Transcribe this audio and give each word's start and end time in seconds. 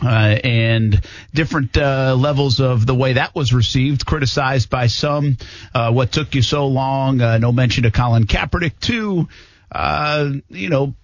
Uh, 0.03 0.39
and 0.45 1.01
different 1.33 1.75
uh, 1.79 2.15
levels 2.15 2.61
of 2.61 2.85
the 2.85 2.95
way 2.95 3.15
that 3.15 3.35
was 3.35 3.55
received, 3.55 4.05
criticized 4.05 4.69
by 4.69 4.89
some. 4.89 5.39
Uh, 5.75 5.91
what 5.91 6.13
took 6.13 6.35
you 6.35 6.43
so 6.43 6.67
long? 6.67 7.21
Uh, 7.23 7.39
no 7.39 7.51
mention 7.51 7.87
of 7.87 7.95
Colin 7.95 8.27
Kaepernick. 8.27 8.79
too. 8.79 9.27
uh, 9.73 10.31
you 10.51 10.69
know, 10.69 10.95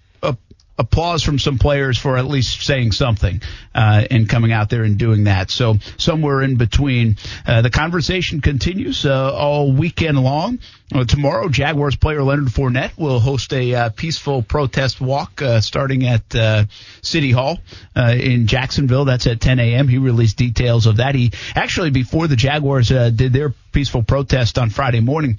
applause 0.79 1.23
from 1.23 1.39
some 1.39 1.59
players 1.59 1.99
for 1.99 2.17
at 2.17 2.25
least 2.25 2.62
saying 2.62 2.93
something 2.93 3.41
uh, 3.75 4.05
and 4.11 4.29
coming 4.29 4.53
out 4.53 4.71
there 4.71 4.85
and 4.85 4.99
doing 4.99 5.24
that. 5.24 5.51
So 5.51 5.77
somewhere 5.99 6.43
in 6.43 6.57
between, 6.57 7.16
uh, 7.46 7.63
the 7.63 7.71
conversation 7.71 8.41
continues 8.41 9.05
uh, 9.05 9.33
all 9.35 9.73
weekend 9.73 10.19
long. 10.19 10.59
Uh, 10.95 11.05
tomorrow, 11.05 11.49
Jaguars 11.49 11.96
player 11.96 12.23
Leonard 12.23 12.49
Fournette 12.49 12.96
will 12.99 13.21
host 13.21 13.52
a 13.52 13.74
uh, 13.74 13.88
peaceful 13.91 14.43
protest 14.43 15.01
walk 15.01 15.41
uh, 15.41 15.61
starting 15.61 16.07
at 16.07 16.69
City 17.02 17.30
Hall 17.30 17.59
in 17.96 18.46
Jacksonville. 18.46 19.05
That's 19.05 19.27
at 19.27 19.41
10 19.41 19.59
a.m. 19.59 19.89
He 19.89 19.99
released 19.99 20.37
details 20.37 20.87
of 20.87 20.96
that. 20.96 21.15
He 21.15 21.33
actually, 21.55 21.91
before 21.91 22.27
the 22.27 22.37
Jaguars 22.37 22.89
did 22.89 23.33
their 23.33 23.55
peaceful 23.73 24.02
protest 24.02 24.59
on 24.59 24.71
Friday 24.71 25.01
morning, 25.01 25.39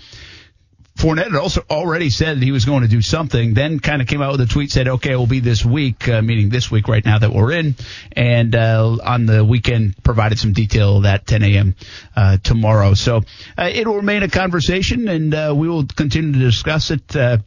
Fournette 0.98 1.32
had 1.32 1.36
also 1.36 1.62
already 1.70 2.10
said 2.10 2.38
that 2.38 2.44
he 2.44 2.52
was 2.52 2.66
going 2.66 2.84
to 2.84 2.88
do 2.88 3.02
something, 3.02 3.54
then 3.54 3.80
kind 3.80 4.02
of 4.02 4.08
came 4.08 4.22
out 4.22 4.32
with 4.32 4.42
a 4.42 4.46
tweet, 4.46 4.72
said, 4.72 4.88
okay, 4.88 5.14
it 5.14 5.16
will 5.16 5.26
be 5.26 5.40
this 5.40 5.66
week, 5.66 6.08
uh, 6.08 6.22
meaning 6.22 6.50
this 6.50 6.70
week 6.70 6.88
right 6.88 7.04
now 7.04 7.18
that 7.18 7.34
we're 7.34 7.52
in. 7.52 7.76
And, 8.12 8.56
uh, 8.56 8.98
on 9.04 9.26
the 9.26 9.44
weekend 9.44 9.96
provided 10.04 10.38
some 10.38 10.54
detail 10.54 11.02
that 11.02 11.26
10 11.26 11.44
a.m. 11.44 11.76
Uh, 12.16 12.38
tomorrow. 12.38 12.94
So, 12.94 13.22
uh, 13.58 13.70
it 13.74 13.88
will 13.88 13.96
remain 13.96 14.22
a 14.22 14.30
conversation 14.30 15.08
and, 15.08 15.34
uh, 15.34 15.54
we 15.56 15.68
will 15.68 15.86
continue 15.86 16.34
to 16.34 16.40
discuss 16.40 16.92
it, 16.92 17.16
uh, 17.16 17.38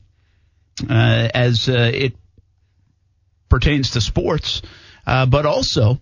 as, 0.88 1.69
it 1.69 2.14
pertains 3.48 3.91
to 3.92 4.00
sports. 4.00 4.62
Uh, 5.06 5.25
but 5.25 5.47
also, 5.47 6.00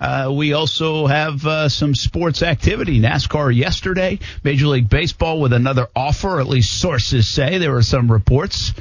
uh, 0.00 0.32
we 0.34 0.52
also 0.52 1.06
have 1.06 1.44
uh, 1.46 1.68
some 1.68 1.94
sports 1.94 2.42
activity. 2.42 3.00
NASCAR 3.00 3.54
yesterday, 3.54 4.18
Major 4.44 4.66
League 4.68 4.88
Baseball 4.88 5.40
with 5.40 5.52
another 5.52 5.88
offer, 5.94 6.40
at 6.40 6.46
least 6.46 6.80
sources 6.80 7.28
say. 7.28 7.58
There 7.58 7.72
were 7.72 7.82
some 7.82 8.10
reports. 8.10 8.72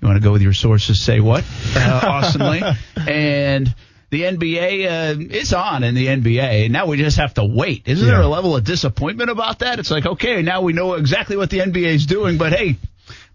You 0.00 0.08
want 0.08 0.20
to 0.20 0.24
go 0.24 0.32
with 0.32 0.42
your 0.42 0.52
sources, 0.52 1.00
say 1.00 1.20
what? 1.20 1.44
Uh, 1.74 2.00
Austin 2.06 2.42
Lane. 2.42 2.76
And 2.96 3.74
the 4.10 4.22
NBA 4.22 4.86
uh, 4.86 5.34
is 5.34 5.54
on 5.54 5.82
in 5.82 5.94
the 5.94 6.06
NBA. 6.06 6.70
Now 6.70 6.86
we 6.86 6.98
just 6.98 7.16
have 7.16 7.34
to 7.34 7.44
wait. 7.44 7.82
Isn't 7.86 8.06
there 8.06 8.20
a 8.20 8.28
level 8.28 8.54
of 8.54 8.64
disappointment 8.64 9.30
about 9.30 9.60
that? 9.60 9.78
It's 9.78 9.90
like, 9.90 10.04
okay, 10.04 10.42
now 10.42 10.60
we 10.60 10.74
know 10.74 10.94
exactly 10.94 11.36
what 11.36 11.48
the 11.48 11.60
NBA 11.60 11.86
is 11.86 12.06
doing, 12.06 12.36
but 12.36 12.52
hey, 12.52 12.76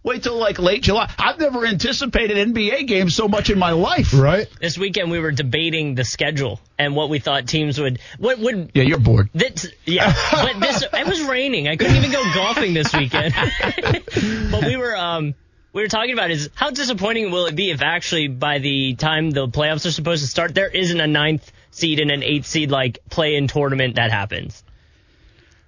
wait 0.03 0.23
till 0.23 0.35
like 0.37 0.59
late 0.59 0.83
July. 0.83 1.11
I've 1.17 1.39
never 1.39 1.65
anticipated 1.65 2.37
NBA 2.53 2.87
games 2.87 3.15
so 3.15 3.27
much 3.27 3.49
in 3.49 3.59
my 3.59 3.71
life. 3.71 4.13
Right? 4.13 4.47
This 4.59 4.77
weekend 4.77 5.11
we 5.11 5.19
were 5.19 5.31
debating 5.31 5.95
the 5.95 6.03
schedule 6.03 6.59
and 6.77 6.95
what 6.95 7.09
we 7.09 7.19
thought 7.19 7.47
teams 7.47 7.79
would 7.79 7.99
what 8.17 8.39
would 8.39 8.71
Yeah, 8.73 8.83
you're 8.83 8.99
bored. 8.99 9.29
this, 9.33 9.67
yeah, 9.85 10.13
but 10.31 10.59
this 10.59 10.83
it 10.83 11.07
was 11.07 11.21
raining. 11.23 11.67
I 11.67 11.75
couldn't 11.75 11.95
even 11.95 12.11
go 12.11 12.23
golfing 12.33 12.73
this 12.73 12.93
weekend. 12.93 13.33
but 14.51 14.65
we 14.65 14.77
were 14.77 14.95
um 14.95 15.33
we 15.73 15.81
were 15.81 15.87
talking 15.87 16.13
about 16.13 16.31
is 16.31 16.49
how 16.53 16.71
disappointing 16.71 17.31
will 17.31 17.45
it 17.45 17.55
be 17.55 17.71
if 17.71 17.81
actually 17.81 18.27
by 18.27 18.59
the 18.59 18.95
time 18.95 19.31
the 19.31 19.47
playoffs 19.47 19.85
are 19.85 19.91
supposed 19.91 20.21
to 20.23 20.27
start 20.29 20.53
there 20.53 20.67
isn't 20.67 20.99
a 20.99 21.07
ninth 21.07 21.49
seed 21.71 21.99
and 21.99 22.11
an 22.11 22.23
eighth 22.23 22.45
seed 22.45 22.69
like 22.71 22.99
play 23.09 23.35
in 23.35 23.47
tournament 23.47 23.95
that 23.95 24.11
happens. 24.11 24.63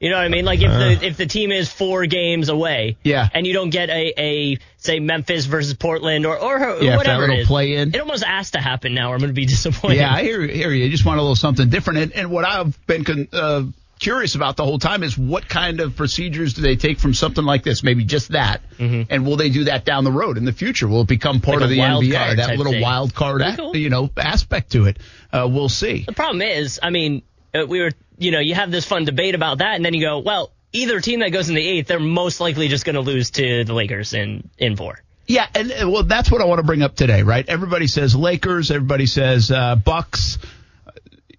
You 0.03 0.09
know 0.09 0.17
what 0.17 0.25
I 0.25 0.29
mean? 0.29 0.45
Like 0.45 0.61
if 0.61 0.69
the 0.71 1.05
if 1.07 1.17
the 1.17 1.25
team 1.25 1.51
is 1.51 1.71
four 1.71 2.05
games 2.05 2.49
away, 2.49 2.97
Yeah. 3.03 3.27
and 3.33 3.47
you 3.47 3.53
don't 3.53 3.69
get 3.69 3.89
a, 3.89 4.13
a 4.21 4.57
say 4.77 4.99
Memphis 4.99 5.45
versus 5.45 5.73
Portland 5.75 6.25
or 6.25 6.37
or 6.37 6.59
Yeah, 6.83 6.97
whatever 6.97 7.21
little 7.21 7.35
it 7.37 7.41
is, 7.41 7.47
play 7.47 7.75
in. 7.75 7.95
it 7.95 8.01
almost 8.01 8.23
has 8.25 8.51
to 8.51 8.59
happen 8.59 8.93
now. 8.93 9.11
or 9.11 9.15
I'm 9.15 9.19
going 9.21 9.29
to 9.29 9.33
be 9.33 9.45
disappointed. 9.57 9.97
Yeah, 9.97 10.13
I 10.13 10.21
hear, 10.23 10.41
hear 10.45 10.71
you. 10.71 10.83
You 10.83 10.89
just 10.91 11.05
want 11.05 11.19
a 11.19 11.21
little 11.21 11.35
something 11.37 11.69
different. 11.69 11.99
And, 11.99 12.11
and 12.11 12.29
what 12.31 12.43
I've 12.45 12.85
been 12.85 13.05
con, 13.05 13.27
uh, 13.31 13.63
curious 13.99 14.35
about 14.35 14.57
the 14.57 14.65
whole 14.65 14.79
time 14.79 15.03
is 15.03 15.17
what 15.17 15.47
kind 15.47 15.79
of 15.79 15.95
procedures 15.95 16.53
do 16.55 16.61
they 16.61 16.75
take 16.75 16.99
from 16.99 17.13
something 17.13 17.45
like 17.45 17.63
this? 17.63 17.81
Maybe 17.83 18.03
just 18.03 18.29
that. 18.33 18.61
And 18.79 19.25
will 19.25 19.37
they 19.37 19.49
do 19.49 19.63
that 19.65 19.85
down 19.85 20.03
the 20.03 20.11
road 20.11 20.37
in 20.37 20.43
the 20.43 20.51
future? 20.51 20.89
Will 20.89 21.01
it 21.03 21.07
become 21.07 21.39
part 21.39 21.59
Mm-hmm. 21.61 21.61
Like 21.61 21.63
of 21.63 21.69
the 21.69 21.79
wild 21.79 22.03
NBA? 22.03 22.13
card 22.25 22.39
That 22.39 22.57
little 22.57 22.73
thing. 22.73 22.81
wild 22.81 23.15
card, 23.15 23.41
cool. 23.55 23.77
you 23.77 23.89
know, 23.89 24.09
aspect 24.17 24.73
to 24.73 24.87
it. 24.87 24.97
Uh, 25.31 25.47
we'll 25.49 25.69
see. 25.69 26.03
The 26.05 26.11
problem 26.11 26.41
is, 26.41 26.81
I 26.83 26.89
mean, 26.89 27.21
uh, 27.55 27.65
we 27.65 27.79
were, 27.79 27.91
you 28.17 28.31
know, 28.31 28.39
you 28.39 28.55
have 28.55 28.71
this 28.71 28.85
fun 28.85 29.05
debate 29.05 29.35
about 29.35 29.59
that, 29.59 29.75
and 29.75 29.83
then 29.85 29.93
you 29.93 30.01
go, 30.01 30.19
well, 30.19 30.51
either 30.71 30.99
team 30.99 31.19
that 31.21 31.29
goes 31.29 31.49
in 31.49 31.55
the 31.55 31.67
eighth, 31.67 31.87
they're 31.87 31.99
most 31.99 32.39
likely 32.39 32.67
just 32.67 32.85
going 32.85 32.95
to 32.95 33.01
lose 33.01 33.31
to 33.31 33.63
the 33.63 33.73
Lakers 33.73 34.13
in 34.13 34.49
in 34.57 34.75
four. 34.75 35.01
Yeah, 35.27 35.47
and 35.55 35.71
uh, 35.71 35.89
well, 35.89 36.03
that's 36.03 36.29
what 36.31 36.41
I 36.41 36.45
want 36.45 36.59
to 36.59 36.63
bring 36.65 36.81
up 36.81 36.95
today, 36.95 37.23
right? 37.23 37.47
Everybody 37.47 37.87
says 37.87 38.15
Lakers, 38.15 38.71
everybody 38.71 39.05
says 39.05 39.51
uh, 39.51 39.75
Bucks, 39.75 40.37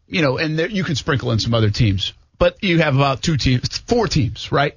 you 0.06 0.22
know, 0.22 0.38
and 0.38 0.58
there, 0.58 0.68
you 0.68 0.84
can 0.84 0.94
sprinkle 0.94 1.32
in 1.32 1.38
some 1.38 1.54
other 1.54 1.70
teams, 1.70 2.12
but 2.38 2.62
you 2.62 2.78
have 2.80 2.96
about 2.96 3.22
two 3.22 3.36
teams, 3.36 3.78
four 3.78 4.06
teams, 4.08 4.50
right? 4.52 4.74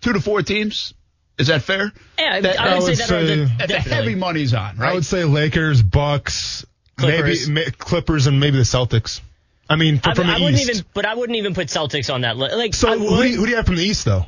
Two 0.00 0.12
to 0.12 0.20
four 0.20 0.42
teams. 0.42 0.94
Is 1.38 1.46
that 1.46 1.62
fair? 1.62 1.90
Yeah, 2.18 2.40
That- 2.40 2.60
I 2.60 2.74
would, 2.74 2.82
I 2.84 2.86
would 2.86 2.96
say 2.98 3.04
that 3.06 3.10
are 3.14 3.22
the, 3.24 3.28
say- 3.28 3.36
That 3.44 3.58
the 3.60 3.66
definitely. 3.74 3.92
heavy 3.92 4.14
money's 4.14 4.52
on, 4.52 4.76
right? 4.76 4.90
I 4.90 4.94
would 4.94 5.06
say 5.06 5.24
Lakers, 5.24 5.82
Bucks, 5.82 6.66
Clippers. 6.98 7.48
maybe 7.48 7.70
ma- 7.70 7.76
Clippers, 7.78 8.26
and 8.26 8.40
maybe 8.40 8.58
the 8.58 8.64
Celtics. 8.64 9.22
I 9.70 9.76
mean, 9.76 10.00
I, 10.04 10.14
from 10.14 10.26
the 10.26 10.32
I 10.34 10.40
wouldn't 10.40 10.60
East. 10.60 10.70
even, 10.70 10.84
but 10.92 11.06
I 11.06 11.14
wouldn't 11.14 11.38
even 11.38 11.54
put 11.54 11.68
Celtics 11.68 12.12
on 12.12 12.22
that 12.22 12.36
list. 12.36 12.56
Like, 12.56 12.74
so 12.74 12.88
I 12.88 12.98
who 12.98 13.22
do, 13.22 13.28
you, 13.28 13.36
who 13.36 13.44
do 13.44 13.50
you 13.50 13.56
have 13.56 13.66
from 13.66 13.76
the 13.76 13.84
East 13.84 14.04
though? 14.04 14.26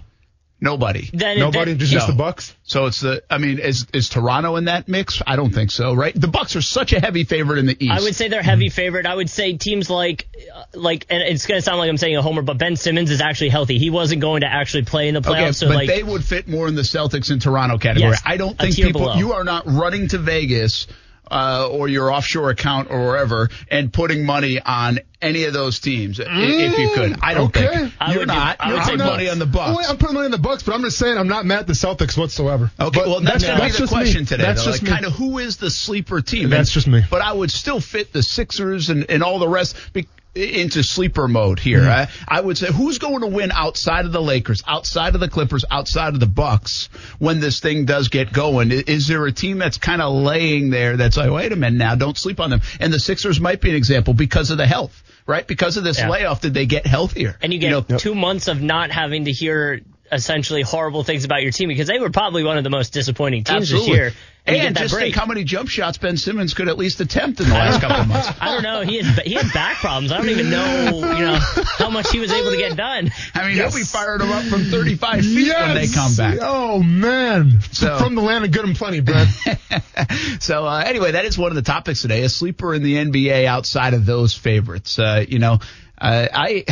Nobody. 0.62 1.10
then, 1.12 1.40
Nobody, 1.40 1.72
then- 1.72 1.80
just, 1.80 1.90
just 1.90 2.06
the 2.06 2.12
Bucks. 2.12 2.54
So 2.62 2.86
it's 2.86 3.00
the. 3.00 3.24
I 3.28 3.38
mean, 3.38 3.58
is 3.58 3.88
is 3.92 4.08
Toronto 4.08 4.54
in 4.54 4.66
that 4.66 4.86
mix? 4.86 5.20
I 5.26 5.34
don't 5.34 5.52
think 5.52 5.72
so, 5.72 5.92
right? 5.92 6.14
The 6.14 6.28
Bucks 6.28 6.54
are 6.54 6.62
such 6.62 6.92
a 6.92 7.00
heavy 7.00 7.24
favorite 7.24 7.58
in 7.58 7.66
the 7.66 7.76
East. 7.84 7.92
I 7.92 8.00
would 8.00 8.14
say 8.14 8.28
they're 8.28 8.44
heavy 8.44 8.68
favorite. 8.68 9.04
I 9.04 9.16
would 9.16 9.28
say 9.28 9.56
teams 9.56 9.90
like, 9.90 10.28
uh, 10.54 10.62
like, 10.74 11.06
and 11.10 11.20
it's 11.20 11.46
going 11.46 11.58
to 11.58 11.62
sound 11.62 11.78
like 11.78 11.88
I'm 11.88 11.96
saying 11.96 12.16
a 12.16 12.22
homer, 12.22 12.42
but 12.42 12.58
Ben 12.58 12.76
Simmons 12.76 13.10
is 13.10 13.20
actually 13.20 13.48
healthy. 13.48 13.78
He 13.78 13.90
wasn't 13.90 14.20
going 14.20 14.42
to 14.42 14.46
actually 14.46 14.84
play 14.84 15.08
in 15.08 15.14
the 15.14 15.20
playoffs. 15.20 15.42
Okay, 15.42 15.52
so 15.52 15.66
but 15.66 15.74
like, 15.74 15.88
they 15.88 16.04
would 16.04 16.24
fit 16.24 16.46
more 16.46 16.68
in 16.68 16.76
the 16.76 16.82
Celtics 16.82 17.32
and 17.32 17.42
Toronto 17.42 17.78
category. 17.78 18.12
Yes, 18.12 18.22
I 18.24 18.36
don't 18.36 18.56
think 18.56 18.76
people. 18.76 19.00
below. 19.00 19.14
You 19.14 19.32
are 19.32 19.42
not 19.42 19.64
running 19.66 20.06
to 20.08 20.18
Vegas 20.18 20.86
uh, 21.30 21.68
or 21.70 21.88
your 21.88 22.12
offshore 22.12 22.50
account 22.50 22.90
or 22.90 23.00
wherever 23.06 23.48
and 23.70 23.92
putting 23.92 24.24
money 24.26 24.60
on 24.60 24.98
any 25.22 25.44
of 25.44 25.52
those 25.52 25.78
teams 25.78 26.18
i- 26.20 26.24
if 26.28 26.76
you 26.78 26.90
could. 26.94 27.16
I 27.22 27.34
don't 27.34 27.46
okay. 27.56 27.68
think 27.68 27.92
I 28.00 28.12
you're 28.14 28.26
not. 28.26 28.56
I 28.60 28.68
You're 28.68 28.78
would 28.78 28.82
putting 28.84 28.98
money 29.06 29.28
on 29.28 29.38
the 29.38 29.46
Bucks. 29.46 29.76
Well, 29.76 29.90
I'm 29.90 29.96
putting 29.96 30.14
money 30.14 30.26
in 30.26 30.32
the 30.32 30.38
Bucks, 30.38 30.62
but 30.64 30.74
I'm 30.74 30.82
just 30.82 30.98
saying 30.98 31.16
I'm 31.16 31.28
not 31.28 31.46
mad 31.46 31.60
at 31.60 31.66
the 31.68 31.72
Celtics 31.74 32.18
whatsoever. 32.18 32.70
Okay, 32.78 32.98
But 32.98 33.06
well, 33.08 33.20
that's, 33.20 33.44
going 33.44 33.58
that's 33.58 33.74
the 33.74 33.78
just 33.80 33.92
me. 33.92 33.98
question 33.98 34.26
today. 34.26 34.42
That's 34.42 34.64
though. 34.64 34.70
just 34.72 34.82
like, 34.82 34.92
kind 34.92 35.06
of 35.06 35.12
who 35.12 35.38
is 35.38 35.58
the 35.58 35.70
sleeper 35.70 36.20
team? 36.20 36.50
That's 36.50 36.68
And- 36.70 36.74
just 36.74 36.86
me. 36.88 37.02
But 37.08 37.22
I 37.22 37.32
would 37.32 37.50
still 37.52 37.80
fit 37.80 38.12
the 38.12 38.22
Sixers 38.22 38.90
and, 38.90 39.06
and 39.08 39.22
all 39.22 39.38
the 39.38 39.48
rest 39.48 39.76
be, 39.92 40.08
into 40.34 40.82
sleeper 40.82 41.28
mode 41.28 41.58
here. 41.58 41.80
Mm-hmm. 41.80 42.24
I, 42.28 42.38
I 42.38 42.40
would 42.40 42.56
say 42.56 42.72
who's 42.72 42.98
going 42.98 43.20
to 43.20 43.26
win 43.26 43.52
outside 43.52 44.06
of 44.06 44.12
the 44.12 44.22
Lakers, 44.22 44.62
outside 44.66 45.14
of 45.14 45.20
the 45.20 45.28
Clippers, 45.28 45.64
outside 45.70 46.14
of 46.14 46.20
the 46.20 46.26
Bucks 46.26 46.88
when 47.18 47.40
this 47.40 47.60
thing 47.60 47.84
does 47.84 48.08
get 48.08 48.32
going? 48.32 48.70
Is 48.70 49.08
there 49.08 49.24
a 49.26 49.32
team 49.32 49.58
that's 49.58 49.78
kind 49.78 50.00
of 50.00 50.14
laying 50.14 50.70
there 50.70 50.96
that's 50.96 51.16
like, 51.16 51.30
wait 51.30 51.52
a 51.52 51.56
minute 51.56 51.76
now, 51.76 51.94
don't 51.94 52.16
sleep 52.16 52.40
on 52.40 52.50
them? 52.50 52.60
And 52.80 52.92
the 52.92 53.00
Sixers 53.00 53.40
might 53.40 53.60
be 53.60 53.70
an 53.70 53.76
example 53.76 54.14
because 54.14 54.50
of 54.50 54.56
the 54.56 54.66
health, 54.66 55.02
right? 55.26 55.46
Because 55.46 55.76
of 55.76 55.84
this 55.84 55.98
Yeah. 55.98 56.08
layoff, 56.08 56.40
did 56.40 56.54
they 56.54 56.66
get 56.66 56.86
healthier? 56.86 57.36
and 57.42 57.52
you 57.52 57.58
get 57.58 57.70
know, 57.70 57.98
two 57.98 58.14
months 58.14 58.48
of 58.48 58.62
not 58.62 58.90
having 58.90 59.26
to 59.26 59.32
hear 59.32 59.80
essentially 60.12 60.62
horrible 60.62 61.02
things 61.04 61.24
about 61.24 61.42
your 61.42 61.50
team 61.52 61.68
because 61.68 61.88
they 61.88 61.98
were 61.98 62.10
probably 62.10 62.44
one 62.44 62.58
of 62.58 62.64
the 62.64 62.70
most 62.70 62.92
disappointing 62.92 63.44
teams 63.44 63.72
Absolutely. 63.72 63.88
this 63.88 63.96
year. 63.96 64.12
And, 64.44 64.56
And 64.56 64.76
just 64.76 64.92
break. 64.92 65.04
think 65.04 65.14
how 65.16 65.26
many 65.26 65.44
jump 65.44 65.68
shots 65.68 65.98
Ben 65.98 66.16
Simmons 66.16 66.52
could 66.52 66.68
at 66.68 66.76
least 66.76 67.00
attempt 67.00 67.38
in 67.40 67.48
the 67.48 67.54
last 67.54 67.80
couple 67.80 67.98
of 67.98 68.08
months. 68.08 68.28
I 68.40 68.46
don't 68.52 68.64
know. 68.64 68.80
He 68.82 69.00
had 69.00 69.24
he 69.24 69.34
had 69.34 69.52
back 69.54 69.76
problems. 69.76 70.10
I 70.10 70.18
don't 70.18 70.30
even 70.30 70.50
know 70.50 71.14
you 71.16 71.24
know 71.26 71.38
how 71.78 71.90
much 71.90 72.10
he 72.10 72.18
was 72.18 72.32
able 72.32 72.50
to 72.50 72.56
get 72.56 72.76
done. 72.76 73.12
I 73.34 73.46
mean, 73.46 73.54
he'll 73.54 73.70
be 73.72 73.84
firing 73.84 74.18
them 74.18 74.32
up 74.32 74.42
from 74.44 74.64
35 74.64 75.24
feet 75.24 75.48
when 75.54 75.74
they 75.76 75.86
come 75.86 76.14
back. 76.16 76.38
Oh 76.40 76.82
man, 76.82 77.60
So- 77.70 77.98
from 77.98 78.16
the 78.16 78.20
land 78.22 78.44
of 78.44 78.50
good 78.50 78.64
and 78.64 78.74
plenty, 78.74 78.98
Brett. 79.00 79.28
so 80.40 80.66
uh, 80.66 80.82
anyway, 80.84 81.12
that 81.12 81.24
is 81.24 81.38
one 81.38 81.52
of 81.52 81.54
the 81.56 81.62
topics 81.62 82.02
today. 82.02 82.22
A 82.24 82.28
sleeper 82.28 82.74
in 82.74 82.82
the 82.82 82.94
NBA 82.96 83.44
outside 83.44 83.94
of 83.94 84.04
those 84.06 84.34
favorites. 84.34 84.98
Uh, 84.98 85.24
you 85.26 85.38
know, 85.38 85.60
uh, 85.98 86.26
I 86.34 86.64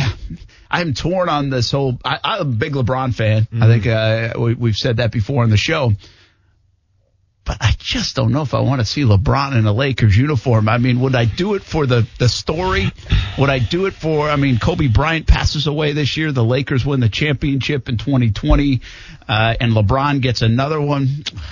I'm 0.71 0.93
torn 0.93 1.29
on 1.29 1.49
this 1.49 1.69
whole. 1.71 1.99
I, 2.03 2.19
I'm 2.23 2.41
a 2.41 2.45
big 2.45 2.73
LeBron 2.73 3.13
fan. 3.13 3.47
I 3.61 3.67
think 3.67 3.85
uh, 3.87 4.33
we, 4.39 4.53
we've 4.55 4.77
said 4.77 4.97
that 4.97 5.11
before 5.11 5.43
on 5.43 5.49
the 5.49 5.57
show. 5.57 5.91
But 7.43 7.57
I 7.59 7.73
just 7.79 8.15
don't 8.15 8.31
know 8.31 8.43
if 8.43 8.53
I 8.53 8.59
want 8.61 8.81
to 8.81 8.85
see 8.85 9.01
LeBron 9.01 9.57
in 9.57 9.65
a 9.65 9.73
Lakers 9.73 10.15
uniform. 10.15 10.69
I 10.69 10.77
mean, 10.77 10.99
would 10.99 11.15
I 11.15 11.25
do 11.25 11.55
it 11.55 11.63
for 11.63 11.87
the 11.87 12.07
the 12.19 12.29
story? 12.29 12.91
Would 13.39 13.49
I 13.49 13.57
do 13.59 13.87
it 13.87 13.93
for? 13.93 14.29
I 14.29 14.35
mean, 14.35 14.59
Kobe 14.59 14.87
Bryant 14.87 15.25
passes 15.25 15.65
away 15.65 15.93
this 15.93 16.17
year. 16.17 16.31
The 16.31 16.43
Lakers 16.43 16.85
win 16.85 16.99
the 16.99 17.09
championship 17.09 17.89
in 17.89 17.97
2020, 17.97 18.81
uh, 19.27 19.55
and 19.59 19.73
LeBron 19.73 20.21
gets 20.21 20.43
another 20.43 20.79
one. 20.79 21.07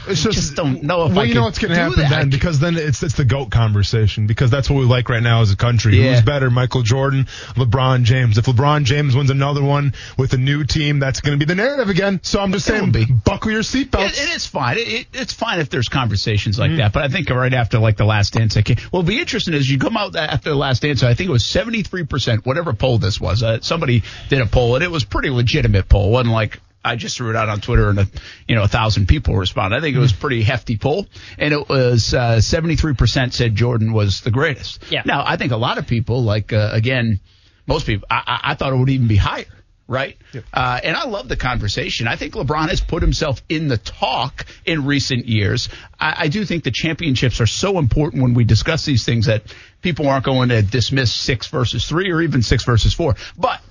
It's 0.07 0.25
I 0.25 0.29
just 0.29 0.55
don't 0.55 0.83
know 0.83 1.05
if 1.05 1.11
well, 1.11 1.21
I 1.21 1.23
you 1.23 1.33
know 1.33 1.41
what's 1.43 1.57
going 1.57 1.69
to 1.69 1.75
do 1.75 1.81
happen 1.81 1.99
that. 2.01 2.09
then 2.09 2.29
because 2.29 2.59
then 2.59 2.77
it's 2.77 3.01
it's 3.01 3.15
the 3.15 3.25
goat 3.25 3.49
conversation 3.49 4.27
because 4.27 4.51
that's 4.51 4.69
what 4.69 4.79
we 4.79 4.85
like 4.85 5.09
right 5.09 5.23
now 5.23 5.41
as 5.41 5.51
a 5.51 5.57
country. 5.57 5.97
Yeah. 5.99 6.13
Who's 6.13 6.21
better, 6.21 6.51
Michael 6.51 6.83
Jordan, 6.83 7.25
LeBron 7.55 8.03
James? 8.03 8.37
If 8.37 8.45
LeBron 8.45 8.83
James 8.83 9.15
wins 9.15 9.31
another 9.31 9.63
one 9.63 9.93
with 10.17 10.33
a 10.33 10.37
new 10.37 10.65
team, 10.65 10.99
that's 10.99 11.21
going 11.21 11.37
to 11.39 11.43
be 11.43 11.49
the 11.51 11.55
narrative 11.55 11.89
again. 11.89 12.19
So 12.21 12.39
I'm 12.39 12.51
just 12.51 12.69
It 12.69 12.93
saying, 12.93 13.21
buckle 13.25 13.51
your 13.51 13.61
seatbelts. 13.61 14.09
It, 14.09 14.19
it 14.19 14.35
is 14.35 14.45
fine. 14.45 14.77
It, 14.77 14.87
it, 14.87 15.07
it's 15.13 15.33
fine 15.33 15.59
if 15.59 15.69
there's 15.79 15.87
conversations 15.87 16.59
like 16.59 16.75
that. 16.75 16.91
But 16.91 17.03
I 17.03 17.07
think 17.07 17.29
right 17.29 17.53
after 17.53 17.79
like 17.79 17.95
the 17.95 18.03
last 18.03 18.33
dance, 18.33 18.57
I 18.57 18.63
can't. 18.63 18.79
Well, 18.91 19.01
it'll 19.01 19.07
be 19.07 19.19
interesting 19.19 19.53
is 19.53 19.71
you 19.71 19.79
come 19.79 19.95
out 19.95 20.13
after 20.13 20.49
the 20.49 20.57
last 20.57 20.81
dance. 20.81 21.03
I 21.03 21.13
think 21.13 21.29
it 21.29 21.31
was 21.31 21.45
73 21.45 22.03
percent, 22.03 22.45
whatever 22.45 22.73
poll 22.73 22.97
this 22.97 23.19
was. 23.19 23.41
Uh, 23.41 23.61
somebody 23.61 24.03
did 24.27 24.41
a 24.41 24.45
poll, 24.45 24.75
and 24.75 24.83
it 24.83 24.91
was 24.91 25.05
pretty 25.05 25.29
legitimate 25.29 25.87
poll. 25.87 26.09
It 26.09 26.11
wasn't 26.11 26.33
like 26.33 26.59
I 26.83 26.97
just 26.97 27.15
threw 27.15 27.29
it 27.29 27.37
out 27.37 27.47
on 27.47 27.61
Twitter 27.61 27.89
and 27.89 27.99
a, 27.99 28.07
you 28.45 28.55
know 28.55 28.63
a 28.63 28.67
thousand 28.67 29.07
people 29.07 29.37
responded. 29.37 29.77
I 29.77 29.79
think 29.79 29.95
it 29.95 29.99
was 29.99 30.11
pretty 30.11 30.43
hefty 30.43 30.77
poll, 30.77 31.07
and 31.37 31.53
it 31.53 31.69
was 31.69 32.13
uh, 32.13 32.41
73 32.41 32.95
percent 32.95 33.33
said 33.33 33.55
Jordan 33.55 33.93
was 33.93 34.19
the 34.19 34.31
greatest. 34.31 34.83
Yeah. 34.91 35.03
Now 35.05 35.23
I 35.25 35.37
think 35.37 35.53
a 35.53 35.57
lot 35.57 35.77
of 35.77 35.87
people, 35.87 36.23
like 36.23 36.51
uh, 36.51 36.71
again, 36.73 37.21
most 37.67 37.85
people, 37.85 38.05
I, 38.11 38.23
I, 38.27 38.51
I 38.51 38.55
thought 38.55 38.73
it 38.73 38.77
would 38.77 38.89
even 38.89 39.07
be 39.07 39.15
higher 39.15 39.45
right? 39.89 40.15
Uh, 40.53 40.79
and 40.83 40.95
I 40.95 41.05
love 41.05 41.27
the 41.27 41.35
conversation. 41.35 42.07
I 42.07 42.15
think 42.15 42.35
LeBron 42.35 42.69
has 42.69 42.79
put 42.79 43.01
himself 43.01 43.41
in 43.49 43.67
the 43.67 43.77
talk 43.77 44.45
in 44.63 44.85
recent 44.85 45.25
years. 45.25 45.67
I, 45.99 46.15
I 46.19 46.27
do 46.27 46.45
think 46.45 46.63
the 46.63 46.71
championships 46.71 47.41
are 47.41 47.47
so 47.47 47.79
important 47.79 48.21
when 48.21 48.35
we 48.35 48.43
discuss 48.43 48.85
these 48.85 49.03
things 49.03 49.25
that 49.25 49.43
people 49.81 50.07
aren't 50.07 50.25
going 50.25 50.49
to 50.49 50.61
dismiss 50.61 51.11
six 51.11 51.47
versus 51.47 51.87
three 51.87 52.11
or 52.11 52.21
even 52.21 52.43
six 52.43 52.63
versus 52.63 52.93
four. 52.93 53.15
But 53.35 53.61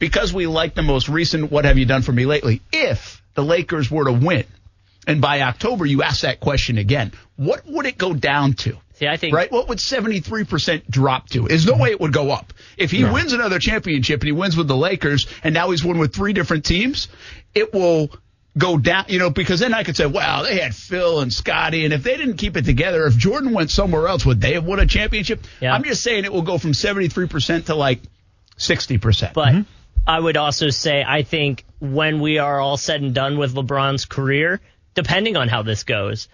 because 0.00 0.32
we 0.34 0.46
like 0.48 0.74
the 0.74 0.82
most 0.82 1.08
recent, 1.08 1.50
what 1.52 1.64
have 1.64 1.78
you 1.78 1.86
done 1.86 2.02
for 2.02 2.12
me 2.12 2.26
lately? 2.26 2.60
If 2.72 3.22
the 3.34 3.44
Lakers 3.44 3.90
were 3.90 4.06
to 4.06 4.12
win, 4.12 4.44
and 5.08 5.20
by 5.20 5.40
October 5.40 5.86
you 5.86 6.04
ask 6.04 6.20
that 6.20 6.38
question 6.38 6.78
again, 6.78 7.12
what 7.34 7.62
would 7.66 7.86
it 7.86 7.98
go 7.98 8.14
down 8.14 8.52
to? 8.52 8.76
See, 8.94 9.08
I 9.08 9.16
think 9.16 9.34
Right? 9.34 9.50
What 9.50 9.68
would 9.68 9.78
73% 9.78 10.88
drop 10.88 11.28
to? 11.30 11.48
There's 11.48 11.66
no 11.66 11.72
mm-hmm. 11.72 11.82
way 11.82 11.90
it 11.90 12.00
would 12.00 12.12
go 12.12 12.30
up. 12.30 12.52
If 12.76 12.90
he 12.90 13.04
wins 13.04 13.32
another 13.32 13.58
championship 13.58 14.20
and 14.20 14.26
he 14.26 14.32
wins 14.32 14.56
with 14.56 14.68
the 14.68 14.76
Lakers 14.76 15.26
and 15.42 15.54
now 15.54 15.70
he's 15.70 15.84
won 15.84 15.98
with 15.98 16.14
three 16.14 16.32
different 16.32 16.64
teams, 16.64 17.08
it 17.54 17.72
will 17.72 18.10
go 18.56 18.76
down, 18.76 19.06
you 19.08 19.18
know, 19.18 19.30
because 19.30 19.60
then 19.60 19.72
I 19.72 19.84
could 19.84 19.96
say, 19.96 20.06
wow, 20.06 20.42
they 20.42 20.58
had 20.58 20.74
Phil 20.74 21.20
and 21.20 21.32
Scotty, 21.32 21.84
and 21.84 21.94
if 21.94 22.02
they 22.02 22.16
didn't 22.16 22.36
keep 22.36 22.56
it 22.56 22.64
together, 22.64 23.06
if 23.06 23.16
Jordan 23.16 23.52
went 23.52 23.70
somewhere 23.70 24.08
else, 24.08 24.26
would 24.26 24.40
they 24.40 24.54
have 24.54 24.64
won 24.64 24.80
a 24.80 24.86
championship? 24.86 25.44
Yeah. 25.60 25.72
I'm 25.72 25.84
just 25.84 26.02
saying 26.02 26.24
it 26.24 26.32
will 26.32 26.42
go 26.42 26.58
from 26.58 26.72
73% 26.72 27.66
to 27.66 27.74
like 27.74 28.00
60%. 28.58 29.32
But 29.32 29.48
mm-hmm. 29.48 29.62
I 30.06 30.18
would 30.18 30.36
also 30.36 30.70
say 30.70 31.04
I 31.06 31.22
think 31.22 31.64
when 31.80 32.20
we 32.20 32.38
are 32.38 32.60
all 32.60 32.76
said 32.76 33.02
and 33.02 33.14
done 33.14 33.38
with 33.38 33.54
LeBron's 33.54 34.06
career, 34.06 34.60
depending 34.98 35.36
on 35.36 35.46
how 35.46 35.62
this 35.62 35.84
goes, 35.84 36.26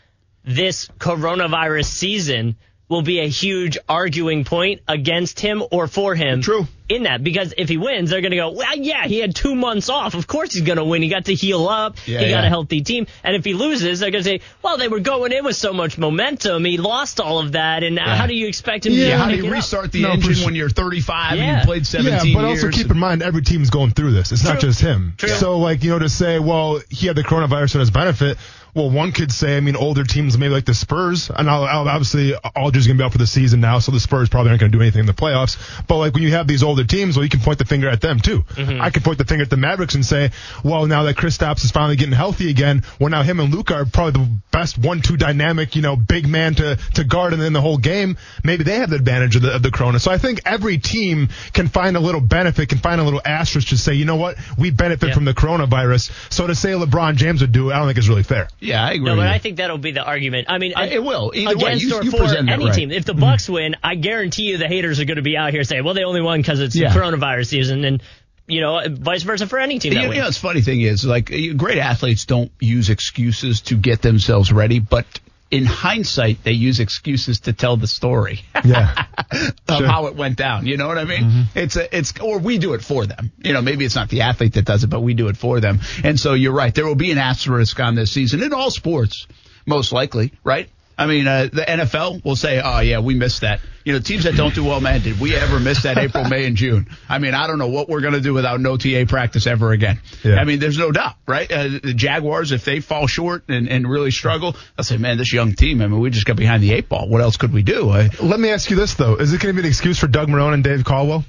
this 0.43 0.89
coronavirus 0.99 1.85
season 1.85 2.57
will 2.95 3.03
be 3.03 3.21
a 3.21 3.29
huge 3.29 3.77
arguing 3.89 4.45
point 4.45 4.81
against 4.89 5.41
him 5.41 5.63
or 5.71 5.87
for 5.89 6.15
him. 6.15 6.41
True. 6.43 6.67
In 6.87 7.05
that, 7.05 7.25
because 7.25 7.55
if 7.57 7.71
he 7.71 7.79
wins, 7.79 8.11
they're 8.11 8.21
going 8.21 8.33
to 8.33 8.37
go, 8.37 8.51
well, 8.51 8.77
yeah, 8.77 9.07
he 9.07 9.19
had 9.19 9.35
two 9.35 9.55
months 9.55 9.89
off. 9.89 10.13
Of 10.13 10.27
course 10.27 10.53
he's 10.53 10.61
going 10.65 10.77
to 10.77 10.85
win. 10.85 11.01
He 11.01 11.09
got 11.09 11.25
to 11.25 11.35
heal 11.35 11.67
up. 11.67 11.97
Yeah, 12.07 12.21
he 12.21 12.29
got 12.29 12.45
a 12.45 12.49
healthy 12.51 12.83
team. 12.83 13.07
And 13.23 13.35
if 13.35 13.43
he 13.43 13.55
loses, 13.55 14.01
they're 14.01 14.11
going 14.11 14.23
to 14.23 14.29
say, 14.29 14.41
well, 14.63 14.77
they 14.77 14.89
were 14.89 15.01
going 15.01 15.33
in 15.33 15.45
with 15.47 15.57
so 15.57 15.73
much 15.73 15.97
momentum. 15.97 16.63
He 16.67 16.77
lost 16.77 17.21
all 17.21 17.39
of 17.39 17.53
that. 17.53 17.83
And 17.85 17.99
how 17.99 18.27
do 18.27 18.35
you 18.35 18.49
expect 18.49 18.85
him 18.85 18.93
Yeah, 18.93 18.99
to 19.05 19.09
yeah, 19.09 19.17
how 19.17 19.29
do 19.31 19.37
you 19.37 19.45
it 19.45 19.49
up? 19.49 19.53
restart 19.55 19.93
the 19.93 20.03
No, 20.03 20.11
engine 20.13 20.35
sure. 20.35 20.45
when 20.45 20.55
you're 20.55 20.69
35 20.69 21.39
Yeah. 21.39 21.43
and 21.45 21.59
you 21.61 21.65
played 21.65 21.87
17 21.87 22.13
yeah, 22.13 22.35
but 22.39 22.49
years? 22.49 22.65
also 22.65 22.77
keep 22.77 22.91
in 22.91 22.99
mind 22.99 23.23
every 23.23 23.41
team's 23.43 23.71
going 23.71 23.93
through 23.93 24.13
this. 24.13 24.31
It's 24.31 24.45
not 24.45 24.61
just 24.61 24.79
him. 24.79 25.15
True. 25.17 25.31
So 25.31 25.59
like 25.59 25.83
you 25.85 25.91
know 25.91 26.01
to 26.01 26.11
say, 26.11 26.39
well, 26.39 26.83
he 26.91 27.07
had 27.07 27.17
the 27.17 27.25
coronavirus 27.25 27.73
to 27.73 27.79
his 27.79 27.91
benefit. 27.91 28.37
Well, 28.75 28.91
one 28.91 29.13
could 29.13 29.31
say, 29.31 29.57
I 29.57 29.61
mean, 29.61 29.77
older 29.77 30.05
teams 30.05 30.37
maybe 30.39 30.53
like 30.53 30.65
the 30.65 30.75
Spurs, 30.75 31.31
and 31.31 31.49
I'll, 31.49 31.65
I'll- 31.65 31.89
obviously 31.89 32.35
Aldridge's 32.57 32.87
gonna 32.87 32.99
be 32.99 33.05
out 33.05 33.13
for 33.13 33.19
the 33.19 33.27
season 33.27 33.61
now, 33.61 33.79
so 33.79 33.93
the 33.93 34.01
Spurs 34.01 34.29
probably 34.29 34.51
aren't 34.51 34.61
gonna 34.61 34.73
do 34.73 34.81
anything 34.81 35.01
in 35.01 35.07
the 35.07 35.13
playoffs. 35.13 35.57
But 35.87 35.99
like 35.99 36.15
when 36.15 36.23
you 36.23 36.31
have 36.33 36.47
these 36.47 36.63
older 36.63 36.85
teams, 36.85 37.17
well, 37.17 37.25
you 37.25 37.31
can 37.31 37.41
point 37.41 37.59
the 37.59 37.65
finger 37.65 37.89
at 37.89 38.01
them 38.01 38.19
too. 38.21 38.43
Mm-hmm. 38.43 38.81
I 38.81 38.91
could 38.91 39.05
point 39.05 39.19
the 39.19 39.25
finger 39.25 39.43
at 39.45 39.51
the 39.51 39.57
Mavericks 39.57 39.95
and 39.95 40.05
say, 40.05 40.31
well, 40.65 40.87
now 40.87 41.03
that 41.05 41.17
Chris 41.17 41.35
Kristaps 41.39 41.65
is 41.65 41.71
finally 41.73 41.97
getting 41.97 42.15
healthy 42.15 42.49
again, 42.51 42.85
well, 43.01 43.11
now 43.11 43.23
him 43.23 43.41
and 43.41 43.53
Luka 43.53 43.75
are 43.75 43.85
probably 43.87 44.23
the 44.25 44.31
best 44.53 44.79
one-two 44.79 45.17
dynamic, 45.17 45.75
you 45.75 45.83
know, 45.83 45.97
big 45.97 46.29
man 46.29 46.55
to 46.55 46.77
to 46.95 47.03
guard 47.05 47.33
and 47.33 47.43
then 47.43 47.53
the 47.53 47.61
whole 47.61 47.79
game. 47.79 48.17
Maybe 48.45 48.63
they 48.63 48.77
have 48.77 48.91
the 48.91 48.97
advantage 48.97 49.35
of 49.37 49.43
the 49.43 49.55
of 49.57 49.63
the 49.63 49.71
Corona. 49.73 49.99
So 49.99 50.11
I 50.13 50.19
think 50.19 50.41
every 50.47 50.79
team 50.79 51.29
can 51.53 51.69
find 51.69 51.97
a 51.97 52.01
little 52.01 52.21
benefit, 52.21 52.69
can 52.69 52.79
find 52.79 53.01
a 53.01 53.05
little 53.05 53.21
asterisk 53.25 53.69
to 53.69 53.77
say, 53.79 53.95
you 53.95 54.05
know 54.05 54.17
what, 54.17 54.37
we 54.59 54.71
benefit 54.71 55.09
Yeah. 55.09 55.15
from 55.15 55.25
the 55.25 55.35
coronavirus. 55.35 56.11
So 56.33 56.47
to 56.47 56.55
say 56.55 56.71
LeBron 56.73 57.17
James 57.17 57.41
would 57.41 57.53
do 57.53 57.71
it, 57.71 57.75
I 57.75 57.79
don't 57.79 57.87
think 57.89 57.99
is 57.99 58.09
really 58.09 58.23
fair. 58.23 58.49
Yeah, 58.65 58.85
I 58.85 58.93
agree. 58.93 59.07
No, 59.11 59.17
but. 59.17 59.27
I 59.27 59.39
think 59.39 59.59
that'll 59.59 59.79
be 59.79 59.93
the 59.93 60.03
argument. 60.05 60.47
I 60.51 60.59
mean, 60.59 60.73
I- 60.77 60.87
it 60.89 61.03
will. 61.03 61.33
Either 61.35 61.53
against 61.53 61.85
you- 61.85 61.95
or 61.97 62.03
you 62.03 62.11
for 62.11 62.25
any 62.25 62.65
right. 62.65 62.75
team. 62.75 62.91
If 62.91 63.05
the 63.05 63.15
Bucks 63.15 63.49
win, 63.49 63.77
I 63.83 63.95
guarantee 63.95 64.45
you 64.45 64.59
the 64.59 64.69
haters 64.69 65.01
are 65.01 65.05
going 65.05 65.17
to 65.17 65.23
be 65.23 65.37
out 65.37 65.53
here 65.53 65.65
saying, 65.65 65.85
"Well, 65.85 65.95
they 65.95 66.05
only 66.05 66.21
won 66.21 66.41
because 66.41 66.61
it's 66.61 66.75
Yeah. 66.75 66.93
the 66.93 66.99
coronavirus 66.99 67.47
season," 67.47 67.85
and 67.85 68.03
you 68.47 68.61
know, 68.61 68.83
vice 68.91 69.23
versa 69.23 69.47
for 69.47 69.59
any 69.59 69.79
team 69.79 69.95
that 69.95 70.03
You, 70.03 70.13
you 70.13 70.21
know, 70.21 70.29
it's 70.29 70.37
funny 70.37 70.61
thing 70.61 70.83
is 70.83 71.05
like 71.05 71.33
great 71.57 71.79
athletes 71.79 72.27
don't 72.27 72.51
use 72.61 72.91
excuses 72.91 73.63
to 73.63 73.75
get 73.75 74.03
themselves 74.03 74.53
ready, 74.53 74.81
but 74.81 75.07
in 75.55 75.65
hindsight, 75.65 76.43
they 76.43 76.53
use 76.53 76.81
excuses 76.81 77.41
to 77.41 77.53
tell 77.53 77.77
the 77.77 77.87
story 77.87 78.41
Yeah. 78.65 79.07
of 79.69 79.79
Sure. 79.79 79.87
how 79.87 80.07
it 80.07 80.17
went 80.17 80.37
down. 80.37 80.67
You 80.67 80.77
know 80.77 80.89
what 80.89 80.99
I 80.99 81.05
mean? 81.05 81.23
Mm-hmm. 81.25 81.59
It's 81.59 81.77
a, 81.77 81.97
it's, 81.97 82.13
or 82.21 82.39
we 82.39 82.59
do 82.59 82.75
it 82.75 82.83
for 82.83 83.07
them. 83.07 83.31
You 83.39 83.53
know, 83.53 83.63
maybe 83.63 83.85
it's 83.85 83.95
not 83.95 84.09
the 84.09 84.23
athlete 84.23 84.55
that 84.55 84.65
does 84.65 84.85
it, 84.85 84.89
but 84.91 85.01
we 85.01 85.15
do 85.15 85.29
it 85.29 85.37
for 85.37 85.61
them. 85.61 85.81
And 86.03 86.19
so 86.19 86.35
you're 86.35 86.53
right. 86.53 86.75
There 86.75 86.87
will 86.87 86.95
be 86.95 87.13
an 87.13 87.19
asterisk 87.19 87.79
on 87.81 87.95
this 87.95 88.11
season 88.13 88.43
in 88.43 88.53
all 88.53 88.71
sports, 88.71 89.27
most 89.67 89.93
likely, 89.93 90.33
right? 90.43 90.69
I 90.97 91.07
mean, 91.07 91.27
uh, 91.27 91.49
the 91.53 91.63
NFL 91.63 92.25
will 92.25 92.37
say, 92.37 92.61
"Oh 92.65 92.81
yeah, 92.81 93.01
we 93.01 93.15
missed 93.15 93.41
that." 93.41 93.61
You 93.85 93.93
know, 93.93 93.99
teams 93.99 94.25
that 94.25 94.35
don't 94.35 94.55
do 94.55 94.65
well, 94.65 94.81
man, 94.81 95.03
did 95.03 95.21
we 95.21 95.35
ever 95.35 95.61
miss 95.61 95.83
that 95.83 95.99
April, 95.99 96.25
May, 96.29 96.47
and 96.47 96.57
June? 96.57 96.89
I 97.09 97.19
mean, 97.19 97.35
I 97.35 97.47
don't 97.47 97.59
know 97.59 97.69
what 97.69 97.89
we're 97.89 98.01
going 98.01 98.15
to 98.15 98.21
do 98.21 98.33
without 98.33 98.61
no 98.61 98.77
TA 98.77 99.05
practice 99.07 99.47
ever 99.47 99.73
again. 99.73 100.01
Yeah. 100.23 100.37
I 100.37 100.45
mean, 100.45 100.59
there's 100.61 100.79
no 100.79 100.93
doubt, 100.93 101.15
right? 101.27 101.51
Uh, 101.51 101.69
the 101.83 101.95
Jaguars, 101.95 102.53
if 102.53 102.65
they 102.65 102.81
fall 102.81 103.07
short 103.07 103.45
and, 103.49 103.69
and 103.69 103.89
really 103.89 104.11
struggle, 104.11 104.57
I'll 104.79 104.85
say, 104.85 104.97
"Man, 104.97 105.19
this 105.19 105.33
young 105.33 105.55
team. 105.55 105.83
I 105.83 105.89
mean, 105.89 106.01
we 106.01 106.11
just 106.11 106.27
got 106.27 106.37
behind 106.37 106.63
the 106.63 106.73
eight 106.73 106.89
ball. 106.89 107.09
What 107.09 107.21
else 107.21 107.37
could 107.37 107.53
we 107.53 107.63
do?" 107.63 107.91
I, 107.91 108.11
Let 108.21 108.39
me 108.39 108.51
ask 108.51 108.71
you 108.71 108.77
this 108.77 108.95
though: 108.95 109.17
Is 109.17 109.33
it 109.33 109.41
going 109.41 109.55
to 109.55 109.61
be 109.61 109.67
an 109.67 109.71
excuse 109.71 109.99
for 109.99 110.07
Doug 110.07 110.29
Marrone 110.29 110.55
and 110.55 110.65
Dave 110.65 110.85
Caldwell 110.85 111.25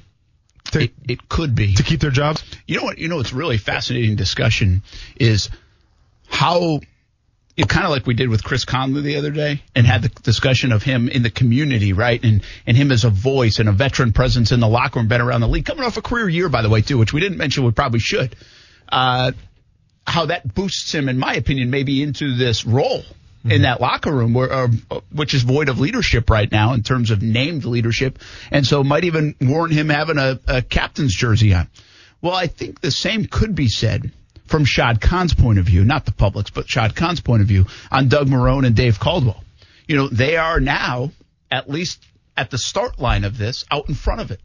to 0.72 0.84
it, 0.84 0.94
it 1.08 1.28
could 1.28 1.56
be. 1.56 1.74
to 1.76 1.84
keep 1.84 2.00
their 2.00 2.12
jobs? 2.12 2.44
You 2.68 2.78
know 2.78 2.84
what? 2.84 2.98
You 2.98 3.08
know 3.08 3.18
what's 3.18 3.34
really 3.34 3.58
fascinating 3.58 4.16
discussion 4.16 4.84
is 5.16 5.50
how 6.28 6.80
know, 7.64 7.68
kind 7.68 7.86
of 7.86 7.92
like 7.92 8.06
we 8.06 8.14
did 8.14 8.30
with 8.30 8.44
Chris 8.44 8.66
Conley 8.66 9.02
the 9.02 9.16
other 9.16 9.32
day, 9.32 9.62
and 9.74 9.88
had 9.88 10.02
the 10.02 10.10
discussion 10.10 10.72
of 10.72 10.84
him 10.84 11.08
in 11.08 11.24
the 11.24 11.30
community, 11.30 11.94
right? 11.94 12.22
And 12.24 12.44
and 12.68 12.76
him 12.76 12.92
as 12.92 13.06
a 13.06 13.10
voice 13.10 13.60
and 13.60 13.70
a 13.70 13.72
veteran 13.72 14.12
presence 14.12 14.52
in 14.52 14.60
the 14.60 14.68
locker 14.68 15.00
room, 15.00 15.08
been 15.08 15.22
around 15.22 15.42
the 15.42 15.48
league, 15.48 15.66
coming 15.66 15.86
off 15.86 15.98
a 15.98 16.02
career 16.02 16.28
year, 16.28 16.50
by 16.50 16.62
the 16.62 16.70
way, 16.70 16.82
too, 16.82 16.98
which 16.98 17.14
we 17.14 17.22
didn't 17.22 17.38
mention. 17.38 17.64
We 17.64 17.72
probably 17.72 18.00
should. 18.00 18.36
Uh, 18.90 19.32
how 20.06 20.28
that 20.28 20.54
boosts 20.54 20.94
him, 20.94 21.10
in 21.10 21.18
my 21.18 21.34
opinion, 21.34 21.70
maybe 21.70 22.04
into 22.04 22.36
this 22.36 22.66
role 22.66 23.04
in 23.44 23.62
that 23.62 23.80
locker 23.80 24.12
room, 24.12 24.34
where, 24.34 24.52
uh, 24.52 24.68
which 25.12 25.34
is 25.34 25.44
void 25.44 25.70
of 25.70 25.80
leadership 25.80 26.30
right 26.30 26.52
now 26.52 26.74
in 26.74 26.82
terms 26.82 27.12
of 27.12 27.22
named 27.22 27.64
leadership, 27.64 28.20
and 28.52 28.66
so 28.66 28.84
might 28.84 29.04
even 29.04 29.36
warrant 29.40 29.74
him 29.74 29.90
having 29.90 30.18
a, 30.18 30.40
a 30.48 30.62
captain's 30.62 31.14
jersey 31.14 31.54
on. 31.54 31.68
Well, 32.22 32.34
I 32.34 32.48
think 32.48 32.82
the 32.82 32.92
same 32.92 33.26
could 33.26 33.54
be 33.54 33.68
said 33.68 34.12
from 34.46 34.66
Shad 34.66 35.02
Khan's 35.02 35.34
point 35.34 35.60
of 35.60 35.66
view, 35.66 35.84
not 35.84 36.06
the 36.06 36.12
public's, 36.12 36.50
but 36.50 36.70
Shad 36.70 36.96
Khan's 36.96 37.22
point 37.22 37.42
of 37.42 37.48
view 37.48 37.66
on 37.92 38.10
Doug 38.10 38.28
Marrone 38.28 38.66
and 38.66 38.76
Dave 38.76 39.00
Caldwell. 39.00 39.44
You 39.88 39.98
know, 39.98 40.08
they 40.08 40.38
are 40.38 40.60
now, 40.60 41.12
at 41.52 41.70
least 41.70 42.04
at 42.38 42.50
the 42.52 42.58
start 42.58 43.00
line 43.00 43.24
of 43.24 43.38
this, 43.38 43.66
out 43.72 43.90
in 43.90 43.96
front 43.96 44.22
of 44.22 44.32
it. 44.32 44.42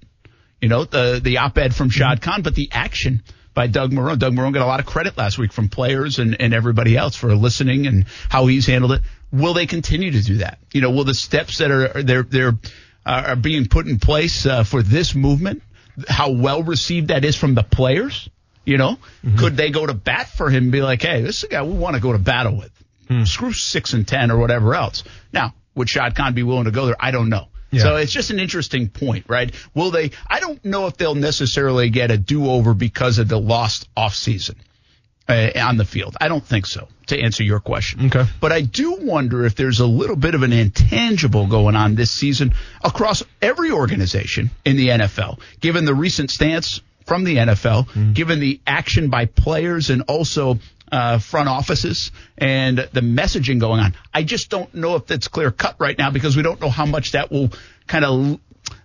You 0.60 0.68
know, 0.68 0.84
the 0.84 1.20
the 1.22 1.38
op-ed 1.38 1.74
from 1.74 1.90
Shad 1.90 2.20
Khan, 2.20 2.42
but 2.42 2.54
the 2.54 2.68
action 2.72 3.22
by 3.54 3.66
Doug 3.66 3.92
Marrone. 3.92 4.18
Doug 4.18 4.34
Marrone 4.34 4.52
got 4.52 4.62
a 4.62 4.66
lot 4.66 4.80
of 4.80 4.86
credit 4.86 5.16
last 5.16 5.38
week 5.38 5.52
from 5.52 5.68
players 5.68 6.18
and, 6.18 6.36
and 6.40 6.54
everybody 6.54 6.96
else 6.96 7.16
for 7.16 7.34
listening 7.34 7.86
and 7.86 8.06
how 8.28 8.46
he's 8.46 8.66
handled 8.66 8.92
it. 8.92 9.02
Will 9.32 9.54
they 9.54 9.66
continue 9.66 10.10
to 10.12 10.22
do 10.22 10.38
that? 10.38 10.58
You 10.72 10.82
know, 10.82 10.90
will 10.90 11.04
the 11.04 11.14
steps 11.14 11.58
that 11.58 11.70
are 11.70 12.02
they're 12.02 12.22
they're 12.22 12.58
uh, 13.06 13.24
are 13.28 13.36
being 13.36 13.66
put 13.66 13.86
in 13.86 13.98
place 13.98 14.44
uh, 14.46 14.64
for 14.64 14.82
this 14.82 15.14
movement, 15.14 15.62
how 16.08 16.30
well 16.30 16.62
received 16.62 17.08
that 17.08 17.24
is 17.24 17.36
from 17.36 17.54
the 17.54 17.62
players? 17.62 18.28
You 18.64 18.76
know, 18.78 18.98
mm-hmm. 19.24 19.36
could 19.36 19.56
they 19.56 19.70
go 19.70 19.86
to 19.86 19.94
bat 19.94 20.28
for 20.28 20.50
him 20.50 20.64
and 20.64 20.72
be 20.72 20.82
like, 20.82 21.02
hey, 21.02 21.22
this 21.22 21.38
is 21.38 21.44
a 21.44 21.48
guy 21.48 21.62
we 21.62 21.72
want 21.72 21.96
to 21.96 22.02
go 22.02 22.12
to 22.12 22.18
battle 22.18 22.56
with? 22.56 22.70
Hmm. 23.08 23.24
Screw 23.24 23.52
six 23.52 23.92
and 23.92 24.06
ten 24.06 24.30
or 24.30 24.38
whatever 24.38 24.74
else. 24.74 25.02
Now, 25.32 25.54
would 25.74 25.88
Shad 25.88 26.14
Khan 26.14 26.34
be 26.34 26.42
willing 26.42 26.64
to 26.64 26.70
go 26.70 26.86
there? 26.86 26.96
I 27.00 27.10
don't 27.10 27.28
know. 27.28 27.48
Yeah. 27.70 27.82
So 27.82 27.96
it's 27.96 28.12
just 28.12 28.30
an 28.30 28.40
interesting 28.40 28.88
point, 28.88 29.26
right? 29.28 29.54
Will 29.74 29.90
they? 29.90 30.10
I 30.28 30.40
don't 30.40 30.64
know 30.64 30.86
if 30.86 30.96
they'll 30.96 31.14
necessarily 31.14 31.90
get 31.90 32.10
a 32.10 32.18
do-over 32.18 32.74
because 32.74 33.18
of 33.18 33.28
the 33.28 33.40
lost 33.40 33.88
offseason 33.96 34.56
uh, 35.28 35.50
on 35.56 35.76
the 35.76 35.84
field. 35.84 36.16
I 36.20 36.28
don't 36.28 36.44
think 36.44 36.66
so. 36.66 36.88
To 37.06 37.20
answer 37.20 37.42
your 37.42 37.58
question, 37.58 38.06
okay. 38.06 38.24
But 38.40 38.52
I 38.52 38.60
do 38.60 38.98
wonder 39.00 39.44
if 39.44 39.56
there's 39.56 39.80
a 39.80 39.86
little 39.86 40.14
bit 40.14 40.36
of 40.36 40.44
an 40.44 40.52
intangible 40.52 41.48
going 41.48 41.74
on 41.74 41.96
this 41.96 42.12
season 42.12 42.54
across 42.84 43.24
every 43.42 43.72
organization 43.72 44.50
in 44.64 44.76
the 44.76 44.90
NFL, 44.90 45.40
given 45.58 45.84
the 45.84 45.94
recent 45.94 46.30
stance 46.30 46.80
from 47.10 47.24
the 47.24 47.38
NFL, 47.38 47.88
mm. 47.88 48.14
given 48.14 48.38
the 48.38 48.60
action 48.64 49.10
by 49.10 49.24
players 49.26 49.90
and 49.90 50.02
also 50.02 50.60
uh, 50.92 51.18
front 51.18 51.48
offices 51.48 52.12
and 52.38 52.78
the 52.78 53.00
messaging 53.00 53.58
going 53.58 53.80
on. 53.80 53.96
I 54.14 54.22
just 54.22 54.48
don't 54.48 54.72
know 54.72 54.94
if 54.94 55.06
that's 55.06 55.26
clear 55.26 55.50
cut 55.50 55.74
right 55.80 55.98
now 55.98 56.12
because 56.12 56.36
we 56.36 56.44
don't 56.44 56.60
know 56.60 56.70
how 56.70 56.86
much 56.86 57.10
that 57.12 57.32
will 57.32 57.50
kind 57.88 58.04
of 58.04 58.40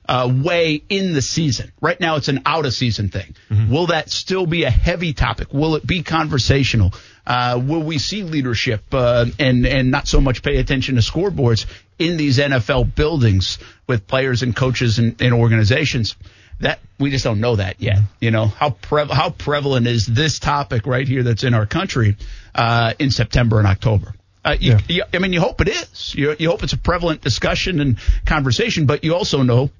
uh, 0.09 0.33
weigh 0.43 0.81
in 0.89 1.13
the 1.13 1.21
season. 1.21 1.71
Right 1.79 1.99
now, 1.99 2.15
it's 2.15 2.27
an 2.27 2.41
out 2.47 2.65
of 2.65 2.73
season 2.73 3.09
thing. 3.09 3.35
Mm-hmm. 3.51 3.71
Will 3.71 3.87
that 3.87 4.09
still 4.09 4.47
be 4.47 4.63
a 4.63 4.71
heavy 4.71 5.13
topic? 5.13 5.53
Will 5.53 5.75
it 5.75 5.85
be 5.85 6.01
conversational? 6.01 6.93
Uh, 7.27 7.61
will 7.63 7.83
we 7.83 7.99
see 7.99 8.23
leadership 8.23 8.81
uh, 8.91 9.27
and 9.37 9.67
and 9.67 9.91
not 9.91 10.07
so 10.07 10.19
much 10.19 10.41
pay 10.41 10.57
attention 10.57 10.95
to 10.95 11.01
scoreboards 11.01 11.67
in 11.99 12.17
these 12.17 12.39
NFL 12.39 12.95
buildings 12.95 13.59
with 13.85 14.07
players 14.07 14.41
and 14.41 14.55
coaches 14.55 14.97
and, 14.97 15.21
and 15.21 15.31
organizations? 15.31 16.15
That 16.59 16.79
we 16.99 17.11
just 17.11 17.23
don't 17.23 17.39
know 17.39 17.55
that 17.55 17.81
yet. 17.81 17.99
You 18.19 18.31
know 18.31 18.45
how 18.45 18.71
pre- 18.71 19.05
how 19.05 19.29
prevalent 19.29 19.87
is 19.87 20.05
this 20.05 20.39
topic 20.39 20.85
right 20.85 21.07
here 21.07 21.23
that's 21.23 21.43
in 21.43 21.53
our 21.53 21.65
country 21.65 22.17
uh, 22.53 22.93
in 22.99 23.11
September 23.11 23.59
and 23.59 23.67
October. 23.67 24.13
Uh, 24.43 24.55
you, 24.59 24.71
yeah. 24.71 24.79
you, 24.87 25.03
I 25.13 25.17
mean, 25.17 25.33
you 25.33 25.41
hope 25.41 25.59
it 25.61 25.69
is. 25.69 26.13
You, 26.13 26.35
you 26.37 26.51
hope 26.51 26.61
it's 26.61 26.73
a 26.73 26.77
prevalent 26.77 27.21
discussion 27.21 27.79
and 27.79 27.97
conversation, 28.25 28.85
but 28.85 29.03
you 29.03 29.15
also 29.15 29.41
know 29.41 29.71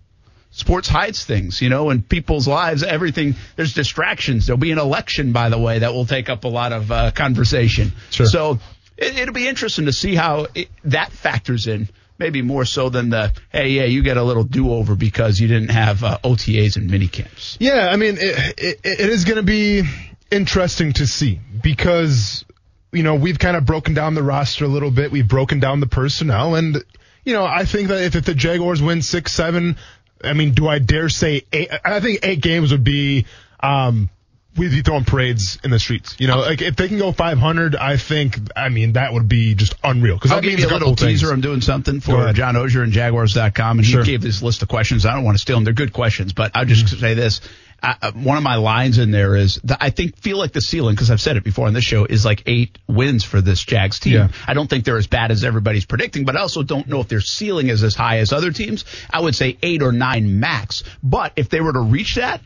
sports 0.50 0.88
hides 0.88 1.24
things, 1.24 1.62
you 1.62 1.70
know, 1.70 1.92
in 1.92 2.02
people's 2.02 2.48
lives, 2.48 2.82
everything, 2.82 3.36
there's 3.58 3.74
distractions. 3.74 4.48
There'll 4.48 4.58
be 4.58 4.72
an 4.72 4.80
election, 4.80 5.34
by 5.34 5.50
the 5.50 5.60
way, 5.60 5.80
that 5.80 5.94
will 5.94 6.06
take 6.06 6.30
up 6.30 6.46
a 6.46 6.48
lot 6.48 6.72
of 6.72 6.92
uh, 6.92 7.12
conversation. 7.12 7.92
Sure. 8.10 8.26
So 8.26 8.60
it, 8.98 9.28
will 9.28 9.34
be 9.34 9.48
interesting 9.48 9.86
to 9.86 9.94
see 9.94 10.16
how 10.16 10.48
it, 10.56 10.70
that 10.86 11.12
factors 11.12 11.68
in 11.68 11.90
maybe 12.18 12.42
more 12.42 12.66
so 12.66 12.90
than 12.90 13.10
the 13.10 13.34
hey 13.52 13.70
yeah 13.70 13.84
you 13.84 14.04
get 14.04 14.18
a 14.18 14.24
little 14.24 14.44
do 14.44 14.72
over 14.72 14.96
because 14.96 15.40
you 15.40 15.48
didn't 15.48 15.70
have 15.70 16.04
uh, 16.04 16.18
OTAs 16.24 16.78
and 16.78 16.90
mini 16.90 17.08
camps. 17.08 17.58
Yeah, 17.60 17.90
I 17.92 17.96
mean 17.96 18.18
it, 18.18 18.54
it, 18.58 18.80
it 18.84 19.10
is 19.10 19.26
going 19.26 19.38
to 19.38 19.44
be 19.44 19.84
interesting 20.32 20.94
to 20.94 21.08
see 21.08 21.40
because 21.62 22.46
you 22.92 23.04
know 23.04 23.16
we've 23.16 23.40
kind 23.40 23.58
of 23.58 23.66
broken 23.66 23.94
down 23.94 24.16
the 24.16 24.24
roster 24.24 24.66
a 24.66 24.70
little 24.70 24.92
bit, 24.92 25.12
we've 25.12 25.28
broken 25.28 25.60
down 25.60 25.80
the 25.80 25.88
personnel, 25.88 26.56
and 26.56 26.84
you 27.24 27.34
know 27.34 27.46
I 27.46 27.66
think 27.66 27.90
that 27.90 28.04
if, 28.04 28.16
if 28.16 28.26
the 28.26 28.34
Jaguars 28.36 28.82
win 28.82 29.02
six 29.02 29.32
seven, 29.32 29.78
I 30.24 30.34
mean 30.34 30.54
do 30.54 30.68
I 30.68 30.80
dare 30.80 31.10
say 31.10 31.44
eight? 31.52 31.70
I 31.84 32.00
think 32.00 32.20
eight 32.24 32.42
games 32.42 32.72
would 32.72 32.84
be. 32.84 33.26
Um, 33.60 34.10
we'd 34.58 34.72
be 34.72 34.82
throwing 34.82 35.04
parades 35.04 35.60
in 35.64 35.72
the 35.72 35.80
streets. 35.80 36.16
You 36.20 36.28
know, 36.28 36.40
like 36.40 36.62
if 36.62 36.76
they 36.76 36.88
can 36.88 36.98
go 36.98 37.12
500, 37.12 37.76
I 37.76 37.98
think, 37.98 38.40
I 38.56 38.70
mean, 38.70 38.94
that 38.94 39.14
would 39.14 39.28
be 39.28 39.56
just 39.56 39.76
unreal. 39.84 40.16
Because 40.16 40.32
I'll 40.32 40.42
give 40.42 40.60
you 40.60 40.68
a 40.68 40.70
little 40.70 40.96
teaser. 40.96 41.32
I'm 41.32 41.42
doing 41.42 41.62
something 41.62 42.00
for 42.00 42.34
John 42.34 42.56
Oehser 42.56 42.84
and 42.84 42.92
Jaguars.com, 42.92 43.80
and 43.80 43.86
sure. 43.86 44.04
he 44.04 44.12
gave 44.12 44.22
this 44.22 44.42
list 44.42 44.62
of 44.62 44.70
questions. 44.70 45.06
I 45.06 45.14
don't 45.14 45.24
want 45.24 45.36
to 45.36 45.42
steal 45.42 45.58
them; 45.58 45.64
they're 45.64 45.74
good 45.74 45.94
questions, 45.94 46.34
but 46.34 46.52
I'll 46.56 46.66
just 46.66 46.86
mm-hmm. 46.86 47.00
say 47.00 47.14
this. 47.14 47.42
I, 47.84 48.12
one 48.16 48.38
of 48.38 48.42
my 48.42 48.56
lines 48.56 48.98
in 48.98 49.12
there 49.12 49.36
is 49.36 49.60
that 49.66 49.78
I 49.82 49.92
think 49.92 50.18
feel 50.18 50.38
like 50.38 50.54
the 50.54 50.62
ceiling 50.62 50.96
because 50.96 51.12
I've 51.12 51.22
said 51.22 51.38
it 51.38 51.44
before 51.44 51.68
on 51.68 51.74
this 51.74 51.84
show 51.84 52.06
is 52.06 52.26
like 52.26 52.44
eight 52.48 52.78
wins 52.88 53.24
for 53.24 53.42
this 53.42 53.64
Jags 53.64 54.00
team. 54.00 54.14
Yeah. 54.14 54.28
I 54.48 54.54
don't 54.54 54.68
think 54.68 54.86
they're 54.86 54.98
as 54.98 55.08
bad 55.08 55.30
as 55.30 55.44
everybody's 55.44 55.86
predicting, 55.86 56.26
but 56.26 56.36
I 56.36 56.40
also 56.40 56.64
don't 56.64 56.88
know 56.88 57.02
if 57.02 57.10
their 57.10 57.22
ceiling 57.22 57.68
is 57.68 57.84
as 57.84 57.94
high 57.94 58.20
as 58.20 58.34
other 58.34 58.52
teams. 58.52 58.86
I 59.12 59.20
would 59.20 59.36
say 59.36 59.58
eight 59.62 59.84
or 59.84 59.92
nine 59.92 60.40
max. 60.40 60.84
But 61.04 61.34
if 61.36 61.50
they 61.50 61.62
were 61.62 61.74
to 61.74 61.82
reach 61.82 62.16
that, 62.16 62.42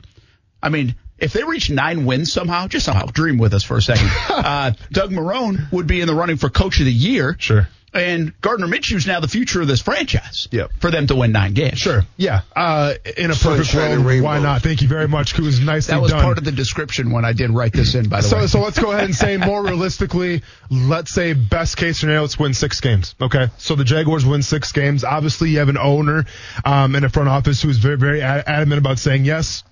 I 0.61 0.69
mean, 0.69 0.95
if 1.21 1.33
they 1.33 1.43
reach 1.43 1.69
nine 1.69 2.05
wins 2.05 2.31
somehow, 2.31 2.67
just 2.67 2.85
somehow, 2.85 3.05
dream 3.05 3.37
with 3.37 3.53
us 3.53 3.63
for 3.63 3.77
a 3.77 3.81
second. 3.81 4.09
uh, 4.29 4.71
Doug 4.91 5.11
Marrone 5.11 5.71
would 5.71 5.87
be 5.87 6.01
in 6.01 6.07
the 6.07 6.15
running 6.15 6.37
for 6.37 6.49
coach 6.49 6.79
of 6.79 6.85
the 6.85 6.91
year. 6.91 7.35
Sure. 7.39 7.67
And 7.91 8.39
Gardner 8.41 8.67
Minshew's 8.67 9.07
now 9.07 9.19
the 9.19 9.27
future 9.27 9.61
of 9.61 9.67
this 9.67 9.81
franchise. 9.81 10.47
Yep. 10.51 10.71
For 10.79 10.91
them 10.91 11.07
to 11.07 11.15
win 11.15 11.31
nine 11.31 11.53
games. 11.53 11.79
Sure. 11.79 12.03
Yeah. 12.17 12.41
Uh, 12.55 12.93
in 13.17 13.31
a 13.31 13.33
perfect 13.33 13.73
world, 13.73 14.05
why 14.21 14.39
not? 14.39 14.61
Thank 14.61 14.81
you 14.81 14.87
very 14.87 15.07
much. 15.07 15.33
It 15.33 15.41
was 15.41 15.59
nicely 15.59 15.95
That 15.95 16.01
was 16.01 16.11
done. 16.11 16.21
part 16.23 16.37
of 16.37 16.43
the 16.43 16.51
description 16.51 17.11
when 17.11 17.25
I 17.25 17.33
did 17.33 17.49
write 17.49 17.73
this 17.73 17.95
in, 17.95 18.07
by 18.07 18.21
the 18.21 18.27
so, 18.27 18.37
way. 18.37 18.47
So 18.47 18.61
let's 18.61 18.77
go 18.77 18.91
ahead 18.91 19.05
and 19.05 19.15
say 19.15 19.37
more 19.37 19.63
realistically, 19.63 20.43
let's 20.69 21.11
say 21.11 21.33
best 21.33 21.77
case 21.77 21.99
scenario, 21.99 22.21
let's 22.21 22.37
win 22.37 22.53
six 22.53 22.79
games. 22.79 23.15
Okay. 23.19 23.47
So 23.57 23.75
the 23.75 23.83
Jaguars 23.85 24.23
win 24.23 24.43
six 24.43 24.71
games. 24.71 25.03
Obviously, 25.03 25.49
you 25.49 25.59
have 25.59 25.69
an 25.69 25.77
owner 25.79 26.25
um, 26.63 26.95
in 26.95 27.03
a 27.03 27.09
front 27.09 27.29
office 27.29 27.61
who's 27.61 27.77
very, 27.77 27.97
very 27.97 28.21
adamant 28.21 28.77
about 28.77 28.99
saying, 28.99 29.25
yes, 29.25 29.63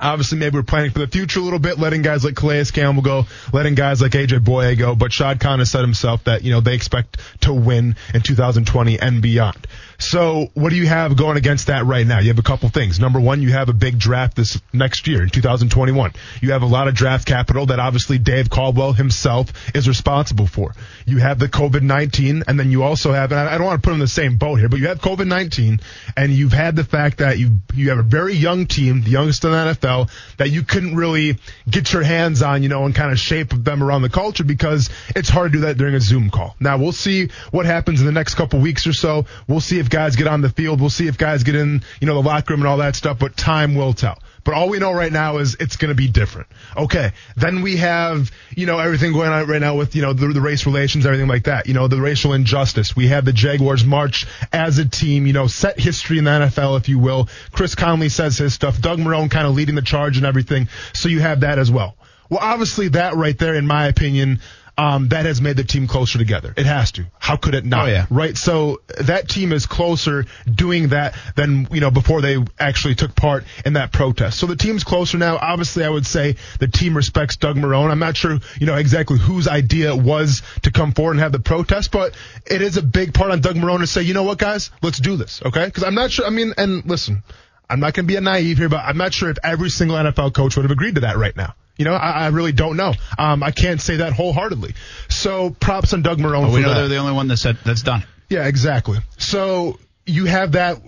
Obviously, 0.00 0.38
maybe 0.38 0.56
we're 0.56 0.62
planning 0.62 0.90
for 0.90 1.00
the 1.00 1.08
future 1.08 1.40
a 1.40 1.42
little 1.42 1.58
bit, 1.58 1.78
letting 1.78 2.02
guys 2.02 2.24
like 2.24 2.36
Calais 2.36 2.64
Campbell 2.66 3.02
go, 3.02 3.26
letting 3.52 3.74
guys 3.74 4.00
like 4.00 4.12
AJ 4.12 4.40
Bouye 4.40 4.78
go. 4.78 4.94
But 4.94 5.12
Shad 5.12 5.40
Khan 5.40 5.58
has 5.58 5.70
said 5.70 5.80
himself 5.80 6.24
that, 6.24 6.42
you 6.42 6.52
know, 6.52 6.60
they 6.60 6.74
expect 6.74 7.18
to 7.40 7.52
win 7.52 7.96
in 8.14 8.20
2020 8.20 9.00
and 9.00 9.20
beyond. 9.20 9.66
So 10.00 10.48
what 10.54 10.70
do 10.70 10.76
you 10.76 10.86
have 10.86 11.16
going 11.16 11.36
against 11.36 11.66
that 11.66 11.84
right 11.84 12.06
now? 12.06 12.20
You 12.20 12.28
have 12.28 12.38
a 12.38 12.42
couple 12.42 12.68
things. 12.68 13.00
Number 13.00 13.18
one, 13.18 13.42
you 13.42 13.50
have 13.50 13.68
a 13.68 13.72
big 13.72 13.98
draft 13.98 14.36
this 14.36 14.60
next 14.72 15.08
year 15.08 15.22
in 15.24 15.28
2021. 15.28 16.12
You 16.40 16.52
have 16.52 16.62
a 16.62 16.66
lot 16.66 16.86
of 16.86 16.94
draft 16.94 17.26
capital 17.26 17.66
that 17.66 17.80
obviously 17.80 18.18
Dave 18.18 18.48
Caldwell 18.48 18.92
himself 18.92 19.52
is 19.74 19.88
responsible 19.88 20.46
for. 20.46 20.72
You 21.04 21.18
have 21.18 21.40
the 21.40 21.48
COVID-19 21.48 22.44
and 22.46 22.60
then 22.60 22.70
you 22.70 22.84
also 22.84 23.12
have, 23.12 23.32
and 23.32 23.40
I 23.40 23.58
don't 23.58 23.66
want 23.66 23.82
to 23.82 23.84
put 23.84 23.90
them 23.90 23.96
in 23.96 24.04
the 24.04 24.06
same 24.06 24.36
boat 24.36 24.60
here, 24.60 24.68
but 24.68 24.78
you 24.78 24.86
have 24.86 25.00
COVID-19 25.00 25.80
and 26.16 26.32
you've 26.32 26.52
had 26.52 26.76
the 26.76 26.84
fact 26.84 27.18
that 27.18 27.38
you, 27.38 27.58
you 27.74 27.88
have 27.88 27.98
a 27.98 28.04
very 28.04 28.34
young 28.34 28.66
team, 28.66 29.02
the 29.02 29.10
youngest 29.10 29.44
in 29.44 29.50
the 29.50 29.56
NFL, 29.56 29.87
that 30.36 30.50
you 30.50 30.62
couldn't 30.62 30.94
really 30.94 31.38
get 31.68 31.92
your 31.92 32.02
hands 32.02 32.42
on, 32.42 32.62
you 32.62 32.68
know, 32.68 32.84
and 32.84 32.94
kind 32.94 33.12
of 33.12 33.18
shape 33.18 33.50
them 33.50 33.82
around 33.82 34.02
the 34.02 34.08
culture 34.08 34.44
because 34.44 34.90
it's 35.16 35.28
hard 35.28 35.52
to 35.52 35.58
do 35.58 35.62
that 35.66 35.76
during 35.76 35.94
a 35.94 36.00
Zoom 36.00 36.30
call. 36.30 36.54
Now 36.60 36.78
we'll 36.78 36.92
see 36.92 37.30
what 37.50 37.66
happens 37.66 38.00
in 38.00 38.06
the 38.06 38.12
next 38.12 38.34
couple 38.34 38.60
weeks 38.60 38.86
or 38.86 38.92
so. 38.92 39.26
We'll 39.46 39.60
see 39.60 39.78
if 39.78 39.90
guys 39.90 40.16
get 40.16 40.26
on 40.26 40.40
the 40.40 40.50
field. 40.50 40.80
We'll 40.80 40.90
see 40.90 41.08
if 41.08 41.18
guys 41.18 41.42
get 41.42 41.54
in, 41.54 41.82
you 42.00 42.06
know, 42.06 42.14
the 42.14 42.26
locker 42.28 42.52
room 42.52 42.60
and 42.60 42.68
all 42.68 42.78
that 42.78 42.96
stuff, 42.96 43.18
but 43.18 43.36
time 43.36 43.74
will 43.74 43.92
tell. 43.92 44.18
But 44.44 44.54
all 44.54 44.68
we 44.68 44.78
know 44.78 44.92
right 44.92 45.12
now 45.12 45.38
is 45.38 45.56
it's 45.60 45.76
going 45.76 45.90
to 45.90 45.94
be 45.94 46.08
different. 46.08 46.48
Okay. 46.76 47.12
Then 47.36 47.62
we 47.62 47.76
have, 47.76 48.30
you 48.56 48.66
know, 48.66 48.78
everything 48.78 49.12
going 49.12 49.30
on 49.30 49.46
right 49.46 49.60
now 49.60 49.76
with, 49.76 49.94
you 49.94 50.02
know, 50.02 50.12
the, 50.12 50.28
the 50.28 50.40
race 50.40 50.66
relations, 50.66 51.06
everything 51.06 51.28
like 51.28 51.44
that. 51.44 51.66
You 51.66 51.74
know, 51.74 51.88
the 51.88 52.00
racial 52.00 52.32
injustice. 52.32 52.96
We 52.96 53.08
have 53.08 53.24
the 53.24 53.32
Jaguars 53.32 53.84
march 53.84 54.26
as 54.52 54.78
a 54.78 54.88
team, 54.88 55.26
you 55.26 55.32
know, 55.32 55.46
set 55.46 55.78
history 55.78 56.18
in 56.18 56.24
the 56.24 56.30
NFL, 56.30 56.78
if 56.78 56.88
you 56.88 56.98
will. 56.98 57.28
Chris 57.52 57.74
Conley 57.74 58.08
says 58.08 58.38
his 58.38 58.54
stuff. 58.54 58.80
Doug 58.80 58.98
Marrone 58.98 59.30
kind 59.30 59.46
of 59.46 59.54
leading 59.54 59.74
the 59.74 59.82
charge 59.82 60.16
and 60.16 60.26
everything. 60.26 60.68
So 60.94 61.08
you 61.08 61.20
have 61.20 61.40
that 61.40 61.58
as 61.58 61.70
well. 61.70 61.96
Well, 62.30 62.40
obviously 62.42 62.88
that 62.88 63.16
right 63.16 63.36
there, 63.38 63.54
in 63.54 63.66
my 63.66 63.86
opinion, 63.86 64.40
um, 64.78 65.08
that 65.08 65.26
has 65.26 65.42
made 65.42 65.56
the 65.56 65.64
team 65.64 65.88
closer 65.88 66.18
together. 66.18 66.54
It 66.56 66.64
has 66.64 66.92
to. 66.92 67.06
How 67.18 67.36
could 67.36 67.56
it 67.56 67.64
not? 67.64 67.86
Oh, 67.86 67.90
yeah. 67.90 68.06
Right. 68.10 68.38
So 68.38 68.80
that 69.00 69.28
team 69.28 69.52
is 69.52 69.66
closer 69.66 70.24
doing 70.48 70.90
that 70.90 71.16
than 71.34 71.66
you 71.72 71.80
know 71.80 71.90
before 71.90 72.22
they 72.22 72.38
actually 72.60 72.94
took 72.94 73.16
part 73.16 73.44
in 73.66 73.72
that 73.72 73.92
protest. 73.92 74.38
So 74.38 74.46
the 74.46 74.54
team's 74.54 74.84
closer 74.84 75.18
now. 75.18 75.36
Obviously, 75.36 75.84
I 75.84 75.88
would 75.88 76.06
say 76.06 76.36
the 76.60 76.68
team 76.68 76.96
respects 76.96 77.34
Doug 77.34 77.56
Marrone. 77.56 77.90
I'm 77.90 77.98
not 77.98 78.16
sure 78.16 78.38
you 78.60 78.66
know 78.66 78.76
exactly 78.76 79.18
whose 79.18 79.48
idea 79.48 79.92
it 79.92 80.00
was 80.00 80.42
to 80.62 80.70
come 80.70 80.92
forward 80.92 81.12
and 81.12 81.20
have 81.20 81.32
the 81.32 81.40
protest, 81.40 81.90
but 81.90 82.14
it 82.46 82.62
is 82.62 82.76
a 82.76 82.82
big 82.82 83.12
part 83.14 83.32
on 83.32 83.40
Doug 83.40 83.56
Marrone 83.56 83.80
to 83.80 83.86
say, 83.88 84.02
you 84.02 84.14
know 84.14 84.22
what, 84.22 84.38
guys, 84.38 84.70
let's 84.80 85.00
do 85.00 85.16
this. 85.16 85.42
Okay? 85.44 85.64
Because 85.64 85.82
I'm 85.82 85.96
not 85.96 86.12
sure. 86.12 86.24
I 86.24 86.30
mean, 86.30 86.54
and 86.56 86.86
listen. 86.86 87.22
I'm 87.70 87.80
not 87.80 87.92
going 87.92 88.06
to 88.06 88.08
be 88.10 88.16
a 88.16 88.22
naive 88.22 88.56
here, 88.56 88.70
but 88.70 88.82
I'm 88.82 88.96
not 88.96 89.12
sure 89.12 89.28
if 89.28 89.36
every 89.44 89.68
single 89.68 89.98
NFL 89.98 90.32
coach 90.32 90.56
would 90.56 90.62
have 90.62 90.70
agreed 90.70 90.94
to 90.94 91.02
that 91.02 91.18
right 91.18 91.36
now. 91.36 91.54
You 91.78 91.84
know, 91.84 91.94
I, 91.94 92.10
I 92.10 92.26
really 92.28 92.52
don't 92.52 92.76
know. 92.76 92.92
Um, 93.18 93.42
I 93.42 93.52
can't 93.52 93.80
say 93.80 93.96
that 93.96 94.12
wholeheartedly. 94.12 94.74
So 95.08 95.50
props 95.50 95.94
on 95.94 96.02
Doug 96.02 96.18
Marrone. 96.18 96.42
Well, 96.42 96.52
we 96.52 96.60
know 96.60 96.70
that. 96.70 96.74
they're 96.74 96.88
the 96.88 96.96
only 96.96 97.12
one 97.12 97.28
that 97.28 97.36
said 97.38 97.56
that's 97.64 97.82
done. 97.82 98.04
Yeah, 98.28 98.46
exactly. 98.46 98.98
So 99.16 99.78
you 100.04 100.26
have 100.26 100.52
that 100.52 100.80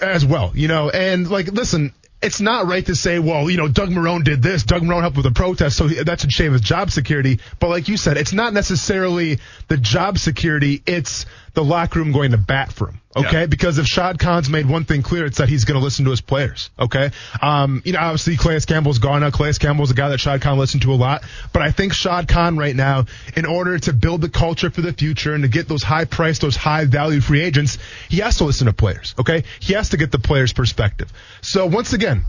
as 0.00 0.24
well, 0.24 0.52
you 0.54 0.68
know, 0.68 0.90
and 0.90 1.28
like, 1.30 1.48
listen, 1.48 1.92
it's 2.22 2.40
not 2.40 2.66
right 2.66 2.84
to 2.84 2.94
say, 2.94 3.18
well, 3.18 3.48
you 3.50 3.56
know, 3.56 3.68
Doug 3.68 3.88
Marrone 3.90 4.24
did 4.24 4.42
this. 4.42 4.64
Doug 4.64 4.82
Marrone 4.82 5.00
helped 5.00 5.16
with 5.16 5.24
the 5.24 5.32
protest, 5.32 5.76
so 5.76 5.88
that's 5.88 6.24
a 6.24 6.30
shame 6.30 6.54
of 6.54 6.62
job 6.62 6.90
security. 6.90 7.40
But 7.58 7.70
like 7.70 7.88
you 7.88 7.96
said, 7.96 8.16
it's 8.18 8.32
not 8.32 8.52
necessarily 8.52 9.38
the 9.68 9.78
job 9.78 10.18
security. 10.18 10.82
It's 10.84 11.24
the 11.54 11.64
locker 11.64 11.98
room 11.98 12.12
going 12.12 12.30
to 12.30 12.38
bat 12.38 12.72
for 12.72 12.88
him. 12.88 13.00
Okay, 13.16 13.40
Yeah. 13.40 13.46
because 13.46 13.78
if 13.78 13.86
Shad 13.86 14.20
Khan's 14.20 14.48
made 14.48 14.66
one 14.66 14.84
thing 14.84 15.02
clear, 15.02 15.26
it's 15.26 15.38
that 15.38 15.48
he's 15.48 15.64
going 15.64 15.78
to 15.78 15.82
listen 15.82 16.04
to 16.04 16.12
his 16.12 16.20
players. 16.20 16.70
Okay, 16.78 17.10
um, 17.42 17.82
you 17.84 17.92
know, 17.92 17.98
obviously 17.98 18.36
Calais 18.36 18.60
Campbell's 18.60 19.00
gone 19.00 19.22
now. 19.22 19.30
Calais 19.30 19.54
Campbell's 19.54 19.90
a 19.90 19.94
guy 19.94 20.10
that 20.10 20.18
Shad 20.20 20.40
Khan 20.42 20.58
listened 20.58 20.82
to 20.82 20.92
a 20.92 20.94
lot, 20.94 21.24
but 21.52 21.60
I 21.62 21.72
think 21.72 21.92
Shad 21.92 22.28
Khan 22.28 22.56
right 22.56 22.76
now, 22.76 23.06
in 23.34 23.46
order 23.46 23.78
to 23.80 23.92
build 23.92 24.20
the 24.20 24.28
culture 24.28 24.70
for 24.70 24.80
the 24.80 24.92
future 24.92 25.34
and 25.34 25.42
to 25.42 25.48
get 25.48 25.66
those 25.66 25.82
high 25.82 26.04
price, 26.04 26.38
those 26.38 26.54
high 26.54 26.84
value 26.84 27.20
free 27.20 27.40
agents, 27.40 27.78
he 28.08 28.18
has 28.18 28.36
to 28.36 28.44
listen 28.44 28.66
to 28.66 28.72
players. 28.72 29.16
Okay, 29.18 29.42
he 29.58 29.74
has 29.74 29.88
to 29.88 29.96
get 29.96 30.12
the 30.12 30.20
players' 30.20 30.52
perspective. 30.52 31.12
So 31.40 31.66
once 31.66 31.92
again, 31.92 32.24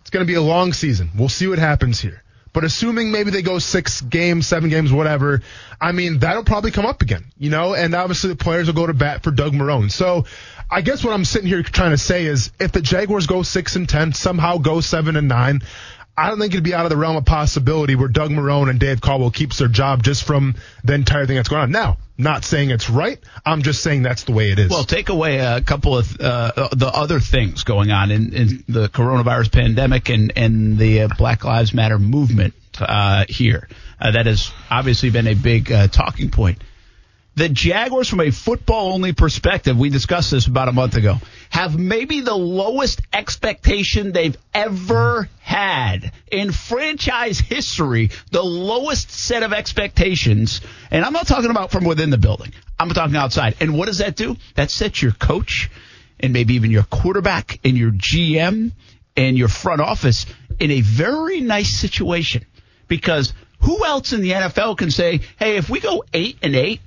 it's 0.00 0.10
going 0.10 0.26
to 0.26 0.30
be 0.30 0.34
a 0.34 0.42
long 0.42 0.72
season. 0.72 1.10
We'll 1.16 1.28
see 1.28 1.46
what 1.46 1.60
happens 1.60 2.00
here. 2.00 2.23
But 2.54 2.62
assuming 2.62 3.10
maybe 3.10 3.32
they 3.32 3.42
go 3.42 3.58
six 3.58 4.00
games, 4.00 4.46
seven 4.46 4.70
games, 4.70 4.92
whatever, 4.92 5.42
I 5.80 5.90
mean, 5.90 6.20
that'll 6.20 6.44
probably 6.44 6.70
come 6.70 6.86
up 6.86 7.02
again, 7.02 7.24
you 7.36 7.50
know, 7.50 7.74
and 7.74 7.94
obviously 7.94 8.30
the 8.30 8.36
players 8.36 8.68
will 8.68 8.74
go 8.74 8.86
to 8.86 8.94
bat 8.94 9.24
for 9.24 9.32
Doug 9.32 9.52
Marrone. 9.52 9.90
So 9.90 10.24
I 10.70 10.80
guess 10.80 11.04
what 11.04 11.12
I'm 11.12 11.24
sitting 11.24 11.48
here 11.48 11.64
trying 11.64 11.90
to 11.90 11.98
say 11.98 12.26
is 12.26 12.52
if 12.60 12.70
the 12.70 12.80
Jaguars 12.80 13.26
go 13.26 13.42
six 13.42 13.74
and 13.74 13.88
10, 13.88 14.12
somehow 14.12 14.58
go 14.58 14.80
seven 14.80 15.16
and 15.16 15.28
nine, 15.28 15.62
I 16.16 16.28
don't 16.28 16.38
think 16.38 16.52
it'd 16.52 16.64
be 16.64 16.74
out 16.74 16.86
of 16.86 16.90
the 16.90 16.96
realm 16.96 17.16
of 17.16 17.24
possibility 17.24 17.96
where 17.96 18.08
Doug 18.08 18.30
Marrone 18.30 18.70
and 18.70 18.78
Dave 18.78 19.00
Caldwell 19.00 19.30
keeps 19.30 19.58
their 19.58 19.68
job 19.68 20.02
just 20.02 20.24
from 20.24 20.54
the 20.84 20.94
entire 20.94 21.26
thing 21.26 21.36
that's 21.36 21.48
going 21.48 21.62
on. 21.62 21.70
Now, 21.72 21.96
not 22.16 22.44
saying 22.44 22.70
it's 22.70 22.88
right. 22.88 23.18
I'm 23.44 23.62
just 23.62 23.82
saying 23.82 24.02
that's 24.02 24.22
the 24.22 24.32
way 24.32 24.52
it 24.52 24.58
is. 24.60 24.70
Well, 24.70 24.84
take 24.84 25.08
away 25.08 25.38
a 25.38 25.60
couple 25.60 25.98
of 25.98 26.20
uh, 26.20 26.68
the 26.72 26.86
other 26.86 27.18
things 27.18 27.64
going 27.64 27.90
on 27.90 28.12
in, 28.12 28.32
in 28.32 28.64
the 28.68 28.88
coronavirus 28.88 29.50
pandemic 29.52 30.08
and, 30.08 30.32
and 30.36 30.78
the 30.78 31.02
uh, 31.02 31.08
Black 31.18 31.44
Lives 31.44 31.74
Matter 31.74 31.98
movement 31.98 32.54
uh, 32.78 33.24
here. 33.28 33.68
Uh, 34.00 34.12
that 34.12 34.26
has 34.26 34.52
obviously 34.70 35.10
been 35.10 35.26
a 35.26 35.34
big 35.34 35.72
uh, 35.72 35.88
talking 35.88 36.30
point. 36.30 36.62
The 37.36 37.48
Jaguars, 37.48 38.08
from 38.08 38.20
a 38.20 38.30
football 38.30 38.92
only 38.92 39.12
perspective, 39.12 39.76
we 39.76 39.90
discussed 39.90 40.30
this 40.30 40.46
about 40.46 40.68
a 40.68 40.72
month 40.72 40.94
ago, 40.94 41.16
have 41.50 41.76
maybe 41.76 42.20
the 42.20 42.34
lowest 42.34 43.00
expectation 43.12 44.12
they've 44.12 44.36
ever 44.52 45.28
had 45.40 46.12
in 46.30 46.52
franchise 46.52 47.40
history, 47.40 48.10
the 48.30 48.42
lowest 48.42 49.10
set 49.10 49.42
of 49.42 49.52
expectations. 49.52 50.60
And 50.92 51.04
I'm 51.04 51.12
not 51.12 51.26
talking 51.26 51.50
about 51.50 51.72
from 51.72 51.84
within 51.84 52.10
the 52.10 52.18
building, 52.18 52.52
I'm 52.78 52.88
talking 52.90 53.16
outside. 53.16 53.56
And 53.58 53.76
what 53.76 53.86
does 53.86 53.98
that 53.98 54.14
do? 54.14 54.36
That 54.54 54.70
sets 54.70 55.02
your 55.02 55.12
coach 55.12 55.70
and 56.20 56.32
maybe 56.32 56.54
even 56.54 56.70
your 56.70 56.84
quarterback 56.84 57.58
and 57.64 57.76
your 57.76 57.90
GM 57.90 58.70
and 59.16 59.36
your 59.36 59.48
front 59.48 59.80
office 59.80 60.26
in 60.60 60.70
a 60.70 60.82
very 60.82 61.40
nice 61.40 61.70
situation 61.70 62.44
because 62.86 63.32
who 63.60 63.84
else 63.84 64.12
in 64.12 64.20
the 64.20 64.30
NFL 64.30 64.78
can 64.78 64.92
say, 64.92 65.20
hey, 65.38 65.56
if 65.56 65.68
we 65.68 65.80
go 65.80 66.04
eight 66.12 66.38
and 66.42 66.54
eight, 66.54 66.80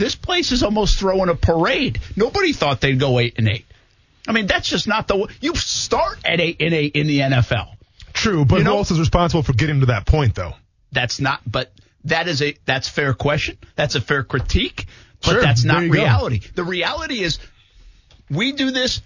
this 0.00 0.16
place 0.16 0.50
is 0.50 0.62
almost 0.64 0.98
throwing 0.98 1.28
a 1.28 1.34
parade. 1.36 2.00
Nobody 2.16 2.52
thought 2.52 2.80
they'd 2.80 2.98
go 2.98 3.18
eight 3.20 3.34
and 3.38 3.48
eight. 3.48 3.66
I 4.26 4.32
mean, 4.32 4.46
that's 4.46 4.68
just 4.68 4.88
not 4.88 5.06
the 5.08 5.16
way. 5.16 5.26
you 5.40 5.54
start 5.54 6.18
at 6.24 6.40
eight 6.40 6.56
and 6.60 6.74
eight 6.74 6.96
in 6.96 7.06
the 7.06 7.20
NFL. 7.20 7.68
True, 8.12 8.44
but 8.44 8.58
you 8.58 8.64
know- 8.64 8.72
who 8.72 8.76
else 8.78 8.90
is 8.90 8.98
responsible 8.98 9.42
for 9.42 9.52
getting 9.52 9.80
to 9.80 9.86
that 9.86 10.06
point, 10.06 10.34
though? 10.34 10.54
That's 10.92 11.20
not, 11.20 11.40
but 11.46 11.70
that 12.04 12.26
is 12.28 12.42
a 12.42 12.56
that's 12.64 12.88
fair 12.88 13.14
question. 13.14 13.56
That's 13.76 13.94
a 13.94 14.00
fair 14.00 14.24
critique, 14.24 14.86
but 15.22 15.32
Sure, 15.32 15.40
that's 15.40 15.64
not 15.64 15.82
you 15.82 15.88
go. 15.88 15.94
reality. 15.94 16.40
The 16.54 16.64
reality 16.64 17.20
is 17.20 17.38
we 18.28 18.52
do 18.52 18.70
this 18.72 19.00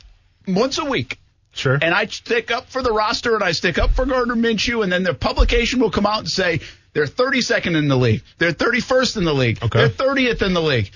once 0.48 0.78
a 0.78 0.84
week. 0.84 1.18
Sure. 1.52 1.78
And 1.80 1.94
I 1.94 2.06
stick 2.06 2.50
up 2.50 2.68
for 2.70 2.82
the 2.82 2.92
roster 2.92 3.34
and 3.34 3.44
I 3.44 3.52
stick 3.52 3.78
up 3.78 3.92
for 3.92 4.06
Gardner 4.06 4.34
Minshew, 4.34 4.82
and 4.82 4.90
then 4.92 5.02
the 5.04 5.14
publication 5.14 5.78
will 5.80 5.90
come 5.90 6.06
out 6.06 6.20
and 6.20 6.28
say 6.28 6.60
they're 6.94 7.06
32nd 7.06 7.76
in 7.76 7.88
the 7.88 7.96
league, 7.96 8.22
they're 8.38 8.52
31st 8.52 9.18
in 9.18 9.24
the 9.24 9.34
league, 9.34 9.62
Okay. 9.62 9.78
they're 9.80 9.88
30th 9.88 10.42
in 10.42 10.54
the 10.54 10.62
league. 10.62 10.90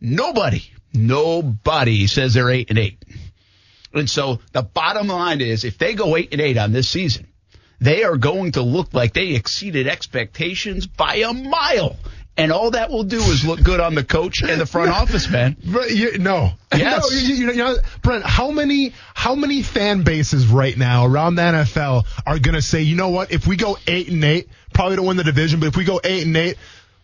Nobody, 0.00 0.62
nobody 0.92 2.06
says 2.06 2.34
they're 2.34 2.50
eight 2.50 2.70
and 2.70 2.78
eight. 2.78 3.02
And 3.94 4.10
so 4.10 4.40
the 4.52 4.62
bottom 4.62 5.06
line 5.06 5.40
is, 5.40 5.64
if 5.64 5.78
they 5.78 5.94
go 5.94 6.16
eight 6.16 6.30
and 6.32 6.40
eight 6.40 6.58
on 6.58 6.72
this 6.72 6.88
season, 6.88 7.28
they 7.80 8.02
are 8.04 8.16
going 8.16 8.52
to 8.52 8.62
look 8.62 8.92
like 8.92 9.14
they 9.14 9.28
exceeded 9.34 9.86
expectations 9.86 10.86
by 10.86 11.16
a 11.16 11.32
mile. 11.32 11.96
And 12.36 12.50
all 12.50 12.72
that 12.72 12.90
will 12.90 13.04
do 13.04 13.18
is 13.20 13.44
look 13.44 13.62
good 13.62 13.78
on 13.78 13.94
the 13.94 14.02
coach 14.02 14.42
and 14.42 14.60
the 14.60 14.66
front 14.66 14.90
office, 15.02 15.30
man. 15.30 15.56
But 15.64 15.92
you, 15.92 16.18
no. 16.18 16.50
Yes. 16.74 17.02
No, 17.08 17.16
you, 17.16 17.34
you, 17.34 17.46
you 17.52 17.56
know, 17.56 17.76
Brent, 18.02 18.24
how 18.24 18.50
many 18.50 18.92
how 19.14 19.36
many 19.36 19.62
fan 19.62 20.02
bases 20.02 20.48
right 20.48 20.76
now 20.76 21.06
around 21.06 21.36
the 21.36 21.42
NFL 21.42 22.04
are 22.26 22.38
going 22.40 22.56
to 22.56 22.62
say, 22.62 22.82
you 22.82 22.96
know 22.96 23.10
what, 23.10 23.30
if 23.30 23.46
we 23.46 23.54
go 23.56 23.78
8 23.86 24.08
and 24.08 24.24
8, 24.24 24.48
probably 24.72 24.96
don't 24.96 25.06
win 25.06 25.16
the 25.16 25.22
division, 25.24 25.60
but 25.60 25.66
if 25.66 25.76
we 25.76 25.84
go 25.84 26.00
8 26.02 26.26
and 26.26 26.36
8, 26.36 26.56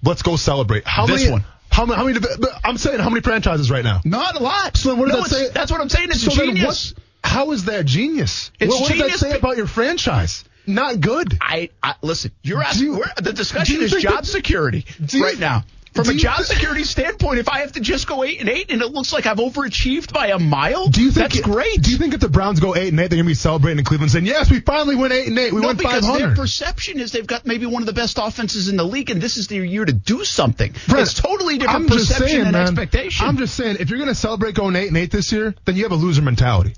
let's 0.02 0.22
go 0.22 0.34
celebrate. 0.34 0.84
How 0.84 1.06
This 1.06 1.20
many 1.20 1.30
one. 1.32 1.44
How 1.70 1.86
many, 1.86 1.96
how 1.96 2.04
many 2.06 2.18
I'm 2.64 2.76
saying 2.76 2.98
how 2.98 3.08
many 3.10 3.20
franchises 3.20 3.70
right 3.70 3.84
now? 3.84 4.00
Not 4.04 4.34
a 4.34 4.42
lot. 4.42 4.76
So 4.76 4.96
what 4.96 5.10
does 5.12 5.30
No, 5.30 5.38
that? 5.38 5.54
That's 5.54 5.70
what 5.70 5.80
I'm 5.80 5.88
saying. 5.88 6.08
It's 6.10 6.22
so 6.24 6.32
genius. 6.32 6.66
what's- 6.66 6.94
how 7.22 7.52
is 7.52 7.66
that 7.66 7.84
genius? 7.84 8.50
It's 8.58 8.72
what, 8.72 8.80
what 8.80 8.88
does 8.90 8.98
genius 8.98 9.20
that 9.20 9.30
say 9.32 9.38
about 9.38 9.56
your 9.56 9.66
franchise? 9.68 10.42
Not 10.74 11.00
good. 11.00 11.36
I, 11.40 11.70
I 11.82 11.94
listen. 12.02 12.32
You're 12.42 12.62
asking. 12.62 12.86
you- 12.94 13.04
the 13.16 13.32
discussion 13.32 13.80
is 13.82 13.92
job 13.92 14.24
that- 14.24 14.26
security 14.26 14.84
you- 15.10 15.24
right 15.24 15.38
now. 15.38 15.64
From 15.92 16.08
a 16.08 16.14
job 16.14 16.38
thi- 16.38 16.44
security 16.44 16.84
standpoint, 16.84 17.40
if 17.40 17.48
I 17.48 17.60
have 17.62 17.72
to 17.72 17.80
just 17.80 18.06
go 18.06 18.22
eight 18.22 18.38
and 18.38 18.48
eight, 18.48 18.70
and 18.70 18.80
it 18.80 18.92
looks 18.92 19.12
like 19.12 19.26
I've 19.26 19.38
overachieved 19.38 20.12
by 20.12 20.28
a 20.28 20.38
mile, 20.38 20.86
Do 20.86 21.02
you 21.02 21.10
think 21.10 21.32
that's 21.32 21.44
great? 21.44 21.82
Do 21.82 21.90
you 21.90 21.96
think 21.98 22.14
if 22.14 22.20
the 22.20 22.28
Browns 22.28 22.60
go 22.60 22.76
8 22.76 22.90
and 22.90 23.00
8, 23.00 23.08
they're 23.08 23.16
going 23.16 23.24
to 23.24 23.28
be 23.28 23.34
celebrating 23.34 23.80
in 23.80 23.84
Cleveland 23.84 24.12
saying, 24.12 24.24
"Yes, 24.24 24.48
we 24.52 24.60
finally 24.60 24.94
went 24.94 25.12
8 25.12 25.26
and 25.26 25.36
8. 25.36 25.52
We 25.52 25.60
no, 25.60 25.66
went 25.66 25.78
because 25.78 26.04
500." 26.06 26.28
their 26.28 26.36
perception 26.36 27.00
is 27.00 27.10
they've 27.10 27.26
got 27.26 27.44
maybe 27.44 27.66
one 27.66 27.82
of 27.82 27.86
the 27.86 27.92
best 27.92 28.18
offenses 28.22 28.68
in 28.68 28.76
the 28.76 28.84
league, 28.84 29.10
and 29.10 29.20
this 29.20 29.36
is 29.36 29.48
their 29.48 29.64
year 29.64 29.84
to 29.84 29.92
do 29.92 30.24
something. 30.24 30.72
Brent, 30.86 31.02
it's 31.02 31.14
totally 31.14 31.58
different 31.58 31.86
I'm 31.86 31.88
just 31.88 32.08
perception 32.12 32.28
saying, 32.28 32.42
and 32.42 32.52
man, 32.52 32.62
expectation. 32.68 33.26
I'm 33.26 33.36
just 33.36 33.56
saying, 33.56 33.78
if 33.80 33.90
you're 33.90 33.98
going 33.98 34.10
to 34.10 34.14
celebrate 34.14 34.54
going 34.54 34.76
eight 34.76 34.86
and 34.88 34.96
eight 34.96 35.10
this 35.10 35.32
year, 35.32 35.56
then 35.64 35.74
you 35.74 35.82
have 35.82 35.92
a 35.92 35.96
loser 35.96 36.22
mentality. 36.22 36.74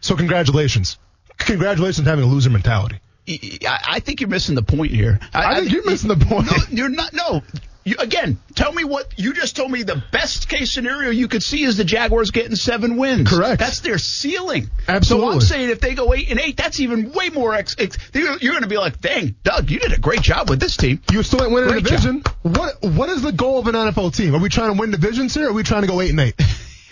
So 0.00 0.16
congratulations, 0.16 0.98
congratulations 1.38 2.00
on 2.00 2.06
having 2.06 2.24
a 2.24 2.28
loser 2.28 2.50
mentality. 2.50 2.98
I 3.28 3.78
I 3.88 4.00
think 4.00 4.20
you're 4.20 4.30
missing 4.30 4.54
the 4.54 4.62
point 4.62 4.92
here. 4.92 5.18
I 5.34 5.60
think 5.60 5.72
you're 5.72 5.84
missing 5.84 6.08
the 6.08 6.16
point. 6.16 6.46
No, 6.46 6.56
you're 6.70 6.88
not. 6.88 7.12
No. 7.12 7.42
You, 7.88 7.96
again, 8.00 8.38
tell 8.54 8.70
me 8.70 8.84
what 8.84 9.14
you 9.16 9.32
just 9.32 9.56
told 9.56 9.70
me. 9.70 9.82
The 9.82 10.02
best 10.12 10.50
case 10.50 10.70
scenario 10.70 11.08
you 11.08 11.26
could 11.26 11.42
see 11.42 11.62
is 11.62 11.78
the 11.78 11.84
Jaguars 11.84 12.30
getting 12.32 12.54
seven 12.54 12.98
wins. 12.98 13.30
Correct. 13.30 13.58
That's 13.58 13.80
their 13.80 13.96
ceiling. 13.96 14.68
Absolutely. 14.86 15.30
So 15.30 15.34
I'm 15.36 15.40
saying 15.40 15.70
if 15.70 15.80
they 15.80 15.94
go 15.94 16.12
eight 16.12 16.30
and 16.30 16.38
eight, 16.38 16.58
that's 16.58 16.80
even 16.80 17.12
way 17.12 17.30
more. 17.30 17.54
Ex, 17.54 17.76
ex, 17.78 17.96
you're, 18.12 18.36
going 18.36 18.60
to 18.60 18.68
be 18.68 18.76
like, 18.76 19.00
dang, 19.00 19.36
Doug, 19.42 19.70
you 19.70 19.78
did 19.78 19.94
a 19.94 19.98
great 19.98 20.20
job 20.20 20.50
with 20.50 20.60
this 20.60 20.76
team. 20.76 21.00
You 21.10 21.22
still 21.22 21.42
ain't 21.42 21.50
winning 21.50 21.70
a 21.70 21.72
Great 21.72 21.84
division. 21.84 22.22
What 22.42 22.82
What 22.82 23.08
is 23.08 23.22
the 23.22 23.32
goal 23.32 23.58
of 23.58 23.68
an 23.68 23.74
NFL 23.74 24.14
team? 24.14 24.34
Are 24.34 24.38
we 24.38 24.50
trying 24.50 24.74
to 24.74 24.78
win 24.78 24.90
divisions 24.90 25.32
here? 25.32 25.46
or 25.46 25.50
Are 25.50 25.52
we 25.54 25.62
trying 25.62 25.82
to 25.82 25.88
go 25.88 26.02
eight 26.02 26.10
and 26.10 26.20
eight? 26.20 26.34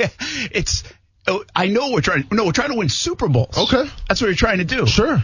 it's. 0.50 0.82
oh, 1.26 1.44
I 1.54 1.66
know 1.66 1.90
we're 1.90 2.00
trying. 2.00 2.26
No, 2.30 2.46
we're 2.46 2.52
trying 2.52 2.70
to 2.70 2.78
win 2.78 2.88
Super 2.88 3.28
Bowls. 3.28 3.58
Okay. 3.58 3.86
That's 4.08 4.22
what 4.22 4.28
you're 4.28 4.34
trying 4.34 4.58
to 4.58 4.64
do. 4.64 4.86
Sure. 4.86 5.22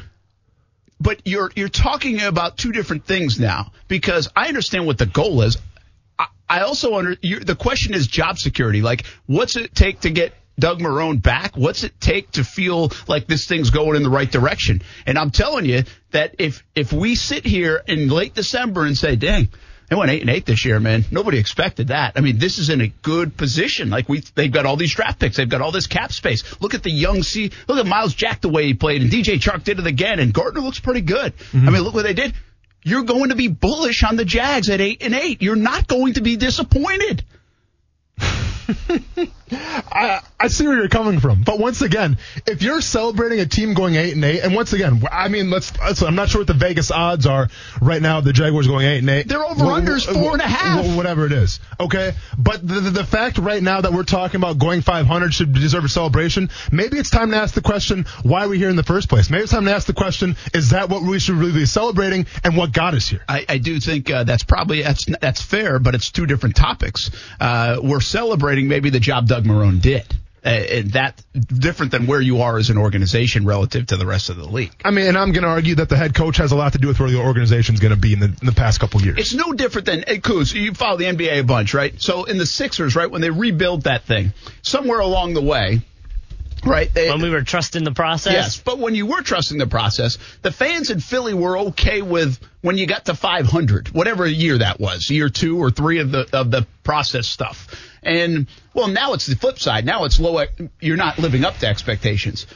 But 1.03 1.23
you're 1.25 1.51
you're 1.57 1.69
talking 1.69 2.21
about 2.23 2.57
two 2.57 2.71
different 2.71 3.05
things 3.07 3.41
now 3.41 3.73
because 3.89 4.29
I 4.37 4.47
understand 4.47 4.87
what 4.87 4.99
the 4.99 5.07
goal 5.07 5.43
is. 5.43 5.59
I, 6.19 6.27
I 6.49 6.61
also 6.61 6.95
under 6.95 7.17
the 7.17 7.57
question 7.59 7.93
is 7.93 8.07
job 8.07 8.39
security. 8.39 8.83
Like, 8.83 9.05
what's 9.27 9.57
it 9.57 9.75
take 9.75 10.01
to 10.01 10.11
get 10.11 10.33
Doug 10.59 10.81
Marrone 10.81 11.21
back? 11.21 11.57
What's 11.57 11.83
it 11.83 12.01
take 12.01 12.31
to 12.33 12.45
feel 12.45 12.93
like 13.09 13.27
this 13.27 13.47
thing's 13.47 13.71
going 13.71 13.97
in 13.97 14.05
the 14.05 14.11
right 14.11 14.31
direction? 14.31 14.83
And 15.05 15.19
I'm 15.19 15.33
telling 15.33 15.65
you 15.65 15.83
that 16.13 16.37
if 16.39 16.63
if 16.77 16.93
we 16.93 17.17
sit 17.17 17.45
here 17.45 17.83
in 17.87 18.09
late 18.09 18.35
December 18.35 18.87
and 18.87 18.97
say, 18.97 19.17
"Dang." 19.17 19.49
They 19.89 19.97
went 19.97 20.11
eight 20.11 20.23
and 20.23 20.31
eight 20.31 20.47
this 20.47 20.65
year, 20.65 20.81
man. 20.81 21.05
Nobody 21.11 21.39
expected 21.39 21.89
that. 21.89 22.15
I 22.17 22.21
mean, 22.21 22.39
this 22.39 22.59
is 22.59 22.71
in 22.71 22.81
a 22.81 22.89
good 22.89 23.37
position. 23.37 23.91
Like 23.91 24.09
we, 24.09 24.21
they've 24.35 24.51
got 24.51 24.65
all 24.65 24.77
these 24.77 24.95
draft 24.95 25.19
picks. 25.19 25.37
They've 25.37 25.49
got 25.49 25.61
all 25.61 25.73
this 25.73 25.87
cap 25.87 26.13
space. 26.13 26.61
Look 26.61 26.75
at 26.75 26.83
the 26.83 26.91
young 26.91 27.23
C. 27.23 27.51
Look 27.69 27.79
at 27.79 27.87
Myles 27.87 28.15
Jack 28.15 28.41
the 28.41 28.49
way 28.49 28.65
he 28.65 28.75
played, 28.75 29.03
and 29.03 29.11
DJ 29.11 29.39
Chark 29.39 29.65
did 29.65 29.79
it 29.79 29.87
again, 29.87 30.19
and 30.19 30.33
Gardner 30.33 30.61
looks 30.61 30.81
pretty 30.81 31.03
good. 31.03 31.37
Mm-hmm. 31.37 31.69
I 31.69 31.73
mean, 31.73 31.83
look 31.83 31.95
what 31.95 32.05
they 32.05 32.15
did. 32.15 32.35
You're 32.85 33.05
going 33.05 33.29
to 33.29 33.37
be 33.37 33.49
bullish 33.49 34.03
on 34.03 34.17
the 34.17 34.25
Jags 34.25 34.69
at 34.69 34.81
eight 34.81 35.03
and 35.03 35.15
eight. 35.15 35.43
You're 35.43 35.57
not 35.57 35.87
going 35.87 36.15
to 36.15 36.21
be 36.21 36.37
disappointed. 36.37 37.25
I, 39.53 40.21
I 40.41 40.49
see 40.49 40.67
where 40.67 40.77
you're 40.77 40.89
coming 40.89 41.21
from, 41.21 41.43
but 41.43 41.59
once 41.59 41.83
again, 41.83 42.19
if 42.47 42.63
you're 42.63 42.81
celebrating 42.81 43.41
a 43.41 43.47
team 43.47 43.75
going 43.75 43.95
eight 43.97 44.15
and 44.15 44.25
eight, 44.25 44.41
and 44.41 44.55
once 44.55 44.73
again, 44.73 45.03
I 45.11 45.29
mean, 45.29 45.51
let's. 45.51 45.77
let's 45.79 46.03
I'm 46.03 46.15
not 46.15 46.29
sure 46.31 46.41
what 46.41 46.47
the 46.49 46.55
Vegas 46.55 46.91
odds 46.91 47.27
are 47.27 47.49
right 47.81 48.01
now. 48.03 48.21
The 48.21 48.33
Jaguars 48.33 48.67
going 48.67 48.87
eight 48.87 48.99
and 48.99 49.11
eight. 49.11 49.29
They're 49.29 49.45
over-under's 49.45 50.05
Wh- 50.07 50.11
wh- 50.11 50.15
four 50.15 50.33
and 50.33 50.41
a 50.43 50.47
half. 50.47 50.85
wh- 50.85 50.97
Whatever 50.97 51.27
it 51.27 51.33
is, 51.33 51.61
okay. 51.81 52.13
But 52.39 52.67
the, 52.67 52.81
the 52.81 52.91
the 52.91 53.05
fact 53.05 53.39
right 53.39 53.63
now 53.63 53.81
that 53.81 53.93
we're 53.93 54.03
talking 54.05 54.37
about 54.41 54.59
going 54.59 54.81
500 54.83 55.33
should 55.35 55.53
deserve 55.53 55.85
a 55.85 55.89
celebration. 55.89 56.51
Maybe 56.71 56.99
it's 56.99 57.11
time 57.11 57.31
to 57.31 57.37
ask 57.37 57.55
the 57.55 57.63
question: 57.63 58.07
Why 58.23 58.45
are 58.45 58.49
we 58.49 58.59
here 58.59 58.71
in 58.71 58.77
the 58.77 58.83
first 58.83 59.09
place? 59.09 59.31
Maybe 59.31 59.43
it's 59.45 59.53
time 59.53 59.65
to 59.67 59.75
ask 59.75 59.87
the 59.87 59.93
question: 59.93 60.37
Is 60.55 60.71
that 60.71 60.89
what 60.89 61.03
we 61.03 61.19
should 61.19 61.37
really 61.37 61.53
be 61.53 61.67
celebrating, 61.67 62.27
and 62.45 62.57
what 62.57 62.73
got 62.73 62.95
us 62.95 63.09
here? 63.09 63.21
I, 63.29 63.45
I 63.49 63.59
do 63.59 63.79
think 63.81 64.11
uh, 64.11 64.25
that's 64.25 64.43
probably 64.45 64.83
that's 64.83 65.07
that's 65.21 65.41
fair, 65.43 65.79
but 65.79 65.95
it's 65.95 66.11
two 66.11 66.27
different 66.27 66.57
topics. 66.57 67.11
Uh, 67.41 67.79
we're 67.83 68.01
celebrating 68.01 68.69
maybe 68.69 68.91
the 68.91 69.01
job 69.01 69.27
Doug 69.29 69.42
Marrone 69.45 69.81
did. 69.81 70.05
Uh, 70.45 70.49
and 70.49 70.91
that 70.93 71.23
different 71.35 71.93
than 71.93 72.09
where 72.09 72.21
you 72.21 72.43
are 72.43 72.59
as 72.59 72.69
an 72.69 72.77
organization 72.77 73.45
relative 73.45 73.87
to 73.87 73.97
the 73.97 74.05
rest 74.05 74.29
of 74.29 74.37
the 74.37 74.45
league. 74.45 74.73
I 74.85 74.91
mean, 74.91 75.07
and 75.07 75.17
I'm 75.17 75.31
going 75.31 75.45
to 75.45 75.49
argue 75.49 75.77
that 75.77 75.89
the 75.89 75.97
head 75.97 76.17
coach 76.17 76.39
has 76.39 76.51
a 76.51 76.57
lot 76.57 76.73
to 76.73 76.79
do 76.79 76.89
with 76.89 76.99
where 76.99 77.09
the 77.09 77.21
organization's 77.21 77.79
going 77.79 77.95
to 77.95 78.01
be 78.01 78.13
in 78.13 78.19
the, 78.19 78.27
in 78.27 78.47
the 78.47 78.53
past 78.53 78.81
couple 78.81 79.01
years. 79.03 79.19
It's 79.19 79.35
no 79.35 79.53
different 79.53 79.87
than 79.87 80.03
hey, 80.05 80.19
Kuz. 80.19 80.53
You 80.53 80.75
follow 80.75 80.97
the 80.97 81.05
NBA 81.05 81.39
a 81.39 81.45
bunch, 81.45 81.75
right? 81.75 81.95
So 82.03 82.25
in 82.25 82.39
the 82.39 82.47
Sixers, 82.47 82.97
right, 82.97 83.09
when 83.09 83.21
they 83.21 83.31
rebuild 83.31 83.83
that 83.83 84.03
thing, 84.03 84.33
somewhere 84.63 84.99
along 84.99 85.35
the 85.35 85.43
way, 85.43 85.83
right? 86.65 86.93
They, 86.93 87.09
when 87.09 87.23
we 87.23 87.31
were 87.31 87.43
trusting 87.43 87.85
the 87.85 87.93
process. 87.93 88.33
Yes, 88.33 88.59
but 88.59 88.81
when 88.81 88.97
you 88.97 89.07
were 89.07 89.23
trusting 89.23 89.59
the 89.59 89.69
process, 89.69 90.19
the 90.43 90.51
fans 90.53 90.91
in 90.91 90.99
Philly 90.99 91.35
were 91.35 91.59
okay 91.59 92.03
with 92.03 92.39
when 92.63 92.79
you 92.79 92.87
got 92.87 93.05
to 93.07 93.15
500, 93.15 93.95
whatever 93.95 94.27
year 94.27 94.59
that 94.59 94.81
was, 94.81 95.09
year 95.09 95.29
two 95.29 95.59
or 95.63 95.71
three 95.71 96.01
of 96.01 96.11
the 96.11 96.29
of 96.33 96.51
the 96.51 96.67
process 96.83 97.29
stuff. 97.29 97.69
And 98.03 98.49
well, 98.75 98.89
now 98.89 99.13
it's 99.13 99.27
the 99.27 99.37
flip 99.37 99.59
side. 99.59 99.85
Now 99.85 100.05
it's 100.05 100.19
low. 100.19 100.45
You're 100.81 100.97
not 100.97 101.19
living 101.19 101.45
up 101.45 101.59
to 101.59 101.67
expectations. 101.67 102.47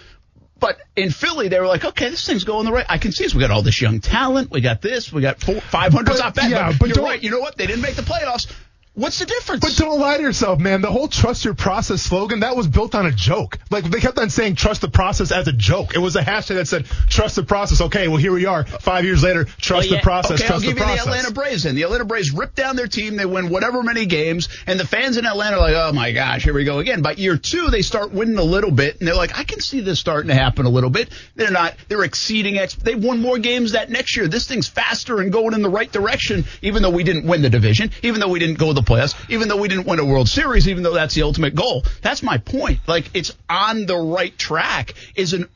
But 0.58 0.78
in 0.96 1.10
Philly, 1.10 1.48
they 1.48 1.60
were 1.60 1.66
like, 1.66 1.84
okay, 1.84 2.08
this 2.08 2.26
thing's 2.26 2.44
going 2.44 2.64
the 2.64 2.72
right. 2.72 2.86
I 2.88 2.96
can 2.96 3.12
see 3.12 3.24
this. 3.24 3.34
We 3.34 3.40
got 3.40 3.50
all 3.50 3.62
this 3.62 3.80
young 3.80 4.00
talent. 4.00 4.50
We 4.50 4.62
got 4.62 4.80
this. 4.80 5.12
We 5.12 5.20
got 5.20 5.38
four, 5.38 5.60
500. 5.60 6.10
It's 6.10 6.18
not 6.18 6.34
bad. 6.34 6.50
Yeah, 6.50 6.70
but, 6.70 6.78
but 6.78 6.96
you're 6.96 7.04
right. 7.04 7.22
You 7.22 7.30
know 7.30 7.40
what? 7.40 7.56
They 7.56 7.66
didn't 7.66 7.82
make 7.82 7.94
the 7.94 8.02
playoffs. 8.02 8.50
What's 8.96 9.18
the 9.18 9.26
difference? 9.26 9.60
But 9.60 9.76
don't 9.76 10.00
lie 10.00 10.16
to 10.16 10.22
yourself, 10.22 10.58
man. 10.58 10.80
The 10.80 10.90
whole 10.90 11.06
trust 11.06 11.44
your 11.44 11.52
process 11.52 12.00
slogan, 12.00 12.40
that 12.40 12.56
was 12.56 12.66
built 12.66 12.94
on 12.94 13.04
a 13.04 13.12
joke. 13.12 13.58
Like, 13.70 13.84
they 13.84 14.00
kept 14.00 14.18
on 14.18 14.30
saying 14.30 14.54
trust 14.54 14.80
the 14.80 14.88
process 14.88 15.30
as 15.30 15.46
a 15.48 15.52
joke. 15.52 15.94
It 15.94 15.98
was 15.98 16.16
a 16.16 16.22
hashtag 16.22 16.54
that 16.54 16.66
said 16.66 16.86
trust 16.86 17.36
the 17.36 17.42
process. 17.42 17.82
Okay, 17.82 18.08
well, 18.08 18.16
here 18.16 18.32
we 18.32 18.46
are. 18.46 18.64
Five 18.64 19.04
years 19.04 19.22
later, 19.22 19.44
trust 19.44 19.90
yeah. 19.90 19.98
the 19.98 20.02
process, 20.02 20.40
okay, 20.40 20.46
trust 20.46 20.64
I'll 20.64 20.72
give 20.72 20.78
the 20.78 20.90
you 20.90 20.96
the 20.96 21.02
Atlanta 21.02 21.30
Braves 21.30 21.64
then. 21.64 21.74
The 21.74 21.82
Atlanta 21.82 22.06
Braves 22.06 22.32
rip 22.32 22.54
down 22.54 22.76
their 22.76 22.86
team. 22.86 23.16
They 23.16 23.26
win 23.26 23.50
whatever 23.50 23.82
many 23.82 24.06
games. 24.06 24.48
And 24.66 24.80
the 24.80 24.86
fans 24.86 25.18
in 25.18 25.26
Atlanta 25.26 25.56
are 25.56 25.60
like, 25.60 25.74
oh 25.74 25.92
my 25.92 26.12
gosh, 26.12 26.44
here 26.44 26.54
we 26.54 26.64
go 26.64 26.78
again. 26.78 27.02
By 27.02 27.12
year 27.12 27.36
two, 27.36 27.68
they 27.68 27.82
start 27.82 28.12
winning 28.12 28.38
a 28.38 28.44
little 28.44 28.70
bit. 28.70 28.98
And 29.00 29.06
they're 29.06 29.14
like, 29.14 29.38
I 29.38 29.44
can 29.44 29.60
see 29.60 29.82
this 29.82 30.00
starting 30.00 30.28
to 30.28 30.34
happen 30.34 30.64
a 30.64 30.70
little 30.70 30.88
bit. 30.88 31.10
They're 31.34 31.50
not, 31.50 31.76
they're 31.88 32.04
exceeding, 32.04 32.56
ex- 32.56 32.76
they've 32.76 33.04
won 33.04 33.20
more 33.20 33.36
games 33.38 33.72
that 33.72 33.90
next 33.90 34.16
year. 34.16 34.26
This 34.26 34.46
thing's 34.46 34.68
faster 34.68 35.20
and 35.20 35.30
going 35.30 35.52
in 35.52 35.60
the 35.60 35.68
right 35.68 35.92
direction, 35.92 36.46
even 36.62 36.82
though 36.82 36.88
we 36.88 37.04
didn't 37.04 37.26
win 37.26 37.42
the 37.42 37.50
division, 37.50 37.90
even 38.02 38.20
though 38.20 38.30
we 38.30 38.38
didn't 38.38 38.56
go 38.56 38.72
the 38.72 38.85
playoffs, 38.86 39.14
even 39.30 39.48
though 39.48 39.56
we 39.56 39.68
didn't 39.68 39.86
win 39.86 39.98
a 39.98 40.04
World 40.04 40.28
Series, 40.28 40.68
even 40.68 40.82
though 40.82 40.94
that's 40.94 41.14
the 41.14 41.22
ultimate 41.22 41.54
goal. 41.54 41.84
That's 42.02 42.22
my 42.22 42.38
point. 42.38 42.80
Like 42.86 43.10
it's 43.14 43.32
on 43.48 43.86
the 43.86 43.96
right 43.96 44.36
track. 44.36 44.94
Is 45.14 45.32
an 45.32 45.48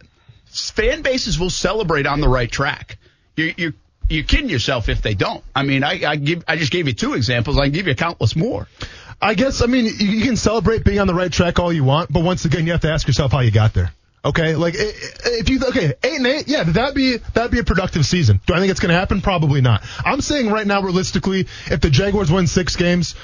fan 0.46 1.02
bases 1.02 1.38
will 1.38 1.50
celebrate 1.50 2.06
on 2.06 2.20
the 2.20 2.28
right 2.28 2.50
track. 2.50 2.98
You 3.36 3.54
you 3.56 3.72
you're 4.08 4.24
kidding 4.24 4.50
yourself 4.50 4.88
if 4.88 5.02
they 5.02 5.14
don't. 5.14 5.42
I 5.54 5.62
mean, 5.62 5.84
I, 5.84 6.04
I 6.04 6.16
give 6.16 6.44
I 6.48 6.56
just 6.56 6.72
gave 6.72 6.88
you 6.88 6.92
two 6.92 7.14
examples. 7.14 7.58
I 7.58 7.66
can 7.66 7.72
give 7.72 7.86
you 7.86 7.94
countless 7.94 8.34
more. 8.34 8.66
I 9.22 9.34
guess 9.34 9.62
I 9.62 9.66
mean 9.66 9.86
you 9.98 10.24
can 10.24 10.36
celebrate 10.36 10.84
being 10.84 10.98
on 10.98 11.06
the 11.06 11.14
right 11.14 11.32
track 11.32 11.58
all 11.58 11.72
you 11.72 11.84
want, 11.84 12.12
but 12.12 12.24
once 12.24 12.44
again 12.44 12.66
you 12.66 12.72
have 12.72 12.80
to 12.82 12.90
ask 12.90 13.06
yourself 13.06 13.32
how 13.32 13.40
you 13.40 13.50
got 13.50 13.72
there. 13.74 13.92
Okay, 14.22 14.54
like 14.54 14.74
if 14.76 15.48
you 15.48 15.60
okay 15.68 15.94
eight 16.02 16.16
and 16.16 16.26
eight, 16.26 16.46
yeah, 16.46 16.64
that 16.64 16.94
be 16.94 17.16
that 17.34 17.50
be 17.50 17.58
a 17.58 17.64
productive 17.64 18.04
season? 18.04 18.40
Do 18.46 18.54
I 18.54 18.58
think 18.58 18.70
it's 18.70 18.80
going 18.80 18.90
to 18.90 18.98
happen? 18.98 19.22
Probably 19.22 19.62
not. 19.62 19.82
I'm 20.04 20.20
saying 20.20 20.50
right 20.50 20.66
now, 20.66 20.82
realistically, 20.82 21.46
if 21.70 21.80
the 21.80 21.88
Jaguars 21.88 22.30
win 22.30 22.46
six 22.46 22.76
games, 22.76 23.14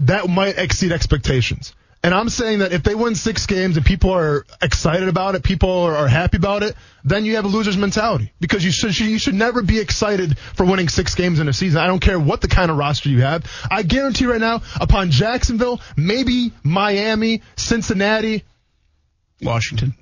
that 0.00 0.28
might 0.28 0.56
exceed 0.56 0.92
expectations. 0.92 1.74
And 2.02 2.14
I'm 2.14 2.28
saying 2.28 2.60
that 2.60 2.72
if 2.72 2.84
they 2.84 2.94
win 2.94 3.16
six 3.16 3.46
games 3.46 3.76
and 3.76 3.84
people 3.84 4.12
are 4.12 4.46
excited 4.62 5.08
about 5.08 5.34
it, 5.34 5.42
people 5.42 5.70
are, 5.70 6.06
happy 6.06 6.36
about 6.36 6.62
it, 6.62 6.76
then 7.04 7.24
you 7.24 7.34
have 7.34 7.44
a 7.44 7.48
loser's 7.48 7.76
mentality 7.76 8.32
because 8.38 8.64
you 8.64 8.70
should 8.70 8.98
you 8.98 9.18
should 9.18 9.34
never 9.34 9.60
be 9.60 9.80
excited 9.80 10.38
for 10.38 10.64
winning 10.64 10.88
six 10.88 11.14
games 11.14 11.40
in 11.40 11.48
a 11.48 11.52
season. 11.52 11.80
I 11.80 11.88
don't 11.88 11.98
care 11.98 12.18
what 12.18 12.40
the 12.40 12.48
kind 12.48 12.70
of 12.70 12.76
roster 12.76 13.08
you 13.08 13.22
have. 13.22 13.44
I 13.70 13.82
guarantee 13.82 14.26
right 14.26 14.40
now, 14.40 14.62
upon 14.80 15.10
Jacksonville, 15.10 15.80
maybe 15.96 16.52
Miami, 16.62 17.42
Cincinnati, 17.56 18.44
Washington, 19.42 19.94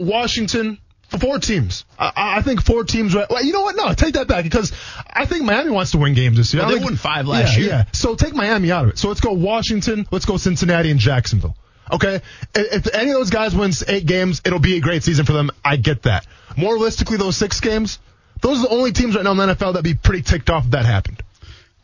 Washington, 0.00 0.78
four 1.18 1.38
teams. 1.38 1.84
I, 1.98 2.12
I, 2.38 2.42
think 2.42 2.62
four 2.62 2.84
teams. 2.84 3.14
Right. 3.14 3.28
Well, 3.28 3.44
you 3.44 3.52
know 3.52 3.62
what? 3.62 3.76
No, 3.76 3.92
take 3.92 4.14
that 4.14 4.28
back 4.28 4.44
because 4.44 4.72
I 5.06 5.26
think 5.26 5.44
Miami 5.44 5.70
wants 5.70 5.92
to 5.92 5.98
win 5.98 6.14
games 6.14 6.36
this 6.38 6.54
year. 6.54 6.62
Well, 6.62 6.70
they 6.70 6.78
think, 6.78 6.90
won 6.90 6.96
five 6.96 7.26
last 7.26 7.54
yeah, 7.54 7.58
year. 7.58 7.68
Yeah. 7.68 7.84
So 7.92 8.14
take 8.14 8.34
Miami 8.34 8.72
out 8.72 8.84
of 8.84 8.90
it. 8.90 8.98
So 8.98 9.08
let's 9.08 9.20
go 9.20 9.32
Washington. 9.32 10.06
Let's 10.10 10.24
go 10.24 10.36
Cincinnati 10.36 10.90
and 10.90 10.98
Jacksonville. 10.98 11.56
Okay. 11.92 12.20
If 12.54 12.94
any 12.94 13.10
of 13.10 13.18
those 13.18 13.30
guys 13.30 13.54
wins 13.54 13.84
eight 13.86 14.06
games, 14.06 14.42
it'll 14.44 14.58
be 14.58 14.76
a 14.76 14.80
great 14.80 15.02
season 15.02 15.26
for 15.26 15.32
them. 15.32 15.50
I 15.64 15.76
get 15.76 16.02
that. 16.02 16.26
More 16.56 16.74
realistically, 16.74 17.18
those 17.18 17.36
six 17.36 17.60
games, 17.60 17.98
those 18.40 18.58
are 18.58 18.68
the 18.68 18.74
only 18.74 18.92
teams 18.92 19.16
right 19.16 19.24
now 19.24 19.32
in 19.32 19.36
the 19.36 19.46
NFL 19.46 19.74
that'd 19.74 19.84
be 19.84 19.94
pretty 19.94 20.22
ticked 20.22 20.50
off 20.50 20.64
if 20.64 20.70
that 20.70 20.86
happened. 20.86 21.22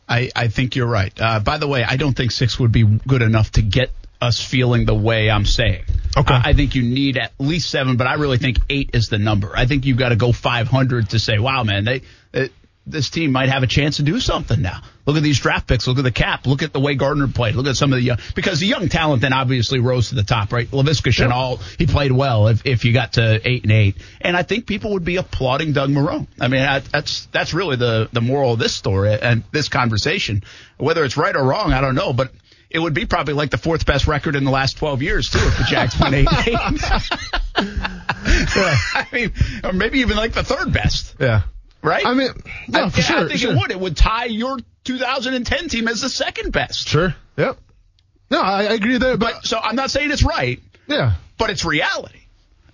I, 0.09 0.31
I 0.35 0.47
think 0.47 0.75
you're 0.75 0.87
right. 0.87 1.13
Uh, 1.19 1.39
by 1.41 1.57
the 1.57 1.67
way, 1.67 1.83
I 1.83 1.97
don't 1.97 2.15
think 2.15 2.31
six 2.31 2.57
would 2.59 2.71
be 2.71 2.83
good 2.83 3.21
enough 3.21 3.51
to 3.53 3.61
get 3.61 3.91
us 4.21 4.43
feeling 4.43 4.85
the 4.85 4.95
way 4.95 5.29
I'm 5.29 5.45
saying. 5.45 5.83
Okay. 6.15 6.33
I, 6.33 6.49
I 6.49 6.53
think 6.53 6.75
you 6.75 6.83
need 6.83 7.17
at 7.17 7.33
least 7.39 7.69
seven, 7.69 7.97
but 7.97 8.07
I 8.07 8.15
really 8.15 8.37
think 8.37 8.57
eight 8.69 8.91
is 8.93 9.09
the 9.09 9.17
number. 9.17 9.51
I 9.55 9.65
think 9.65 9.85
you've 9.85 9.97
got 9.97 10.09
to 10.09 10.15
go 10.15 10.31
500 10.31 11.11
to 11.11 11.19
say, 11.19 11.37
wow, 11.37 11.63
man, 11.63 11.85
they, 11.85 12.01
they 12.31 12.49
this 12.87 13.09
team 13.09 13.31
might 13.31 13.49
have 13.49 13.63
a 13.63 13.67
chance 13.67 13.97
to 13.97 14.03
do 14.03 14.19
something 14.19 14.61
now. 14.61 14.81
Look 15.05 15.17
at 15.17 15.23
these 15.23 15.39
draft 15.39 15.67
picks. 15.67 15.87
Look 15.87 15.97
at 15.97 16.03
the 16.03 16.11
cap. 16.11 16.47
Look 16.47 16.63
at 16.63 16.73
the 16.73 16.79
way 16.79 16.95
Gardner 16.95 17.27
played. 17.27 17.55
Look 17.55 17.67
at 17.67 17.75
some 17.75 17.91
of 17.91 17.97
the 17.97 18.03
young, 18.03 18.17
because 18.33 18.59
the 18.59 18.65
young 18.65 18.89
talent 18.89 19.21
then 19.21 19.33
obviously 19.33 19.79
rose 19.79 20.09
to 20.09 20.15
the 20.15 20.23
top, 20.23 20.51
right? 20.51 20.69
Laviska 20.69 21.11
Shenault, 21.11 21.61
he 21.77 21.85
played 21.85 22.11
well 22.11 22.47
if, 22.47 22.65
if 22.65 22.85
you 22.85 22.93
got 22.93 23.13
to 23.13 23.41
eight 23.47 23.63
and 23.63 23.71
eight. 23.71 23.97
And 24.21 24.35
I 24.35 24.43
think 24.43 24.65
people 24.65 24.93
would 24.93 25.05
be 25.05 25.17
applauding 25.17 25.73
Doug 25.73 25.89
Marrone. 25.89 26.27
I 26.39 26.47
mean, 26.47 26.61
that's, 26.61 27.25
that's 27.27 27.53
really 27.53 27.75
the, 27.75 28.09
the 28.11 28.21
moral 28.21 28.53
of 28.53 28.59
this 28.59 28.73
story 28.73 29.13
and 29.13 29.43
this 29.51 29.69
conversation. 29.69 30.43
Whether 30.77 31.03
it's 31.03 31.17
right 31.17 31.35
or 31.35 31.43
wrong, 31.43 31.73
I 31.73 31.81
don't 31.81 31.95
know, 31.95 32.13
but 32.13 32.31
it 32.69 32.79
would 32.79 32.93
be 32.93 33.05
probably 33.05 33.33
like 33.33 33.49
the 33.49 33.57
fourth 33.57 33.85
best 33.85 34.07
record 34.07 34.35
in 34.35 34.43
the 34.43 34.51
last 34.51 34.77
12 34.77 35.01
years, 35.01 35.29
too, 35.29 35.39
if 35.39 35.57
the 35.57 35.63
Jags 35.63 35.99
won 35.99 36.13
eight 36.13 36.27
games. 36.45 36.83
I 37.55 39.07
mean, 39.11 39.33
or 39.63 39.73
maybe 39.73 39.99
even 39.99 40.17
like 40.17 40.33
the 40.33 40.43
third 40.43 40.73
best. 40.73 41.15
Yeah. 41.19 41.43
Right? 41.81 42.05
I 42.05 42.13
mean, 42.13 42.29
yeah, 42.67 42.85
I, 42.85 42.89
for 42.89 43.01
sure. 43.01 43.17
I 43.19 43.27
think 43.27 43.39
sure. 43.39 43.53
it 43.53 43.57
would. 43.57 43.71
It 43.71 43.79
would 43.79 43.95
tie 43.95 44.25
your 44.25 44.57
2010 44.83 45.69
team 45.69 45.87
as 45.87 46.01
the 46.01 46.09
second 46.09 46.51
best. 46.51 46.87
Sure. 46.87 47.15
Yep. 47.37 47.57
No, 48.29 48.41
I, 48.41 48.63
I 48.63 48.73
agree 48.73 48.97
there. 48.97 49.17
But, 49.17 49.35
but 49.35 49.45
so 49.45 49.57
I'm 49.57 49.75
not 49.75 49.91
saying 49.91 50.11
it's 50.11 50.23
right. 50.23 50.59
Yeah. 50.87 51.13
But 51.37 51.49
it's 51.49 51.63
reality. 51.63 52.19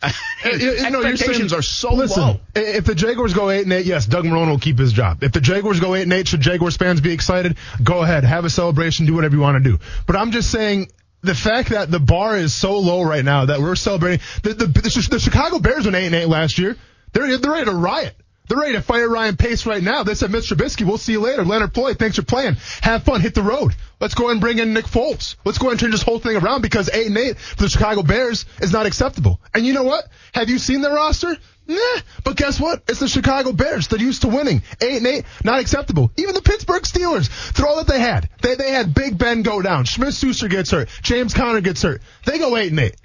Uh, 0.03 0.49
you 0.57 0.89
know, 0.89 1.01
expectations 1.01 1.51
saying, 1.51 1.59
are 1.59 1.61
so 1.61 1.93
listen, 1.93 2.21
low. 2.21 2.39
If 2.53 2.85
the 2.85 2.95
Jaguars 2.95 3.33
go 3.33 3.49
eight 3.49 3.63
and 3.63 3.71
eight, 3.71 3.85
yes, 3.85 4.05
Doug 4.05 4.25
Marrone 4.25 4.49
will 4.49 4.59
keep 4.59 4.77
his 4.77 4.91
job. 4.91 5.23
If 5.23 5.31
the 5.31 5.39
Jaguars 5.39 5.79
go 5.79 5.95
eight 5.95 6.03
and 6.03 6.11
eight, 6.11 6.27
should 6.27 6.41
Jaguars 6.41 6.75
fans 6.75 6.99
be 6.99 7.13
excited? 7.13 7.57
Go 7.81 8.01
ahead, 8.01 8.25
have 8.25 8.43
a 8.43 8.49
celebration, 8.49 9.05
do 9.05 9.13
whatever 9.13 9.35
you 9.35 9.41
want 9.41 9.63
to 9.63 9.71
do. 9.71 9.79
But 10.05 10.17
I'm 10.17 10.31
just 10.31 10.51
saying. 10.51 10.91
The 11.25 11.33
fact 11.33 11.69
that 11.69 11.89
the 11.89 12.01
bar 12.01 12.35
is 12.35 12.53
so 12.53 12.77
low 12.79 13.01
right 13.01 13.23
now 13.23 13.45
that 13.45 13.61
we're 13.61 13.75
celebrating 13.75 14.19
the 14.41 14.55
the, 14.55 14.65
the, 14.65 15.07
the 15.09 15.19
Chicago 15.21 15.59
Bears 15.59 15.85
went 15.85 15.95
eight 15.95 16.07
and 16.07 16.15
eight 16.15 16.27
last 16.27 16.57
year. 16.57 16.75
They're 17.13 17.37
they're 17.37 17.49
ready 17.49 17.63
to 17.63 17.71
riot. 17.71 18.13
They're 18.47 18.60
ready 18.60 18.73
to 18.73 18.82
fire 18.82 19.08
Ryan 19.08 19.38
Pace 19.38 19.65
right 19.65 19.82
now. 19.82 20.03
They 20.03 20.15
said, 20.15 20.29
Mr. 20.29 20.56
Trubisky, 20.56 20.86
we'll 20.86 20.97
see 20.97 21.13
you 21.13 21.21
later. 21.21 21.45
Leonard 21.45 21.73
Floyd, 21.73 21.97
thanks 21.97 22.17
for 22.17 22.23
playing. 22.23 22.58
Have 22.82 23.03
fun. 23.03 23.21
Hit 23.21 23.36
the 23.36 23.41
road. 23.41 23.73
Let's 24.01 24.15
go 24.15 24.29
and 24.29 24.41
bring 24.41 24.60
in 24.60 24.73
Nick 24.73 24.86
Foles. 24.86 25.38
Let's 25.45 25.58
go 25.58 25.69
and 25.69 25.79
turn 25.79 25.91
this 25.91 26.01
whole 26.01 26.19
thing 26.19 26.36
around 26.36 26.62
because 26.62 26.89
8 26.89 27.08
and 27.08 27.17
8 27.17 27.38
for 27.38 27.63
the 27.63 27.69
Chicago 27.69 28.03
Bears 28.03 28.45
is 28.62 28.73
not 28.73 28.86
acceptable. 28.86 29.39
And 29.53 29.65
you 29.65 29.73
know 29.73 29.84
what? 29.84 30.06
Have 30.34 30.49
you 30.49 30.60
seen 30.60 30.82
their 30.82 30.93
roster? 30.93 31.38
Nah. 31.67 31.99
But 32.25 32.36
guess 32.36 32.60
what? 32.60 32.84
It's 32.89 32.99
the 32.99 33.08
Chicago 33.08 33.53
Bears. 33.53 33.88
They're 33.88 33.99
used 33.99 34.23
to 34.23 34.27
winning. 34.27 34.62
8 34.82 34.97
and 34.97 35.08
8, 35.08 35.25
not 35.45 35.62
acceptable. 35.62 36.12
Even 36.17 36.34
the 36.34 36.41
Pittsburgh 36.41 36.84
Steelers, 36.84 37.29
through 37.29 37.67
all 37.67 37.77
that 37.77 37.88
they 37.88 37.99
had, 37.99 38.29
they, 38.41 38.56
they 38.56 38.71
had 38.71 38.93
Big 38.93 39.17
Ben 39.17 39.43
go 39.43 39.62
down. 39.62 39.86
Smith 39.86 40.15
Schuster 40.15 40.49
gets 40.49 40.71
hurt. 40.71 40.89
James 41.01 41.34
Conner 41.34 41.62
gets 41.62 41.82
hurt. 41.82 42.01
They 42.25 42.39
go 42.39 42.58
8 42.58 42.71
and 42.71 42.79
8. 42.82 42.95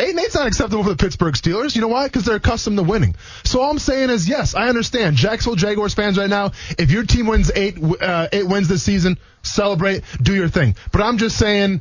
Eight 0.00 0.10
and 0.10 0.20
eight's 0.20 0.36
not 0.36 0.46
acceptable 0.46 0.84
for 0.84 0.90
the 0.90 0.96
Pittsburgh 0.96 1.34
Steelers. 1.34 1.74
You 1.74 1.80
know 1.80 1.88
why? 1.88 2.06
Because 2.06 2.24
they're 2.24 2.36
accustomed 2.36 2.76
to 2.76 2.84
winning. 2.84 3.16
So 3.44 3.60
all 3.60 3.70
I'm 3.72 3.80
saying 3.80 4.10
is, 4.10 4.28
yes, 4.28 4.54
I 4.54 4.68
understand. 4.68 5.16
Jacksonville 5.16 5.56
Jaguars 5.56 5.92
fans 5.94 6.16
right 6.16 6.30
now, 6.30 6.52
if 6.78 6.92
your 6.92 7.02
team 7.02 7.26
wins 7.26 7.50
eight, 7.54 7.76
uh, 8.00 8.28
eight 8.30 8.46
wins 8.46 8.68
this 8.68 8.84
season, 8.84 9.18
celebrate, 9.42 10.04
do 10.22 10.34
your 10.34 10.48
thing. 10.48 10.76
But 10.92 11.02
I'm 11.02 11.18
just 11.18 11.36
saying, 11.36 11.80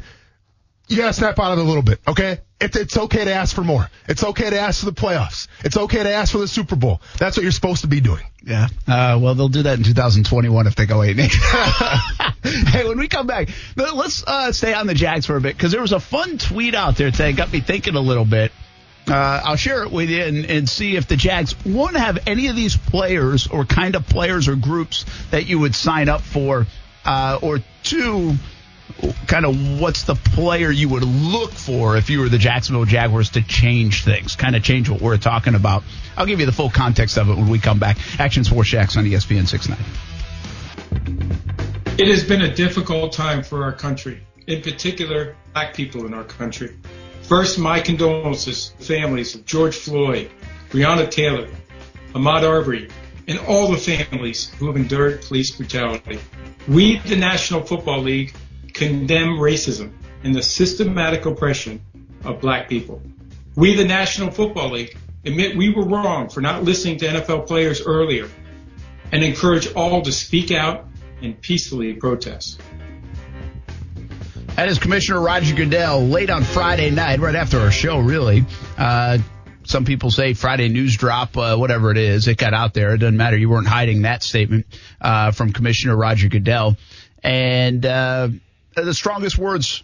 you 0.88 0.98
gotta 0.98 1.14
snap 1.14 1.40
out 1.40 1.52
of 1.54 1.60
it 1.60 1.62
a 1.62 1.66
little 1.66 1.84
bit, 1.84 2.00
okay? 2.08 2.40
It's, 2.60 2.76
it's 2.76 2.98
okay 2.98 3.26
to 3.26 3.34
ask 3.34 3.54
for 3.54 3.64
more. 3.64 3.90
It's 4.08 4.24
okay 4.24 4.50
to 4.50 4.60
ask 4.60 4.80
for 4.80 4.88
the 4.88 5.00
playoffs. 5.00 5.48
It's 5.64 5.78
okay 5.78 6.02
to 6.02 6.12
ask 6.12 6.32
for 6.32 6.40
the 6.40 6.48
Super 6.48 6.76
Bowl. 6.76 7.02
That's 7.18 7.38
what 7.38 7.44
you're 7.44 7.52
supposed 7.52 7.82
to 7.82 7.88
be 7.88 8.02
doing. 8.02 8.24
Yeah. 8.44 8.68
Uh, 8.88 9.20
well, 9.22 9.36
they'll 9.36 9.50
do 9.50 9.64
that 9.64 9.78
in 9.78 9.84
2021 9.84 10.66
if 10.66 10.76
they 10.76 10.86
go 10.86 11.04
8 11.04 11.20
8. 11.20 11.32
hey, 12.44 12.88
when 12.88 12.98
we 12.98 13.08
come 13.08 13.28
back, 13.28 13.50
let's 13.76 14.24
uh, 14.26 14.52
stay 14.54 14.74
on 14.74 14.88
the 14.88 14.96
Jags 14.96 15.26
for 15.26 15.36
a 15.36 15.42
bit 15.42 15.56
because 15.56 15.72
there 15.72 15.82
was 15.82 15.92
a 15.92 16.00
fun 16.00 16.38
tweet 16.38 16.74
out 16.74 16.96
there 16.96 17.12
today. 17.12 17.34
Got 17.34 17.52
me 17.52 17.60
thinking 17.60 17.96
a 17.96 18.00
little 18.02 18.26
bit. 18.26 18.52
Uh, 19.08 19.42
I'll 19.44 19.56
share 19.56 19.84
it 19.84 19.92
with 19.92 20.10
you 20.10 20.22
and, 20.22 20.46
and 20.46 20.70
see 20.70 20.96
if 20.98 21.08
the 21.08 21.16
Jags, 21.16 21.54
one, 21.66 21.96
have 21.96 22.20
any 22.28 22.48
of 22.48 22.56
these 22.56 22.76
players 22.76 23.48
or 23.48 23.66
kind 23.66 23.96
of 23.96 24.08
players 24.08 24.48
or 24.48 24.56
groups 24.56 25.06
that 25.32 25.46
you 25.46 25.60
would 25.60 25.76
sign 25.76 26.10
up 26.10 26.22
for, 26.22 26.66
uh, 27.06 27.40
or 27.42 27.60
two, 27.84 28.36
kind 29.28 29.46
of 29.46 29.80
what's 29.80 30.04
the 30.04 30.16
player 30.16 30.72
you 30.72 30.90
would 30.90 31.04
look 31.04 31.52
for 31.52 31.98
if 31.98 32.10
you 32.10 32.22
were 32.22 32.30
the 32.30 32.38
Jacksonville 32.38 32.86
Jaguars 32.86 33.32
to 33.32 33.42
change 33.42 34.04
things, 34.04 34.36
kind 34.36 34.56
of 34.56 34.64
change 34.64 34.90
what 34.90 35.02
we're 35.02 35.18
talking 35.18 35.56
about. 35.56 35.84
I'll 36.16 36.26
give 36.26 36.40
you 36.40 36.46
the 36.46 36.52
full 36.52 36.70
context 36.70 37.18
of 37.18 37.30
it 37.30 37.36
when 37.36 37.50
we 37.50 37.60
come 37.60 37.80
back. 37.80 37.98
Action 38.20 38.44
Sports 38.44 38.70
Jax 38.70 38.98
on 38.98 39.06
ESPN 39.06 39.48
690. 39.48 39.84
It 42.02 42.08
has 42.10 42.24
been 42.24 42.42
a 42.42 42.54
difficult 42.54 43.12
time 43.12 43.44
for 43.44 43.64
our 43.64 43.74
country, 43.74 44.22
in 44.46 44.62
particular, 44.62 45.36
black 45.54 45.74
people 45.74 46.06
in 46.06 46.14
our 46.14 46.24
country. 46.24 46.78
First, 47.24 47.60
my 47.60 47.80
condolences 47.80 48.70
to 48.70 48.78
the 48.78 48.84
families 48.86 49.36
of 49.36 49.46
George 49.46 49.76
Floyd, 49.76 50.32
Breonna 50.70 51.10
Taylor, 51.10 51.50
Ahmaud 52.14 52.44
Arbery, 52.44 52.90
and 53.28 53.40
all 53.40 53.70
the 53.70 53.78
families 53.78 54.50
who 54.54 54.68
have 54.68 54.78
endured 54.78 55.22
police 55.24 55.52
brutality. 55.52 56.20
We, 56.68 57.00
the 57.00 57.18
National 57.18 57.64
Football 57.64 58.02
League, 58.02 58.34
condemn 58.74 59.38
racism 59.38 59.92
and 60.24 60.36
the 60.36 60.44
systematic 60.44 61.26
oppression 61.26 61.82
of 62.24 62.42
black 62.42 62.70
people. 62.70 63.02
We, 63.56 63.76
the 63.76 63.86
National 63.86 64.32
Football 64.32 64.72
League, 64.72 64.98
admit 65.26 65.58
we 65.58 65.74
were 65.74 65.86
wrong 65.86 66.30
for 66.30 66.42
not 66.42 66.64
listening 66.64 66.98
to 67.00 67.08
NFL 67.08 67.48
players 67.48 67.82
earlier 67.82 68.30
and 69.12 69.24
encourage 69.24 69.74
all 69.74 70.02
to 70.02 70.12
speak 70.12 70.52
out 70.52 70.86
and 71.22 71.40
peacefully 71.42 71.94
protest. 71.94 72.62
That 74.56 74.70
is 74.70 74.80
Commissioner 74.80 75.22
Roger 75.22 75.56
Goodell 75.56 76.08
late 76.08 76.30
on 76.30 76.44
Friday 76.44 76.90
night, 76.90 77.20
right 77.20 77.36
after 77.36 77.60
our 77.60 77.72
show, 77.72 78.00
really. 78.00 78.44
Uh, 78.78 79.20
some 79.64 79.86
people 79.86 80.10
say 80.10 80.34
Friday 80.34 80.70
news 80.70 80.96
drop, 80.96 81.38
uh, 81.38 81.56
whatever 81.58 81.92
it 81.92 81.98
is, 81.98 82.28
it 82.28 82.38
got 82.38 82.54
out 82.54 82.74
there. 82.74 82.94
It 82.96 83.00
doesn't 83.00 83.18
matter. 83.18 83.38
You 83.38 83.50
weren't 83.50 83.68
hiding 83.68 84.04
that 84.04 84.24
statement 84.24 84.66
uh, 85.00 85.32
from 85.32 85.52
Commissioner 85.54 85.96
Roger 85.96 86.30
Goodell. 86.30 86.78
And 87.22 87.86
uh, 87.86 88.30
the 88.84 88.94
strongest 88.94 89.38
words 89.38 89.84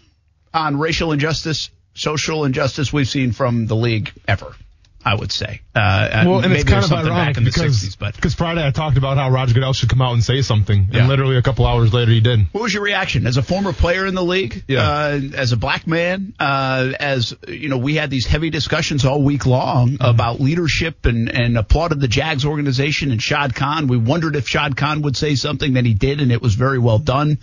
on 0.52 0.78
racial 0.78 1.12
injustice, 1.12 1.70
social 1.94 2.44
injustice 2.44 2.92
we've 2.92 3.08
seen 3.08 3.32
from 3.32 3.66
the 3.66 3.76
league 3.76 4.12
ever. 4.28 4.52
I 5.06 5.14
would 5.16 5.32
say. 5.32 5.60
Uh, 5.74 6.24
well, 6.26 6.40
and 6.42 6.50
it's 6.54 6.64
kind 6.64 6.82
of 6.82 6.90
ironic 6.90 7.36
because 7.36 7.76
60s, 7.84 7.98
but. 7.98 8.14
because 8.16 8.32
Friday 8.32 8.66
I 8.66 8.70
talked 8.70 8.96
about 8.96 9.18
how 9.18 9.28
Roger 9.28 9.52
Goodell 9.52 9.74
should 9.74 9.90
come 9.90 10.00
out 10.00 10.14
and 10.14 10.24
say 10.24 10.40
something, 10.40 10.88
Yeah. 10.90 11.00
and 11.00 11.08
literally 11.10 11.36
a 11.36 11.42
couple 11.42 11.66
hours 11.66 11.92
later 11.92 12.10
he 12.10 12.20
did. 12.22 12.46
What 12.52 12.62
was 12.62 12.72
your 12.72 12.82
reaction 12.82 13.26
as 13.26 13.36
a 13.36 13.42
former 13.42 13.74
player 13.74 14.06
in 14.06 14.14
the 14.14 14.22
league? 14.24 14.64
Yeah. 14.66 14.80
Uh, 14.80 15.20
as 15.34 15.52
a 15.52 15.58
black 15.58 15.86
man, 15.86 16.32
uh, 16.40 16.92
as 16.98 17.34
you 17.46 17.68
know, 17.68 17.76
we 17.76 17.96
had 17.96 18.08
these 18.08 18.24
heavy 18.24 18.48
discussions 18.48 19.04
all 19.04 19.20
week 19.22 19.44
long 19.44 19.90
Mm-hmm. 19.98 20.04
about 20.06 20.40
leadership 20.40 21.04
and, 21.04 21.28
and 21.28 21.58
applauded 21.58 22.00
the 22.00 22.08
Jags 22.08 22.46
organization 22.46 23.10
and 23.10 23.22
Shad 23.22 23.54
Khan. 23.54 23.88
We 23.88 23.98
wondered 23.98 24.36
if 24.36 24.48
Shad 24.48 24.74
Khan 24.74 25.02
would 25.02 25.18
say 25.18 25.34
something, 25.34 25.74
then 25.74 25.84
he 25.84 25.92
did, 25.92 26.22
and 26.22 26.32
it 26.32 26.40
was 26.40 26.54
very 26.54 26.78
well 26.78 26.98
done. 26.98 27.40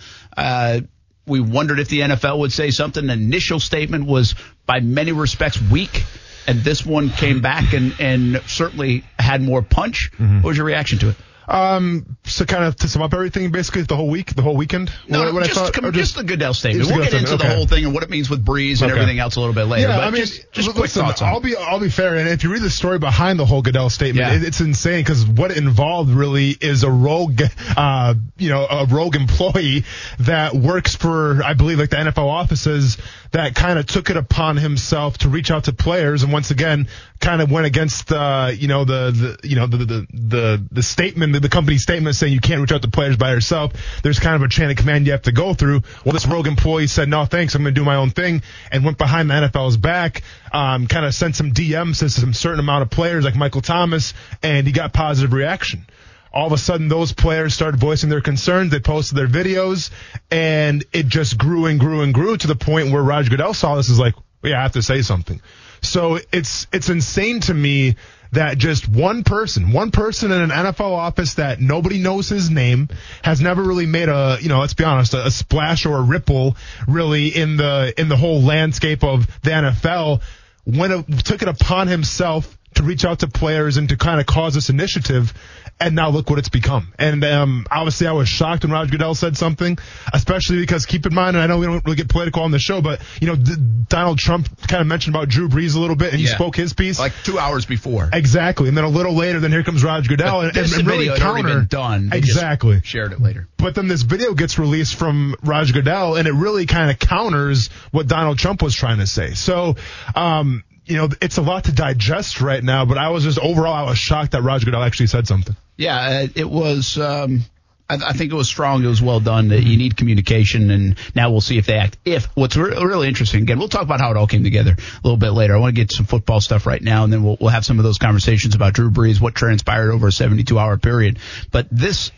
We 1.31 1.39
wondered 1.39 1.79
if 1.79 1.87
the 1.87 2.01
NFL 2.01 2.39
would 2.39 2.51
say 2.51 2.71
something. 2.71 3.07
The 3.07 3.13
initial 3.13 3.61
statement 3.61 4.05
was, 4.05 4.35
by 4.65 4.81
many 4.81 5.13
respects, 5.13 5.61
weak. 5.61 6.03
And 6.45 6.59
this 6.59 6.85
one 6.85 7.09
came 7.09 7.39
back 7.39 7.71
and, 7.71 7.95
and 8.01 8.41
certainly 8.47 9.05
had 9.17 9.41
more 9.41 9.61
punch. 9.61 10.11
Mm-hmm. 10.13 10.41
What 10.41 10.49
was 10.49 10.57
your 10.57 10.65
reaction 10.65 10.99
to 10.99 11.09
it? 11.09 11.15
Um, 11.51 12.17
so 12.23 12.45
kind 12.45 12.63
of 12.63 12.77
to 12.77 12.87
sum 12.87 13.01
up 13.01 13.13
everything, 13.13 13.51
basically 13.51 13.81
the 13.81 13.95
whole 13.97 14.07
week, 14.09 14.33
the 14.33 14.41
whole 14.41 14.55
weekend. 14.55 14.89
No, 15.09 15.19
What- 15.25 15.33
what 15.33 15.43
I 15.43 15.47
just, 15.47 15.59
thought- 15.59 15.73
com- 15.73 15.85
or 15.85 15.91
just, 15.91 16.15
the 16.15 16.23
Goodell 16.23 16.53
statement. 16.53 16.87
We'll 16.87 16.97
Goodell 16.99 17.11
get 17.11 17.13
into 17.19 17.27
statement, 17.27 17.41
the 17.41 17.47
okay. 17.47 17.55
whole 17.55 17.67
thing 17.67 17.85
and 17.85 17.93
what 17.93 18.03
it 18.03 18.09
means 18.09 18.29
with 18.29 18.45
Brees 18.45 18.81
and 18.81 18.89
Okay. 18.89 18.99
everything 19.01 19.19
else 19.19 19.35
a 19.35 19.39
little 19.41 19.53
bit 19.53 19.65
later. 19.65 19.89
Yeah, 19.89 19.97
but 19.97 20.03
I 20.05 20.09
mean, 20.11 20.21
just, 20.21 20.51
just 20.53 20.69
quick 20.69 20.81
listen, 20.83 21.03
thoughts 21.03 21.21
I'll 21.21 21.41
be 21.41 21.55
I'll 21.57 21.79
be 21.79 21.89
fair, 21.89 22.15
and 22.15 22.29
if 22.29 22.43
you 22.45 22.51
read 22.53 22.61
the 22.61 22.69
story 22.69 22.99
behind 22.99 23.37
the 23.37 23.45
whole 23.45 23.61
Goodell 23.61 23.89
statement, 23.89 24.25
Yeah. 24.27 24.35
it, 24.37 24.43
it's 24.45 24.61
insane 24.61 25.03
because 25.03 25.25
what 25.25 25.51
it 25.51 25.57
involved 25.57 26.11
really 26.11 26.51
is 26.51 26.83
a 26.83 26.89
rogue, 26.91 27.41
uh, 27.75 28.13
you 28.37 28.49
know, 28.49 28.65
a 28.69 28.85
rogue 28.85 29.15
employee 29.17 29.83
that 30.19 30.53
works 30.55 30.95
for, 30.95 31.43
I 31.43 31.53
believe, 31.53 31.79
like 31.79 31.89
the 31.89 31.97
NFL 31.97 32.27
offices 32.29 32.97
that 33.31 33.55
kind 33.55 33.79
of 33.79 33.85
took 33.85 34.09
it 34.09 34.17
upon 34.17 34.57
himself 34.57 35.19
to 35.19 35.29
reach 35.29 35.51
out 35.51 35.65
to 35.65 35.73
players, 35.73 36.23
and 36.23 36.33
once 36.33 36.51
again, 36.51 36.87
kind 37.19 37.41
of 37.41 37.49
went 37.49 37.65
against, 37.65 38.11
uh, 38.11 38.51
you 38.53 38.67
know, 38.67 38.83
the, 38.83 39.37
the 39.41 39.47
you 39.47 39.55
know 39.55 39.67
the 39.67 39.77
the 39.77 40.07
the, 40.13 40.67
the 40.71 40.83
statement, 40.83 41.33
the, 41.33 41.39
the 41.39 41.49
company 41.49 41.77
statement 41.77 42.15
saying 42.15 42.33
you 42.33 42.41
can't 42.41 42.59
reach 42.59 42.71
out 42.71 42.81
to 42.81 42.89
players 42.89 43.15
by 43.15 43.31
yourself. 43.31 43.73
There's 44.03 44.19
kind 44.19 44.35
of 44.35 44.41
a 44.41 44.49
chain 44.49 44.69
of 44.69 44.75
command 44.75 45.05
you 45.05 45.13
have 45.13 45.21
to 45.23 45.31
go 45.31 45.53
through. 45.53 45.81
Well, 46.03 46.13
this 46.13 46.25
rogue 46.25 46.47
employee 46.47 46.87
said, 46.87 47.07
no, 47.07 47.25
thanks, 47.25 47.55
I'm 47.55 47.63
going 47.63 47.73
to 47.73 47.79
do 47.79 47.85
my 47.85 47.95
own 47.95 48.09
thing, 48.09 48.41
and 48.71 48.83
went 48.83 48.97
behind 48.97 49.29
the 49.29 49.35
NFL's 49.35 49.77
back, 49.77 50.23
um, 50.51 50.87
kind 50.87 51.05
of 51.05 51.13
sent 51.13 51.35
some 51.35 51.51
DMs 51.51 51.99
to 51.99 52.09
some 52.09 52.33
certain 52.33 52.59
amount 52.59 52.81
of 52.81 52.89
players 52.89 53.23
like 53.23 53.35
Michael 53.35 53.61
Thomas, 53.61 54.13
and 54.43 54.67
he 54.67 54.73
got 54.73 54.91
positive 54.91 55.31
reaction. 55.31 55.85
All 56.33 56.47
of 56.47 56.53
a 56.53 56.57
sudden, 56.57 56.87
those 56.87 57.11
players 57.13 57.53
started 57.53 57.79
voicing 57.79 58.09
their 58.09 58.21
concerns. 58.21 58.71
They 58.71 58.79
posted 58.79 59.17
their 59.17 59.27
videos, 59.27 59.91
and 60.29 60.83
it 60.93 61.07
just 61.07 61.37
grew 61.37 61.65
and 61.65 61.79
grew 61.79 62.01
and 62.01 62.13
grew 62.13 62.37
to 62.37 62.47
the 62.47 62.55
point 62.55 62.91
where 62.91 63.03
Roger 63.03 63.29
Goodell 63.29 63.53
saw 63.53 63.75
this 63.75 63.89
is 63.89 63.99
like, 63.99 64.15
yeah, 64.43 64.59
I 64.59 64.63
have 64.63 64.73
to 64.73 64.81
say 64.81 65.01
something. 65.01 65.41
So 65.81 66.19
it's 66.31 66.67
it's 66.71 66.89
insane 66.89 67.41
to 67.41 67.53
me 67.53 67.95
that 68.31 68.57
just 68.57 68.87
one 68.87 69.23
person, 69.23 69.71
one 69.71 69.91
person 69.91 70.31
in 70.31 70.41
an 70.41 70.49
NFL 70.51 70.91
office 70.91 71.33
that 71.33 71.59
nobody 71.59 71.99
knows 71.99 72.29
his 72.29 72.49
name, 72.49 72.87
has 73.23 73.41
never 73.41 73.61
really 73.61 73.85
made 73.85 74.07
a, 74.07 74.37
you 74.39 74.47
know, 74.47 74.59
let's 74.59 74.73
be 74.73 74.85
honest, 74.85 75.13
a, 75.13 75.25
a 75.25 75.31
splash 75.31 75.85
or 75.85 75.97
a 75.97 76.01
ripple 76.01 76.55
really 76.87 77.27
in 77.27 77.57
the 77.57 77.93
in 77.97 78.07
the 78.07 78.15
whole 78.15 78.41
landscape 78.41 79.03
of 79.03 79.27
the 79.41 79.49
NFL, 79.49 80.21
when 80.63 80.91
it, 80.91 81.25
took 81.25 81.41
it 81.41 81.47
upon 81.47 81.87
himself 81.87 82.57
to 82.75 82.83
reach 82.83 83.03
out 83.03 83.19
to 83.19 83.27
players 83.27 83.77
and 83.77 83.89
to 83.89 83.97
kind 83.97 84.19
of 84.19 84.25
cause 84.25 84.53
this 84.53 84.69
initiative. 84.69 85.33
And 85.81 85.95
now 85.95 86.09
look 86.09 86.29
what 86.29 86.37
it's 86.37 86.49
become. 86.49 86.93
And 86.99 87.23
um, 87.23 87.65
obviously, 87.71 88.05
I 88.05 88.11
was 88.11 88.29
shocked 88.29 88.63
when 88.63 88.71
Roger 88.71 88.91
Goodell 88.91 89.15
said 89.15 89.35
something, 89.35 89.79
especially 90.13 90.59
because 90.59 90.85
keep 90.85 91.05
in 91.07 91.13
mind, 91.13 91.35
and 91.35 91.43
I 91.43 91.47
know 91.47 91.57
we 91.57 91.65
don't 91.65 91.83
really 91.83 91.97
get 91.97 92.07
political 92.07 92.43
on 92.43 92.51
the 92.51 92.59
show, 92.59 92.81
but 92.81 93.01
you 93.19 93.27
know, 93.27 93.35
D- 93.35 93.55
Donald 93.87 94.19
Trump 94.19 94.47
kind 94.67 94.81
of 94.81 94.87
mentioned 94.87 95.15
about 95.15 95.27
Drew 95.27 95.49
Brees 95.49 95.75
a 95.75 95.79
little 95.79 95.95
bit, 95.95 96.11
and 96.11 96.19
he 96.19 96.27
spoke 96.27 96.55
his 96.55 96.73
piece. 96.73 96.99
Like 96.99 97.13
two 97.23 97.39
hours 97.39 97.65
before. 97.65 98.09
Exactly, 98.13 98.67
and 98.67 98.77
then 98.77 98.83
a 98.83 98.89
little 98.89 99.13
later, 99.13 99.39
then 99.39 99.51
here 99.51 99.63
comes 99.63 99.83
Roger 99.83 100.07
Goodell, 100.07 100.41
and, 100.41 100.53
this 100.53 100.77
and 100.77 100.85
really 100.85 101.07
video 101.07 101.13
had 101.15 101.23
already 101.23 101.47
counter 101.47 101.65
done. 101.65 102.09
They 102.09 102.19
exactly. 102.19 102.81
shared 102.83 103.11
it 103.11 103.19
later. 103.19 103.47
But 103.57 103.75
then 103.75 103.87
this 103.87 104.03
video 104.03 104.33
gets 104.33 104.59
released 104.59 104.95
from 104.95 105.35
Roger 105.43 105.73
Goodell, 105.73 106.15
and 106.15 106.27
it 106.27 106.33
really 106.33 106.65
kind 106.65 106.91
of 106.91 106.99
counters 106.99 107.69
what 107.91 108.07
Donald 108.07 108.37
Trump 108.37 108.61
was 108.61 108.75
trying 108.75 108.99
to 108.99 109.07
say. 109.07 109.33
So, 109.33 109.75
um, 110.15 110.63
you 110.85 110.97
know, 110.97 111.09
it's 111.21 111.37
a 111.37 111.41
lot 111.41 111.65
to 111.65 111.71
digest 111.71 112.41
right 112.41 112.63
now. 112.63 112.85
But 112.85 112.97
I 112.97 113.09
was 113.09 113.23
just 113.23 113.39
overall, 113.39 113.73
I 113.73 113.83
was 113.83 113.97
shocked 113.97 114.31
that 114.31 114.41
Roger 114.41 114.65
Goodell 114.65 114.83
actually 114.83 115.07
said 115.07 115.27
something. 115.27 115.55
Yeah, 115.77 115.97
uh, 115.97 116.27
it 116.35 116.49
was. 116.49 116.97
Um, 116.97 117.41
I, 117.89 118.13
think 118.13 118.31
it 118.31 118.35
was 118.35 118.47
strong. 118.47 118.83
It 118.83 118.87
was 118.87 119.01
well 119.01 119.19
done. 119.19 119.49
You 119.49 119.77
need 119.77 119.97
communication, 119.97 120.71
and 120.71 120.97
now 121.13 121.29
we'll 121.29 121.41
see 121.41 121.57
if 121.57 121.65
they 121.65 121.75
act. 121.75 121.97
If 122.05 122.25
what's 122.35 122.55
re- 122.55 122.69
really 122.69 123.09
interesting, 123.09 123.41
again, 123.43 123.59
we'll 123.59 123.67
talk 123.67 123.81
about 123.81 123.99
how 123.99 124.11
it 124.11 124.17
all 124.17 124.27
came 124.27 124.43
together 124.43 124.71
a 124.71 125.01
little 125.03 125.17
bit 125.17 125.31
later. 125.31 125.55
I 125.55 125.59
want 125.59 125.75
to 125.75 125.81
get 125.81 125.91
some 125.91 126.05
football 126.05 126.39
stuff 126.39 126.65
right 126.65 126.81
now, 126.81 127.03
and 127.03 127.11
then 127.11 127.23
we'll, 127.23 127.37
we'll 127.41 127.49
have 127.49 127.65
some 127.65 127.79
of 127.79 127.83
those 127.83 127.97
conversations 127.97 128.55
about 128.55 128.73
Drew 128.73 128.91
Brees, 128.91 129.19
what 129.19 129.35
transpired 129.35 129.91
over 129.91 130.07
a 130.07 130.11
72 130.11 130.57
hour 130.57 130.77
period. 130.77 131.19
But 131.51 131.67
this 131.69 132.11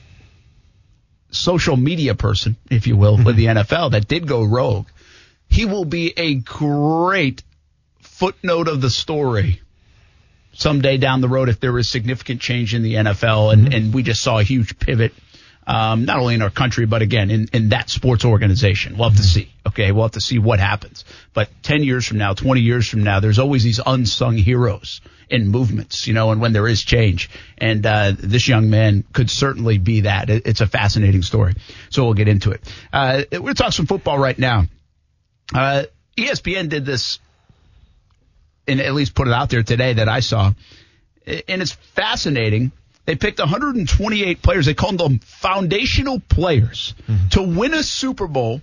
social 1.31 1.75
media 1.75 2.13
person, 2.13 2.55
if 2.69 2.85
you 2.85 2.95
will, 2.95 3.17
with 3.23 3.35
the 3.35 3.45
NFL 3.45 3.91
that 3.91 4.07
did 4.07 4.27
go 4.27 4.43
rogue, 4.43 4.87
he 5.49 5.65
will 5.65 5.85
be 5.85 6.13
a 6.15 6.35
great 6.35 7.41
footnote 8.23 8.69
of 8.69 8.79
the 8.79 8.89
story 8.89 9.59
someday 10.53 10.95
down 10.95 11.19
the 11.19 11.27
road 11.27 11.49
if 11.49 11.59
there 11.59 11.77
is 11.77 11.89
significant 11.89 12.39
change 12.39 12.73
in 12.73 12.81
the 12.81 12.93
NFL 12.93 13.51
and, 13.51 13.73
and 13.73 13.93
we 13.93 14.01
just 14.01 14.21
saw 14.21 14.39
a 14.39 14.43
huge 14.43 14.79
pivot. 14.79 15.11
Um, 15.67 16.05
not 16.05 16.19
only 16.19 16.35
in 16.35 16.41
our 16.41 16.49
country, 16.49 16.85
but 16.85 17.01
again, 17.01 17.31
in, 17.31 17.47
in 17.51 17.69
that 17.69 17.89
sports 17.89 18.23
organization. 18.23 18.97
We'll 18.97 19.09
have 19.09 19.17
to 19.17 19.23
see. 19.23 19.51
Okay. 19.67 19.91
We'll 19.91 20.05
have 20.05 20.11
to 20.13 20.21
see 20.21 20.39
what 20.39 20.61
happens. 20.61 21.03
But 21.33 21.49
10 21.63 21.83
years 21.83 22.05
from 22.05 22.17
now, 22.17 22.33
20 22.33 22.61
years 22.61 22.87
from 22.87 23.03
now, 23.03 23.19
there's 23.19 23.39
always 23.39 23.63
these 23.63 23.81
unsung 23.85 24.37
heroes 24.37 25.01
in 25.29 25.49
movements, 25.49 26.07
you 26.07 26.13
know, 26.13 26.31
and 26.31 26.39
when 26.39 26.53
there 26.53 26.67
is 26.67 26.81
change. 26.81 27.29
And, 27.57 27.85
uh, 27.85 28.13
this 28.17 28.47
young 28.47 28.69
man 28.69 29.03
could 29.11 29.29
certainly 29.29 29.79
be 29.79 30.01
that. 30.01 30.29
It, 30.29 30.47
it's 30.47 30.61
a 30.61 30.67
fascinating 30.67 31.23
story. 31.23 31.55
So 31.89 32.05
we'll 32.05 32.13
get 32.13 32.29
into 32.29 32.51
it. 32.51 32.61
Uh, 32.93 33.23
we're 33.33 33.39
going 33.39 33.55
to 33.55 33.63
talk 33.63 33.73
some 33.73 33.87
football 33.87 34.17
right 34.17 34.39
now. 34.39 34.67
Uh, 35.53 35.83
ESPN 36.17 36.69
did 36.69 36.85
this 36.85 37.19
and 38.67 38.79
at 38.79 38.93
least 38.93 39.15
put 39.15 39.27
it 39.27 39.33
out 39.33 39.49
there 39.49 39.63
today 39.63 39.93
that 39.93 40.09
I 40.09 40.19
saw. 40.19 40.53
And 41.25 41.61
it's 41.61 41.71
fascinating. 41.71 42.71
They 43.05 43.15
picked 43.15 43.39
128 43.39 44.41
players. 44.41 44.65
They 44.65 44.73
called 44.73 44.97
them 44.97 45.19
foundational 45.19 46.19
players 46.19 46.95
mm-hmm. 47.07 47.29
to 47.29 47.43
win 47.43 47.73
a 47.73 47.83
Super 47.83 48.27
Bowl 48.27 48.61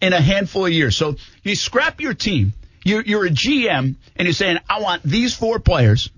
in 0.00 0.12
a 0.12 0.20
handful 0.20 0.66
of 0.66 0.72
years. 0.72 0.96
So 0.96 1.16
you 1.42 1.54
scrap 1.56 2.00
your 2.00 2.14
team. 2.14 2.52
You're, 2.84 3.02
you're 3.02 3.26
a 3.26 3.30
GM 3.30 3.96
and 4.16 4.26
you're 4.26 4.32
saying, 4.32 4.58
I 4.68 4.80
want 4.80 5.02
these 5.02 5.34
four 5.34 5.58
players. 5.58 6.10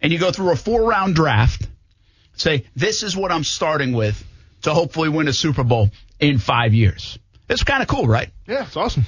And 0.00 0.12
you 0.12 0.18
go 0.18 0.32
through 0.32 0.50
a 0.50 0.56
four 0.56 0.82
round 0.82 1.14
draft. 1.14 1.68
Say, 2.34 2.64
this 2.74 3.04
is 3.04 3.16
what 3.16 3.30
I'm 3.30 3.44
starting 3.44 3.92
with 3.92 4.22
to 4.62 4.74
hopefully 4.74 5.08
win 5.08 5.28
a 5.28 5.32
Super 5.32 5.62
Bowl 5.62 5.90
in 6.18 6.38
five 6.38 6.74
years. 6.74 7.18
It's 7.48 7.62
kind 7.62 7.82
of 7.82 7.88
cool, 7.88 8.06
right? 8.06 8.30
Yeah, 8.48 8.64
it's 8.64 8.76
awesome. 8.76 9.04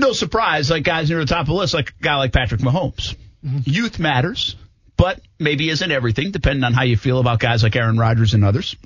No 0.00 0.12
surprise, 0.12 0.70
like 0.70 0.82
guys 0.82 1.10
near 1.10 1.18
the 1.18 1.26
top 1.26 1.42
of 1.42 1.48
the 1.48 1.52
list, 1.52 1.74
like 1.74 1.90
a 1.90 2.02
guy 2.02 2.16
like 2.16 2.32
Patrick 2.32 2.62
Mahomes. 2.62 3.14
Youth 3.42 3.98
matters, 3.98 4.56
but 4.96 5.20
maybe 5.38 5.68
isn't 5.68 5.90
everything, 5.90 6.30
depending 6.30 6.64
on 6.64 6.72
how 6.72 6.84
you 6.84 6.96
feel 6.96 7.18
about 7.20 7.38
guys 7.38 7.62
like 7.62 7.76
Aaron 7.76 7.98
Rodgers 7.98 8.32
and 8.32 8.42
others. 8.42 8.76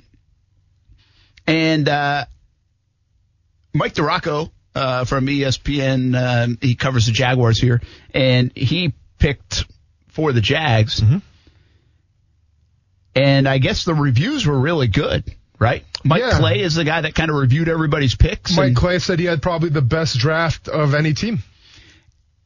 And 1.47 1.87
uh, 1.87 2.25
Mike 3.73 3.93
DiRocco 3.93 4.51
uh, 4.75 5.05
from 5.05 5.27
ESPN, 5.27 6.15
um, 6.17 6.57
he 6.59 6.75
covers 6.75 7.05
the 7.05 7.13
Jaguars 7.13 7.59
here, 7.61 7.81
and 8.13 8.51
he 8.53 8.93
picked 9.17 9.63
for 10.09 10.33
the 10.33 10.41
Jags. 10.41 11.01
And 13.15 13.47
I 13.47 13.57
guess 13.59 13.85
the 13.85 13.93
reviews 13.93 14.45
were 14.45 14.59
really 14.59 14.87
good, 14.87 15.23
right? 15.59 15.83
Mike 16.03 16.21
Yeah. 16.21 16.37
Clay 16.39 16.59
is 16.61 16.75
the 16.75 16.83
guy 16.83 17.01
that 17.01 17.15
kind 17.15 17.29
of 17.29 17.37
reviewed 17.37 17.67
everybody's 17.69 18.15
picks. 18.15 18.55
Mike 18.55 18.67
and- 18.67 18.75
Clay 18.75 18.99
said 18.99 19.19
he 19.19 19.25
had 19.25 19.41
probably 19.41 19.69
the 19.69 19.81
best 19.81 20.17
draft 20.17 20.67
of 20.67 20.93
any 20.93 21.13
team. 21.13 21.39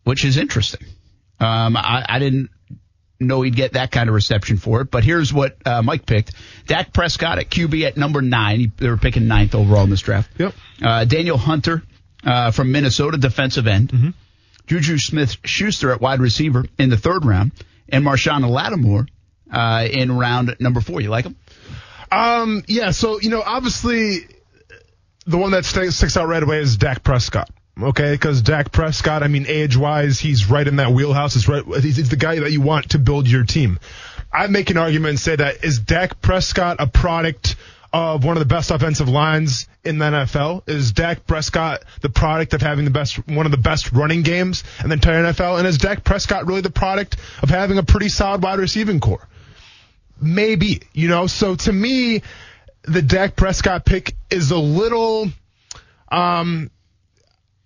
which 0.04 0.26
is 0.26 0.38
interesting. 0.38 0.88
Um, 1.40 1.78
I, 1.78 2.04
I 2.08 2.20
didn't 2.20 2.50
know 3.20 3.42
he'd 3.42 3.56
get 3.56 3.74
that 3.74 3.92
kind 3.92 4.10
of 4.10 4.16
reception 4.16 4.58
for 4.58 4.82
it. 4.82 4.90
But 4.90 5.04
here's 5.04 5.32
what 5.32 5.56
uh, 5.66 5.82
Mike 5.84 6.06
picked: 6.06 6.32
Dak 6.68 6.94
Prescott 6.94 7.38
at 7.38 7.50
QB 7.50 7.86
at 7.86 7.98
number 7.98 8.22
nine. 8.22 8.72
They 8.78 8.88
were 8.90 8.98
picking 8.98 9.28
ninth 9.28 9.54
overall 9.56 9.84
in 9.84 9.90
this 9.90 10.02
draft. 10.02 10.30
Yep. 10.38 10.54
Uh, 10.82 11.06
Danielle 11.06 11.38
Hunter 11.38 11.84
uh, 12.24 12.52
from 12.52 12.72
Minnesota, 12.72 13.18
defensive 13.18 13.68
end. 13.68 13.90
Mm-hmm. 13.92 14.10
Juju 14.68 14.98
Smith 14.98 15.38
Schuster 15.44 15.92
at 15.92 16.02
wide 16.02 16.20
receiver 16.22 16.66
in 16.78 16.90
the 16.90 16.98
third 16.98 17.26
round, 17.26 17.52
and 17.90 18.04
Marshon 18.06 18.48
Lattimore 18.50 19.06
uh, 19.52 19.88
in 19.90 20.12
round 20.18 20.56
number 20.60 20.82
four. 20.82 21.02
You 21.02 21.10
like 21.10 21.26
him? 21.26 21.36
Um, 22.12 22.64
yeah. 22.68 22.92
So 22.92 23.20
you 23.20 23.30
know, 23.30 23.42
obviously, 23.46 24.28
the 25.26 25.38
one 25.38 25.52
that 25.52 25.66
sticks 25.66 26.18
out 26.18 26.28
right 26.28 26.44
away 26.44 26.60
is 26.60 26.78
Dak 26.78 27.04
Prescott. 27.04 27.50
Okay, 27.82 28.12
because 28.12 28.42
Dak 28.42 28.74
Prescott, 28.74 29.24
I 29.24 29.30
mean, 29.30 29.46
age-wise, 29.48 30.20
he's 30.20 30.50
right 30.50 30.68
in 30.68 30.78
that 30.78 30.92
wheelhouse. 30.92 31.36
He's 31.36 31.48
right. 31.48 31.64
He's, 31.82 31.96
he's 31.96 32.10
the 32.10 32.18
guy 32.18 32.38
that 32.40 32.52
you 32.52 32.60
want 32.60 32.90
to 32.90 33.00
build 33.00 33.28
your 33.28 33.46
team. 33.46 33.80
I 34.34 34.48
make 34.48 34.70
an 34.70 34.78
argument 34.78 35.12
and 35.12 35.20
say 35.20 35.36
that 35.38 35.64
is 35.64 35.80
Dak 35.80 36.22
Prescott 36.22 36.78
a 36.80 36.88
product 36.88 37.56
of 37.92 38.24
one 38.24 38.38
of 38.38 38.40
the 38.40 38.54
best 38.54 38.72
offensive 38.72 39.10
lines 39.10 39.68
in 39.84 39.98
the 39.98 40.06
NFL? 40.06 40.68
Is 40.70 40.92
Dak 40.92 41.26
Prescott 41.26 41.84
the 42.02 42.10
product 42.10 42.54
of 42.54 42.62
having 42.62 42.86
the 42.86 42.92
best, 42.92 43.28
one 43.28 43.46
of 43.46 43.52
the 43.52 43.58
best 43.58 43.92
running 43.92 44.22
games 44.22 44.64
in 44.84 44.90
the 44.90 44.94
entire 44.94 45.24
NFL? 45.24 45.58
And 45.58 45.68
is 45.68 45.78
Dak 45.78 46.04
Prescott 46.04 46.46
really 46.46 46.62
the 46.62 46.70
product 46.70 47.18
of 47.42 47.50
having 47.50 47.78
a 47.78 47.84
pretty 47.84 48.10
solid 48.10 48.44
wide 48.44 48.60
receiving 48.60 49.00
corps? 49.00 49.28
Maybe, 50.22 50.82
you 50.94 51.08
know. 51.08 51.28
So 51.28 51.56
to 51.56 51.72
me, 51.72 52.22
the 52.84 53.02
Dak 53.02 53.36
Prescott 53.36 53.86
pick 53.86 54.16
is 54.30 54.52
a 54.52 54.58
little, 54.58 55.30
um, 56.12 56.72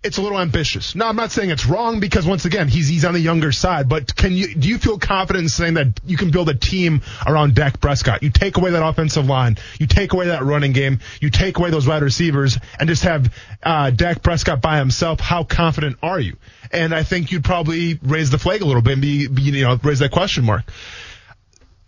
it's 0.03 0.17
a 0.17 0.21
little 0.21 0.39
ambitious. 0.39 0.95
No, 0.95 1.07
I'm 1.07 1.15
not 1.15 1.31
saying 1.31 1.49
it's 1.49 1.65
wrong 1.65 2.01
because 2.01 2.25
once 2.25 2.43
again, 2.43 2.67
he's 2.67 2.89
he's 2.89 3.05
on 3.05 3.13
the 3.13 3.21
younger 3.21 3.53
side. 3.53 3.87
But 3.87 4.13
can 4.15 4.33
you 4.33 4.53
do 4.53 4.67
you 4.67 4.77
feel 4.77 4.99
confident 4.99 5.43
in 5.43 5.49
saying 5.49 5.75
that 5.75 5.99
you 6.05 6.17
can 6.17 6.29
build 6.29 6.49
a 6.49 6.53
team 6.53 7.01
around 7.25 7.55
Dak 7.55 7.79
Prescott? 7.79 8.21
You 8.21 8.29
take 8.29 8.57
away 8.57 8.71
that 8.71 8.85
offensive 8.85 9.25
line, 9.25 9.57
you 9.79 9.87
take 9.87 10.11
away 10.11 10.27
that 10.27 10.43
running 10.43 10.73
game, 10.73 10.99
you 11.21 11.29
take 11.29 11.57
away 11.57 11.69
those 11.69 11.87
wide 11.87 12.03
receivers, 12.03 12.57
and 12.77 12.89
just 12.89 13.03
have 13.03 13.33
uh, 13.63 13.91
Dak 13.91 14.21
Prescott 14.21 14.61
by 14.61 14.77
himself. 14.77 15.21
How 15.21 15.45
confident 15.45 15.97
are 16.03 16.19
you? 16.19 16.35
And 16.71 16.93
I 16.93 17.03
think 17.03 17.31
you'd 17.31 17.45
probably 17.45 17.97
raise 18.03 18.29
the 18.29 18.39
flag 18.39 18.61
a 18.61 18.65
little 18.65 18.81
bit 18.81 18.93
and 18.93 19.01
be, 19.01 19.27
be 19.27 19.43
you 19.43 19.63
know 19.63 19.79
raise 19.83 19.99
that 19.99 20.11
question 20.11 20.43
mark. 20.43 20.63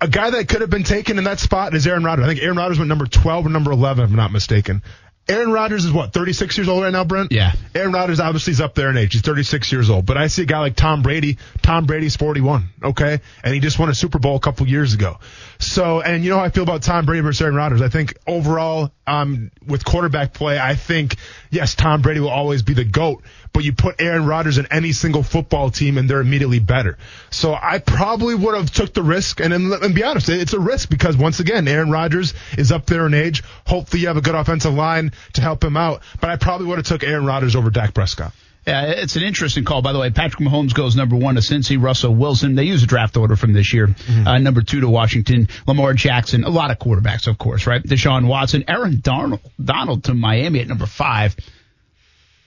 A 0.02 0.08
guy 0.08 0.30
that 0.30 0.50
could 0.50 0.62
have 0.62 0.70
been 0.70 0.84
taken 0.84 1.18
in 1.18 1.24
that 1.24 1.40
spot 1.40 1.74
is 1.74 1.88
Aaron 1.88 2.04
Rodgers. 2.04 2.26
I 2.26 2.28
think 2.28 2.42
Aaron 2.42 2.58
Rodgers 2.58 2.78
went 2.78 2.90
number 2.90 3.06
12 3.06 3.46
or 3.46 3.50
number 3.50 3.72
11, 3.72 4.04
if 4.04 4.10
I'm 4.10 4.16
not 4.16 4.32
mistaken. 4.32 4.84
Aaron 5.28 5.52
Rodgers 5.52 5.86
is 5.86 5.92
what, 5.92 6.14
36 6.14 6.56
years 6.56 6.68
old 6.68 6.84
right 6.84 6.92
now, 6.92 7.04
Brent? 7.04 7.32
Yeah. 7.32 7.54
Aaron 7.74 7.92
Rodgers 7.92 8.20
obviously 8.20 8.52
is 8.52 8.62
up 8.62 8.76
there 8.76 8.92
in 8.92 8.98
age. 8.98 9.14
He's 9.14 9.24
36 9.24 9.72
years 9.72 9.90
old. 9.90 10.06
But 10.06 10.18
I 10.18 10.28
see 10.28 10.44
a 10.44 10.46
guy 10.46 10.60
like 10.60 10.76
Tom 10.76 11.02
Brady. 11.02 11.40
Tom 11.64 11.88
Brady's 11.88 12.16
41, 12.16 12.70
okay? 12.84 13.22
And 13.44 13.54
he 13.54 13.60
just 13.60 13.80
won 13.80 13.90
a 13.90 13.96
Super 13.96 14.20
Bowl 14.20 14.36
a 14.36 14.40
couple 14.40 14.68
years 14.68 14.94
ago. 14.94 15.18
So, 15.58 16.02
and 16.02 16.24
you 16.24 16.30
know 16.30 16.38
how 16.38 16.44
I 16.44 16.50
feel 16.50 16.62
about 16.62 16.84
Tom 16.84 17.08
Brady 17.08 17.22
versus 17.22 17.42
Aaron 17.42 17.56
Rodgers. 17.56 17.82
I 17.82 17.90
think 17.90 18.16
overall, 18.28 18.92
um, 19.08 19.50
with 19.66 19.84
quarterback 19.84 20.34
play, 20.34 20.60
I 20.60 20.76
think, 20.76 21.16
yes, 21.50 21.74
Tom 21.74 22.04
Brady 22.04 22.20
will 22.20 22.30
always 22.30 22.62
be 22.62 22.76
the 22.76 22.86
GOAT, 22.86 23.24
but 23.56 23.64
you 23.64 23.72
put 23.72 24.02
Aaron 24.02 24.26
Rodgers 24.26 24.58
in 24.58 24.68
any 24.70 24.92
single 24.92 25.24
football 25.24 25.70
team 25.72 25.98
and 25.98 26.10
they're 26.10 26.20
immediately 26.20 26.60
better. 26.60 26.98
So 27.32 27.54
I 27.54 27.80
probably 27.80 28.36
would 28.36 28.54
have 28.54 28.70
took 28.70 28.94
the 28.94 29.02
risk 29.02 29.40
and, 29.40 29.54
and, 29.54 29.72
and 29.72 29.96
be 29.96 30.04
honest, 30.04 30.28
it's 30.28 30.52
a 30.52 30.60
risk 30.60 30.90
because 30.90 31.16
once 31.16 31.40
again, 31.40 31.66
Aaron 31.66 31.90
Rodgers 31.90 32.34
is 32.58 32.74
up 32.74 32.86
there 32.86 33.08
in 33.08 33.14
age. 33.14 33.44
Hopefully 33.66 34.02
you 34.02 34.08
have 34.08 34.18
a 34.18 34.22
good 34.22 34.36
offensive 34.36 34.74
line 34.74 35.14
to 35.36 35.42
help 35.42 35.64
him 35.64 35.78
out, 35.78 36.02
but 36.20 36.30
I 36.30 36.36
probably 36.36 36.68
would 36.68 36.80
have 36.80 36.86
took 36.86 37.06
Aaron 37.06 37.26
Rodgers 37.26 37.56
over 37.56 37.70
Dak 37.70 37.94
Prescott. 37.94 38.34
Yeah, 38.68 38.88
it's 38.88 39.16
an 39.16 39.24
interesting 39.24 39.64
call. 39.64 39.82
By 39.82 39.94
the 39.94 40.00
way, 40.00 40.10
Patrick 40.10 40.42
Mahomes 40.42 40.74
goes 40.74 40.98
number 40.98 41.16
one 41.16 41.36
to 41.36 41.42
Cincy, 41.42 41.82
Russell 41.82 42.14
Wilson. 42.14 42.56
They 42.56 42.64
use 42.64 42.84
a 42.84 42.88
draft 42.88 43.16
order 43.16 43.38
from 43.38 43.54
this 43.54 43.74
year. 43.74 43.88
Mm-hmm. 43.88 44.28
Uh, 44.28 44.38
number 44.40 44.64
two 44.64 44.82
to 44.82 44.90
Washington, 44.90 45.48
Lamar 45.66 45.94
Jackson. 45.94 46.44
A 46.44 46.50
lot 46.50 46.72
of 46.72 46.80
quarterbacks, 46.80 47.28
of 47.28 47.38
course, 47.38 47.68
right? 47.68 47.82
Deshaun 47.82 48.28
Watson, 48.28 48.66
Aaron 48.68 49.00
Donald, 49.00 49.40
Donald 49.64 50.04
to 50.06 50.14
Miami 50.14 50.60
at 50.60 50.68
number 50.68 50.88
five. 50.88 51.38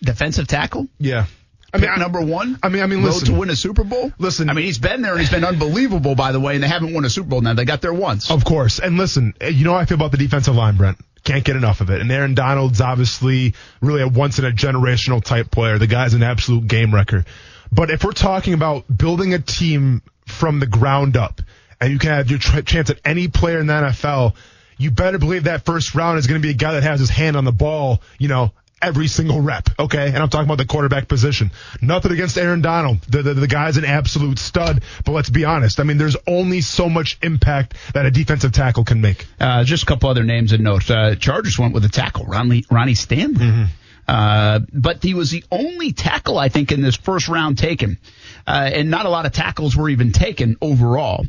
Defensive 0.02 0.46
tackle? 0.46 0.88
Yeah. 0.98 1.26
I 1.72 1.78
mean, 1.78 1.90
number 1.98 2.22
one. 2.22 2.58
I 2.62 2.70
mean, 2.70 2.82
I 2.82 2.86
mean, 2.86 3.02
listen, 3.02 3.34
to 3.34 3.38
win 3.38 3.50
a 3.50 3.56
Super 3.56 3.84
Bowl. 3.84 4.10
Listen, 4.18 4.48
I 4.48 4.54
mean, 4.54 4.64
he's 4.64 4.78
been 4.78 5.02
there 5.02 5.12
and 5.12 5.20
he's 5.20 5.30
been 5.30 5.44
unbelievable, 5.44 6.14
by 6.14 6.32
the 6.32 6.40
way, 6.40 6.54
and 6.54 6.62
they 6.62 6.68
haven't 6.68 6.94
won 6.94 7.04
a 7.04 7.10
Super 7.10 7.28
Bowl 7.28 7.40
now. 7.42 7.52
They 7.52 7.66
got 7.66 7.82
there 7.82 7.92
once, 7.92 8.30
of 8.30 8.44
course. 8.44 8.78
And 8.78 8.96
listen, 8.96 9.34
eh, 9.40 9.48
you 9.48 9.64
know 9.64 9.72
how 9.72 9.78
I 9.78 9.84
feel 9.84 9.96
about 9.96 10.10
the 10.10 10.16
defensive 10.16 10.54
line, 10.54 10.76
Brent. 10.76 10.96
Can't 11.24 11.44
get 11.44 11.56
enough 11.56 11.82
of 11.82 11.90
it. 11.90 12.00
And 12.00 12.10
Aaron 12.10 12.34
Donald's 12.34 12.80
obviously 12.80 13.54
really 13.82 14.00
a 14.00 14.08
once 14.08 14.38
in 14.38 14.46
a 14.46 14.50
generational 14.50 15.22
type 15.22 15.50
player. 15.50 15.78
The 15.78 15.86
guy's 15.86 16.14
an 16.14 16.22
absolute 16.22 16.66
game 16.66 16.94
wrecker. 16.94 17.26
But 17.70 17.90
if 17.90 18.02
we're 18.02 18.12
talking 18.12 18.54
about 18.54 18.84
building 18.94 19.34
a 19.34 19.38
team 19.38 20.00
from 20.26 20.60
the 20.60 20.66
ground 20.66 21.18
up, 21.18 21.42
and 21.80 21.92
you 21.92 21.98
can 21.98 22.10
have 22.10 22.30
your 22.30 22.38
tr- 22.38 22.60
chance 22.60 22.88
at 22.88 22.98
any 23.04 23.28
player 23.28 23.60
in 23.60 23.66
the 23.66 23.74
NFL, 23.74 24.34
you 24.78 24.90
better 24.90 25.18
believe 25.18 25.44
that 25.44 25.66
first 25.66 25.94
round 25.94 26.18
is 26.18 26.26
going 26.26 26.40
to 26.40 26.46
be 26.46 26.50
a 26.50 26.56
guy 26.56 26.72
that 26.72 26.82
has 26.82 26.98
his 26.98 27.10
hand 27.10 27.36
on 27.36 27.44
the 27.44 27.52
ball, 27.52 28.00
you 28.18 28.28
know, 28.28 28.52
every 28.80 29.08
single 29.08 29.40
rep. 29.40 29.68
Okay. 29.78 30.08
And 30.08 30.18
I'm 30.18 30.28
talking 30.28 30.46
about 30.46 30.58
the 30.58 30.66
quarterback 30.66 31.08
position. 31.08 31.50
Nothing 31.80 32.12
against 32.12 32.38
Aaron 32.38 32.62
Donald. 32.62 33.00
The, 33.02 33.22
the, 33.22 33.34
the, 33.34 33.46
guy's 33.46 33.76
an 33.76 33.84
absolute 33.84 34.38
stud, 34.38 34.82
but 35.04 35.12
let's 35.12 35.30
be 35.30 35.44
honest. 35.44 35.80
I 35.80 35.84
mean, 35.84 35.98
there's 35.98 36.16
only 36.26 36.60
so 36.60 36.88
much 36.88 37.18
impact 37.22 37.74
that 37.94 38.06
a 38.06 38.10
defensive 38.10 38.52
tackle 38.52 38.84
can 38.84 39.00
make. 39.00 39.26
Uh, 39.40 39.64
just 39.64 39.82
a 39.82 39.86
couple 39.86 40.08
other 40.08 40.24
names 40.24 40.50
to 40.50 40.58
note. 40.58 40.90
Uh, 40.90 41.14
Chargers 41.16 41.58
went 41.58 41.74
with 41.74 41.84
a 41.84 41.88
tackle, 41.88 42.24
Ronnie, 42.24 42.64
Ronnie 42.70 42.94
Stanley. 42.94 43.46
Mm-hmm. 43.46 43.64
Uh, 44.06 44.60
but 44.72 45.02
he 45.02 45.12
was 45.12 45.30
the 45.30 45.44
only 45.50 45.92
tackle, 45.92 46.38
I 46.38 46.48
think, 46.48 46.72
in 46.72 46.80
this 46.80 46.96
first 46.96 47.28
round 47.28 47.58
taken. 47.58 47.98
Uh, 48.46 48.70
and 48.72 48.90
not 48.90 49.04
a 49.04 49.10
lot 49.10 49.26
of 49.26 49.32
tackles 49.32 49.76
were 49.76 49.90
even 49.90 50.12
taken 50.12 50.56
overall. 50.62 51.26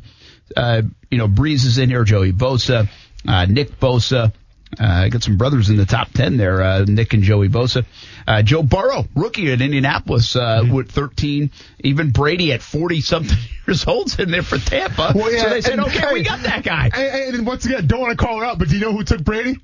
Uh, 0.55 0.83
you 1.12 1.17
know, 1.17 1.27
Brees 1.27 1.65
is 1.65 1.77
in 1.77 1.89
here, 1.89 2.05
Joey 2.05 2.31
Bosa, 2.31 2.88
uh, 3.27 3.45
Nick 3.45 3.79
Bosa, 3.79 4.33
uh, 4.77 5.08
got 5.10 5.23
some 5.23 5.38
brothers 5.38 5.69
in 5.69 5.77
the 5.77 5.86
top 5.86 6.12
10 6.12 6.38
there, 6.38 6.62
uh, 6.62 6.86
Nick 6.88 7.13
and 7.13 7.23
Joey 7.23 7.49
Bosa. 7.49 7.86
Uh, 8.27 8.41
Joe 8.43 8.62
Burrow, 8.62 9.08
rookie 9.15 9.51
at 9.51 9.62
Indianapolis, 9.62 10.36
uh, 10.36 10.62
mm-hmm. 10.62 10.73
with 10.73 10.91
13. 10.91 11.51
Even 11.79 12.12
Brady 12.12 12.53
at 12.53 12.62
40 12.62 13.01
something 13.01 13.38
years 13.67 13.88
old's 13.88 14.19
in 14.19 14.29
there 14.29 14.43
for 14.43 14.58
Tampa. 14.58 15.13
Well, 15.15 15.32
yeah, 15.32 15.43
so 15.43 15.49
they 15.49 15.62
said, 15.62 15.73
and, 15.73 15.82
okay, 15.82 15.99
hey, 15.99 16.13
we 16.13 16.23
got 16.23 16.43
that 16.43 16.63
guy. 16.63 16.89
And, 16.93 17.36
and 17.36 17.47
once 17.47 17.65
again, 17.65 17.88
don't 17.88 18.01
want 18.01 18.17
to 18.17 18.23
call 18.23 18.39
her 18.39 18.45
out, 18.45 18.60
but 18.60 18.67
do 18.67 18.75
you 18.75 18.82
know 18.82 18.91
who 18.91 19.03
took 19.03 19.23
Brady? 19.23 19.58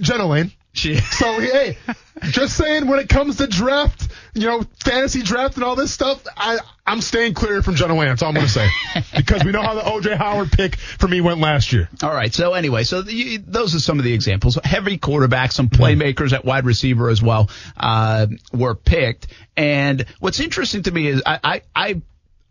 Jenna 0.00 0.26
Lane. 0.26 0.52
So 0.74 1.40
hey, 1.40 1.76
just 2.22 2.56
saying 2.56 2.86
when 2.86 3.00
it 3.00 3.08
comes 3.08 3.36
to 3.36 3.46
draft, 3.46 4.08
you 4.34 4.46
know, 4.46 4.64
fantasy 4.84 5.22
draft 5.22 5.56
and 5.56 5.64
all 5.64 5.76
this 5.76 5.92
stuff, 5.92 6.24
I 6.36 6.58
I'm 6.86 7.00
staying 7.00 7.34
clear 7.34 7.62
from 7.62 7.74
Jenna 7.74 7.94
Lane. 7.96 8.08
That's 8.08 8.22
all 8.22 8.28
I'm 8.28 8.34
going 8.34 8.46
to 8.46 8.52
say 8.52 8.68
because 9.16 9.44
we 9.44 9.52
know 9.52 9.62
how 9.62 9.74
the 9.74 9.82
OJ 9.82 10.16
Howard 10.16 10.52
pick 10.52 10.76
for 10.76 11.08
me 11.08 11.20
went 11.20 11.40
last 11.40 11.72
year. 11.72 11.88
All 12.02 12.12
right. 12.12 12.32
So 12.32 12.54
anyway, 12.54 12.84
so 12.84 13.02
the, 13.02 13.36
those 13.38 13.74
are 13.74 13.80
some 13.80 13.98
of 13.98 14.04
the 14.04 14.12
examples. 14.12 14.58
Heavy 14.64 14.98
quarterbacks, 14.98 15.52
some 15.52 15.68
playmakers 15.68 16.32
at 16.32 16.44
wide 16.44 16.64
receiver 16.64 17.08
as 17.08 17.22
well 17.22 17.50
uh, 17.76 18.26
were 18.52 18.74
picked. 18.74 19.28
And 19.56 20.04
what's 20.20 20.40
interesting 20.40 20.84
to 20.84 20.90
me 20.90 21.08
is 21.08 21.22
I 21.26 21.40
I, 21.44 21.62
I 21.74 22.02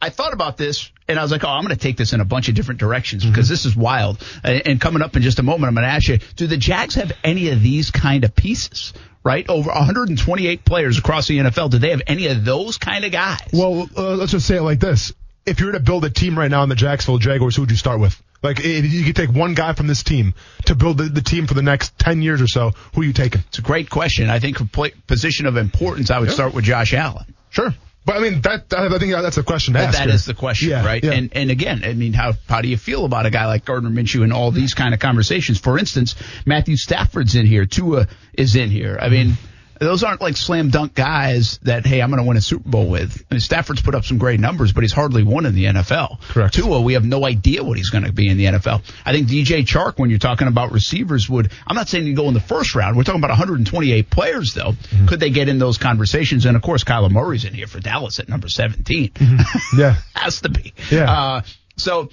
I 0.02 0.10
thought 0.10 0.34
about 0.34 0.58
this 0.58 0.92
and 1.08 1.20
I 1.20 1.22
was 1.22 1.32
like, 1.32 1.44
oh, 1.44 1.50
I'm 1.50 1.64
going 1.64 1.76
to 1.76 1.82
take 1.82 1.98
this 1.98 2.14
in 2.14 2.22
a 2.22 2.26
bunch 2.26 2.48
of 2.48 2.56
different 2.56 2.80
directions 2.80 3.26
because 3.26 3.48
mm-hmm. 3.48 3.54
this 3.54 3.66
is 3.66 3.76
wild. 3.76 4.24
And 4.44 4.80
coming 4.80 5.02
up 5.02 5.16
in 5.16 5.22
just 5.22 5.40
a 5.40 5.44
moment, 5.44 5.66
I'm 5.66 5.76
going 5.76 5.86
to 5.86 5.92
ask 5.92 6.08
you, 6.08 6.20
do 6.36 6.48
the 6.48 6.58
Jags 6.58 6.96
have 6.96 7.12
any 7.24 7.50
of 7.50 7.62
these 7.62 7.92
kind 7.92 8.24
of 8.24 8.36
pieces? 8.36 8.94
Right, 9.22 9.48
over 9.50 9.70
128 9.70 10.64
players 10.64 10.98
across 10.98 11.28
the 11.28 11.40
NFL. 11.40 11.72
Do 11.72 11.78
they 11.78 11.90
have 11.90 12.02
any 12.08 12.28
of 12.28 12.46
those 12.46 12.78
kind 12.78 13.04
of 13.04 13.12
guys? 13.12 13.50
Well, 13.52 13.90
uh, 13.96 14.16
let's 14.16 14.32
just 14.32 14.48
say 14.48 14.56
it 14.56 14.62
like 14.62 14.80
this: 14.80 15.12
If 15.46 15.60
you 15.60 15.66
were 15.66 15.72
to 15.74 15.82
build 15.82 16.06
a 16.06 16.10
team 16.10 16.40
right 16.40 16.50
now 16.50 16.64
in 16.64 16.70
the 16.70 16.76
Jacksonville 16.76 17.18
Jaguars, 17.18 17.58
who 17.58 17.64
would 17.64 17.70
you 17.70 17.76
start 17.76 18.00
with? 18.00 18.20
Like, 18.42 18.62
if 18.62 18.94
you 18.94 19.04
could 19.04 19.18
take 19.18 19.30
one 19.30 19.56
guy 19.56 19.74
from 19.74 19.88
this 19.88 20.04
team 20.04 20.34
to 20.66 20.76
build 20.76 21.00
the, 21.00 21.04
the 21.04 21.22
team 21.22 21.48
for 21.48 21.54
the 21.54 21.62
next 21.62 22.00
10 22.00 22.22
years 22.22 22.42
or 22.42 22.48
so, 22.48 22.72
who 22.96 23.02
are 23.02 23.04
you 23.04 23.12
taking? 23.12 23.42
It's 23.50 23.60
a 23.60 23.62
great 23.62 23.90
question. 23.90 24.30
I 24.30 24.40
think 24.40 24.58
for 24.58 24.90
position 25.06 25.46
of 25.46 25.58
importance, 25.58 26.10
I 26.12 26.20
would 26.20 26.32
start 26.32 26.54
with 26.54 26.64
Josh 26.64 26.94
Allen. 26.94 27.26
Sure. 27.50 27.74
But 28.06 28.16
I 28.16 28.20
mean, 28.22 28.42
that 28.42 28.74
I 28.74 28.98
think 28.98 29.12
that's 29.12 29.36
the 29.36 29.44
question 29.44 29.74
to. 29.74 29.80
That 29.80 30.08
is 30.08 30.26
the 30.26 30.34
question, 30.34 30.70
yeah, 30.70 30.86
right? 30.86 31.04
Yeah. 31.04 31.12
And 31.12 31.30
and 31.34 31.52
again, 31.52 31.84
I 31.84 31.94
mean, 31.94 32.14
how 32.14 32.34
how 32.48 32.62
do 32.62 32.68
you 32.68 32.78
feel 32.78 33.06
about 33.06 33.26
a 33.26 33.30
guy 33.30 33.46
like 33.46 33.66
Gardner 33.66 33.90
Minshew 33.90 34.24
and 34.24 34.34
all 34.34 34.52
these 34.52 34.74
kind 34.74 34.94
of 34.94 35.00
conversations? 35.00 35.60
For 35.60 35.78
instance, 35.78 36.16
Matthew 36.46 36.78
Stafford's 36.78 37.36
in 37.36 37.46
here, 37.46 37.66
Tua 37.66 38.08
is 38.34 38.56
in 38.56 38.70
here. 38.70 38.98
I 39.00 39.10
mean. 39.10 39.28
Mm-hmm 39.30 39.46
those 39.80 40.04
aren't 40.04 40.22
like 40.22 40.38
slam 40.38 40.70
dunk 40.70 40.94
guys 40.94 41.58
that 41.64 41.86
hey 41.86 42.02
I'm 42.02 42.10
going 42.10 42.22
to 42.22 42.28
win 42.28 42.38
a 42.38 42.42
Super 42.42 42.68
Bowl 42.70 42.88
with. 42.88 43.26
I 43.30 43.34
mean, 43.34 43.40
Stafford's 43.40 43.82
put 43.82 43.96
up 43.96 44.06
some 44.06 44.18
great 44.18 44.40
numbers, 44.40 44.74
but 44.74 44.84
he's 44.84 44.94
hardly 44.94 45.24
won 45.24 45.46
in 45.46 45.56
the 45.56 45.66
NFL. 45.66 46.22
Correct. 46.22 46.54
Tua, 46.54 46.82
we 46.82 46.94
have 46.94 47.06
no 47.06 47.26
idea 47.26 47.64
what 47.64 47.78
he's 47.78 47.90
going 47.90 48.04
to 48.04 48.12
be 48.12 48.28
in 48.28 48.38
the 48.38 48.46
NFL. 48.46 48.84
I 49.06 49.14
think 49.14 49.28
DJ 49.28 49.66
Chark, 49.66 49.98
when 49.98 50.10
you're 50.10 50.20
talking 50.20 50.48
about 50.48 50.72
receivers, 50.72 51.30
would 51.30 51.52
I'm 51.66 51.76
not 51.76 51.88
saying 51.88 52.06
you 52.06 52.16
go 52.16 52.28
in 52.28 52.34
the 52.34 52.40
first 52.40 52.76
round. 52.76 52.98
We're 52.98 53.04
talking 53.04 53.22
about 53.22 53.32
128 53.32 54.10
players 54.10 54.54
though. 54.54 54.72
Mm-hmm. 54.72 55.08
Could 55.08 55.20
they 55.20 55.30
get 55.30 55.50
in 55.50 55.60
those 55.60 55.78
conversations? 55.78 56.46
And 56.46 56.56
of 56.56 56.62
course, 56.62 56.84
Kyler 56.84 57.12
Murray's 57.12 57.46
in 57.46 57.54
here 57.54 57.68
for 57.68 57.80
Dallas 57.80 58.20
at 58.20 58.28
number 58.28 58.50
17. 58.50 59.10
Mm-hmm. 59.10 59.80
Yeah, 59.80 59.96
has 60.14 60.42
to 60.42 60.50
be. 60.50 60.74
Yeah. 60.92 61.12
Uh, 61.12 61.42
so, 61.78 62.10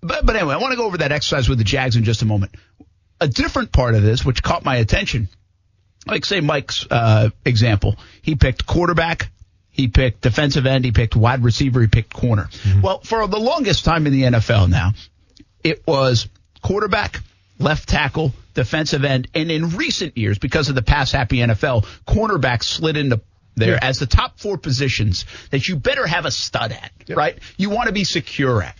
but 0.00 0.24
but 0.24 0.36
anyway, 0.36 0.54
I 0.54 0.58
want 0.58 0.72
to 0.72 0.76
go 0.76 0.86
over 0.86 0.98
that 0.98 1.12
exercise 1.12 1.48
with 1.48 1.58
the 1.58 1.64
Jags 1.64 1.96
in 1.96 2.04
just 2.04 2.22
a 2.22 2.26
moment. 2.26 2.54
A 3.20 3.28
different 3.28 3.72
part 3.72 3.94
of 3.94 4.02
this, 4.02 4.24
which 4.24 4.42
caught 4.42 4.64
my 4.64 4.76
attention 4.76 5.28
like 6.06 6.24
say 6.24 6.40
Mike's 6.40 6.86
uh, 6.90 7.30
example, 7.44 7.96
he 8.22 8.34
picked 8.34 8.66
quarterback, 8.66 9.30
He 9.70 9.88
picked 9.88 10.20
defensive 10.20 10.66
end. 10.66 10.84
He 10.84 10.92
picked 10.92 11.16
wide 11.16 11.42
receiver. 11.42 11.80
He 11.80 11.88
picked 11.88 12.12
corner. 12.12 12.48
Well, 12.82 13.00
for 13.00 13.26
the 13.26 13.40
longest 13.40 13.84
time 13.84 14.06
in 14.06 14.12
the 14.12 14.22
NFL 14.22 14.68
now, 14.70 14.92
it 15.62 15.82
was 15.86 16.28
quarterback, 16.62 17.20
left 17.58 17.88
tackle, 17.88 18.32
defensive 18.54 19.04
end, 19.04 19.28
and 19.34 19.50
in 19.50 19.70
recent 19.70 20.16
years, 20.16 20.38
because 20.38 20.68
of 20.68 20.74
the 20.76 20.82
pass 20.82 21.10
happy 21.10 21.38
NFL, 21.38 21.84
cornerback 22.06 22.62
slid 22.62 22.96
into 22.96 23.20
there 23.56 23.74
as 23.82 23.98
the 23.98 24.06
top 24.06 24.38
four 24.38 24.58
positions 24.58 25.24
that 25.50 25.66
you 25.68 25.76
better 25.76 26.06
have 26.06 26.24
a 26.24 26.30
stud 26.30 26.72
at, 26.72 26.90
right? 27.16 27.38
You 27.56 27.70
want 27.70 27.86
to 27.86 27.92
be 27.92 28.04
secure 28.04 28.62
at. 28.62 28.76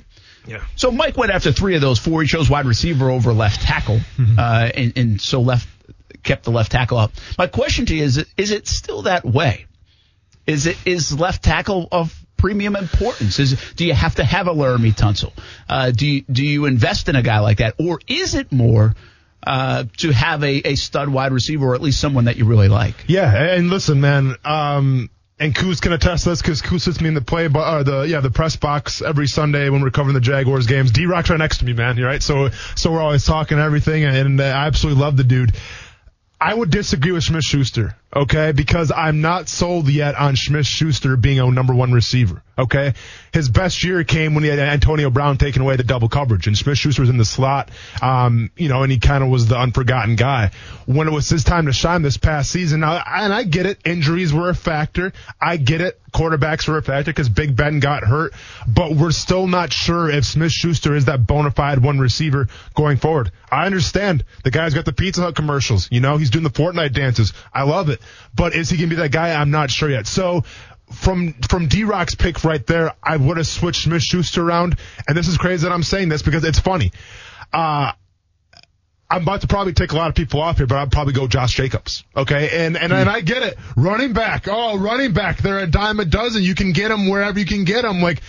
Yeah. 0.46 0.62
So 0.76 0.90
Mike 0.90 1.16
went 1.16 1.32
after 1.32 1.52
three 1.52 1.74
of 1.74 1.80
those 1.80 1.98
four. 1.98 2.22
He 2.22 2.28
chose 2.28 2.50
wide 2.50 2.66
receiver 2.66 3.08
over 3.10 3.32
left 3.32 3.62
tackle, 3.62 4.00
uh, 4.38 4.70
and, 4.74 4.92
and 4.96 5.20
so 5.20 5.40
left 5.40 5.66
kept 6.24 6.44
the 6.44 6.50
left 6.50 6.72
tackle 6.72 6.98
up. 6.98 7.12
My 7.38 7.46
question 7.46 7.86
to 7.86 7.94
you 7.94 8.04
is: 8.04 8.24
Is 8.36 8.50
it 8.50 8.66
still 8.66 9.02
that 9.02 9.24
way? 9.24 9.66
Is 10.46 10.66
it 10.66 10.76
is 10.84 11.18
left 11.18 11.42
tackle 11.42 11.88
of 11.90 12.14
premium 12.36 12.76
importance? 12.76 13.38
Is 13.38 13.58
do 13.76 13.86
you 13.86 13.94
have 13.94 14.16
to 14.16 14.24
have 14.24 14.46
a 14.46 14.52
Laremy 14.52 14.94
Tunsil? 14.94 15.32
Uh, 15.68 15.90
do 15.90 16.06
you, 16.06 16.24
do 16.30 16.44
you 16.44 16.66
invest 16.66 17.08
in 17.08 17.16
a 17.16 17.22
guy 17.22 17.38
like 17.38 17.58
that, 17.58 17.74
or 17.78 18.00
is 18.06 18.34
it 18.34 18.52
more 18.52 18.94
uh, 19.46 19.84
to 19.98 20.10
have 20.10 20.42
a, 20.42 20.68
a 20.68 20.74
stud 20.74 21.08
wide 21.08 21.32
receiver, 21.32 21.68
or 21.68 21.74
at 21.74 21.80
least 21.80 22.00
someone 22.00 22.26
that 22.26 22.36
you 22.36 22.44
really 22.44 22.68
like? 22.68 22.94
Yeah, 23.06 23.54
and 23.54 23.70
listen, 23.70 24.00
man. 24.00 24.34
Um, 24.44 25.10
and 25.38 25.54
Coos 25.54 25.80
can 25.80 25.92
attest 25.92 26.24
this 26.24 26.40
because 26.40 26.62
Coos 26.62 26.84
sits 26.84 27.00
me 27.00 27.08
in 27.08 27.14
the 27.14 27.20
play, 27.20 27.48
bo- 27.48 27.60
uh, 27.60 27.82
the 27.82 28.02
yeah, 28.02 28.20
the 28.20 28.30
press 28.30 28.56
box 28.56 29.02
every 29.02 29.26
Sunday 29.26 29.68
when 29.68 29.82
we're 29.82 29.90
covering 29.90 30.14
the 30.14 30.20
Jaguars 30.20 30.66
games. 30.66 30.92
D 30.92 31.06
Rock's 31.06 31.30
right 31.30 31.38
next 31.38 31.58
to 31.58 31.64
me, 31.64 31.72
man. 31.72 31.96
You're 31.96 32.06
right. 32.06 32.22
So 32.22 32.50
so 32.76 32.92
we're 32.92 33.00
always 33.00 33.24
talking 33.24 33.58
everything, 33.58 34.04
and 34.04 34.40
uh, 34.40 34.44
I 34.44 34.66
absolutely 34.66 35.02
love 35.02 35.16
the 35.16 35.24
dude. 35.24 35.56
I 36.44 36.52
would 36.52 36.70
disagree 36.70 37.10
with 37.10 37.24
Smith 37.24 37.42
Schuster, 37.42 37.96
okay, 38.14 38.52
because 38.52 38.92
I'm 38.94 39.22
not 39.22 39.48
sold 39.48 39.88
yet 39.88 40.14
on 40.14 40.36
Smith 40.36 40.66
Schuster 40.66 41.16
being 41.16 41.40
a 41.40 41.50
number 41.50 41.74
one 41.74 41.92
receiver, 41.92 42.42
okay? 42.58 42.94
His 43.32 43.48
best 43.48 43.82
year 43.84 44.04
came 44.04 44.34
when 44.34 44.44
he 44.44 44.50
had 44.50 44.58
Antonio 44.58 45.10
Brown 45.10 45.36
taking 45.36 45.62
away 45.62 45.76
the 45.76 45.84
double 45.84 46.08
coverage, 46.08 46.46
and 46.46 46.56
Smith 46.56 46.78
Schuster 46.78 47.02
was 47.02 47.10
in 47.10 47.16
the 47.16 47.24
slot, 47.24 47.70
um, 48.02 48.50
you 48.56 48.68
know, 48.68 48.82
and 48.82 48.92
he 48.92 48.98
kind 48.98 49.24
of 49.24 49.30
was 49.30 49.46
the 49.46 49.58
unforgotten 49.58 50.16
guy. 50.16 50.50
When 50.86 51.08
it 51.08 51.12
was 51.12 51.28
his 51.28 51.44
time 51.44 51.66
to 51.66 51.72
shine 51.72 52.02
this 52.02 52.16
past 52.16 52.50
season, 52.50 52.80
now, 52.80 53.02
and 53.06 53.32
I 53.32 53.44
get 53.44 53.66
it, 53.66 53.80
injuries 53.84 54.32
were 54.32 54.48
a 54.50 54.54
factor. 54.54 55.12
I 55.40 55.56
get 55.56 55.80
it, 55.80 56.00
quarterbacks 56.12 56.68
were 56.68 56.78
a 56.78 56.82
factor 56.82 57.10
because 57.10 57.28
Big 57.28 57.56
Ben 57.56 57.80
got 57.80 58.04
hurt, 58.04 58.34
but 58.66 58.92
we're 58.92 59.10
still 59.10 59.46
not 59.46 59.72
sure 59.72 60.08
if 60.08 60.24
Smith 60.24 60.52
Schuster 60.52 60.94
is 60.94 61.06
that 61.06 61.26
bona 61.26 61.50
fide 61.50 61.82
one 61.82 61.98
receiver 61.98 62.48
going 62.74 62.96
forward. 62.98 63.32
I 63.50 63.66
understand 63.66 64.24
the 64.42 64.50
guy's 64.50 64.74
got 64.74 64.84
the 64.84 64.92
Pizza 64.92 65.22
Hut 65.22 65.34
commercials, 65.34 65.88
you 65.90 66.00
know, 66.00 66.16
he's 66.16 66.30
doing 66.30 66.44
the 66.44 66.50
Fortnite 66.50 66.92
dances. 66.92 67.32
I 67.52 67.64
love 67.64 67.88
it, 67.88 68.00
but 68.34 68.54
is 68.54 68.70
he 68.70 68.76
gonna 68.76 68.88
be 68.88 68.96
that 68.96 69.10
guy? 69.10 69.34
I'm 69.34 69.50
not 69.50 69.70
sure 69.70 69.90
yet. 69.90 70.06
So 70.06 70.44
from 70.92 71.34
from 71.48 71.68
D 71.68 71.84
Rock's 71.84 72.14
pick 72.14 72.44
right 72.44 72.64
there, 72.66 72.94
I 73.02 73.16
would 73.16 73.36
have 73.36 73.46
switched 73.46 73.82
Smith 73.82 74.02
Schuster 74.02 74.42
around, 74.42 74.78
and 75.08 75.16
this 75.16 75.28
is 75.28 75.38
crazy 75.38 75.64
that 75.66 75.72
I'm 75.72 75.82
saying 75.82 76.08
this 76.08 76.22
because 76.22 76.44
it's 76.44 76.58
funny. 76.58 76.92
Uh, 77.52 77.92
I'm 79.10 79.22
about 79.22 79.42
to 79.42 79.46
probably 79.46 79.74
take 79.74 79.92
a 79.92 79.96
lot 79.96 80.08
of 80.08 80.14
people 80.14 80.40
off 80.40 80.56
here, 80.56 80.66
but 80.66 80.78
I'd 80.78 80.90
probably 80.90 81.12
go 81.12 81.28
Josh 81.28 81.54
Jacobs. 81.54 82.04
Okay. 82.16 82.64
And, 82.64 82.76
and, 82.76 82.92
and 82.92 83.08
I 83.08 83.20
get 83.20 83.42
it. 83.42 83.56
Running 83.76 84.12
back. 84.12 84.48
Oh, 84.48 84.78
running 84.78 85.12
back. 85.12 85.38
They're 85.38 85.60
a 85.60 85.66
dime 85.66 86.00
a 86.00 86.04
dozen. 86.04 86.42
You 86.42 86.54
can 86.54 86.72
get 86.72 86.88
them 86.88 87.08
wherever 87.08 87.38
you 87.38 87.44
can 87.44 87.64
get 87.64 87.82
them. 87.82 88.00
Like, 88.00 88.22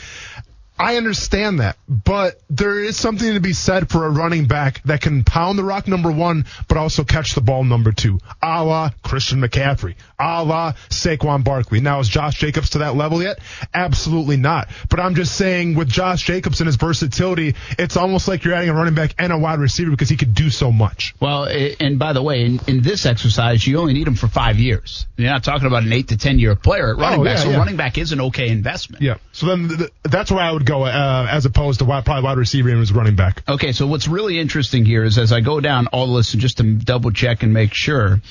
I 0.77 0.97
understand 0.97 1.59
that, 1.61 1.77
but 1.87 2.41
there 2.49 2.79
is 2.83 2.97
something 2.97 3.33
to 3.33 3.39
be 3.39 3.53
said 3.53 3.89
for 3.89 4.05
a 4.05 4.09
running 4.09 4.45
back 4.45 4.81
that 4.83 4.99
can 5.01 5.23
pound 5.23 5.57
the 5.57 5.63
rock 5.63 5.87
number 5.87 6.11
one, 6.11 6.45
but 6.67 6.77
also 6.77 7.03
catch 7.05 7.33
the 7.33 7.41
ball 7.41 7.63
number 7.63 7.91
two, 7.93 8.19
a 8.41 8.63
la 8.63 8.89
Christian 9.01 9.39
McCaffrey, 9.41 9.95
a 10.19 10.43
la 10.43 10.73
Saquon 10.89 11.43
Barkley. 11.45 11.79
Now, 11.79 11.99
is 12.01 12.09
Josh 12.09 12.37
Jacobs 12.39 12.71
to 12.71 12.79
that 12.79 12.95
level 12.95 13.23
yet? 13.23 13.39
Absolutely 13.73 14.37
not. 14.37 14.67
But 14.89 14.99
I'm 14.99 15.15
just 15.15 15.35
saying 15.35 15.75
with 15.75 15.87
Josh 15.87 16.23
Jacobs 16.23 16.59
and 16.59 16.67
his 16.67 16.75
versatility, 16.75 17.55
it's 17.79 17.95
almost 17.95 18.27
like 18.27 18.43
you're 18.43 18.53
adding 18.53 18.69
a 18.69 18.73
running 18.73 18.95
back 18.95 19.15
and 19.17 19.31
a 19.31 19.37
wide 19.37 19.59
receiver 19.59 19.91
because 19.91 20.09
he 20.09 20.17
could 20.17 20.33
do 20.33 20.49
so 20.49 20.71
much. 20.71 21.15
Well, 21.21 21.45
and 21.45 21.97
by 21.99 22.13
the 22.13 22.21
way, 22.21 22.43
in, 22.45 22.59
in 22.67 22.81
this 22.81 23.05
exercise, 23.05 23.65
you 23.65 23.77
only 23.79 23.93
need 23.93 24.07
him 24.07 24.15
for 24.15 24.27
five 24.27 24.59
years. 24.59 25.05
You're 25.15 25.31
not 25.31 25.43
talking 25.43 25.67
about 25.67 25.83
an 25.83 25.93
eight 25.93 26.09
to 26.09 26.17
ten 26.17 26.37
year 26.39 26.55
player 26.55 26.89
at 26.91 26.97
running 26.97 27.21
Oh, 27.21 27.23
back. 27.23 27.37
yeah, 27.37 27.43
so 27.43 27.49
yeah. 27.51 27.57
running 27.57 27.77
back 27.77 27.97
is 27.97 28.11
an 28.11 28.19
okay 28.19 28.49
investment. 28.49 29.01
Yeah. 29.01 29.15
So 29.31 29.45
then 29.47 29.67
th- 29.69 29.79
th- 29.79 29.91
that's 30.03 30.31
where 30.31 30.43
I 30.43 30.51
would 30.51 30.64
go 30.65 30.83
uh, 30.83 31.27
as 31.29 31.45
opposed 31.45 31.79
to 31.79 31.85
wide, 31.85 32.05
probably 32.05 32.23
wide 32.23 32.37
receiver 32.37 32.69
and 32.69 32.79
was 32.79 32.91
running 32.91 33.15
back. 33.15 33.43
Okay, 33.47 33.71
so 33.71 33.87
what's 33.87 34.07
really 34.07 34.39
interesting 34.39 34.85
here 34.85 35.03
is 35.03 35.17
as 35.17 35.31
I 35.31 35.41
go 35.41 35.59
down 35.59 35.87
all 35.87 36.07
the 36.07 36.13
lists 36.13 36.33
and 36.33 36.41
just 36.41 36.57
to 36.57 36.73
double 36.73 37.11
check 37.11 37.43
and 37.43 37.53
make 37.53 37.73
sure, 37.73 38.21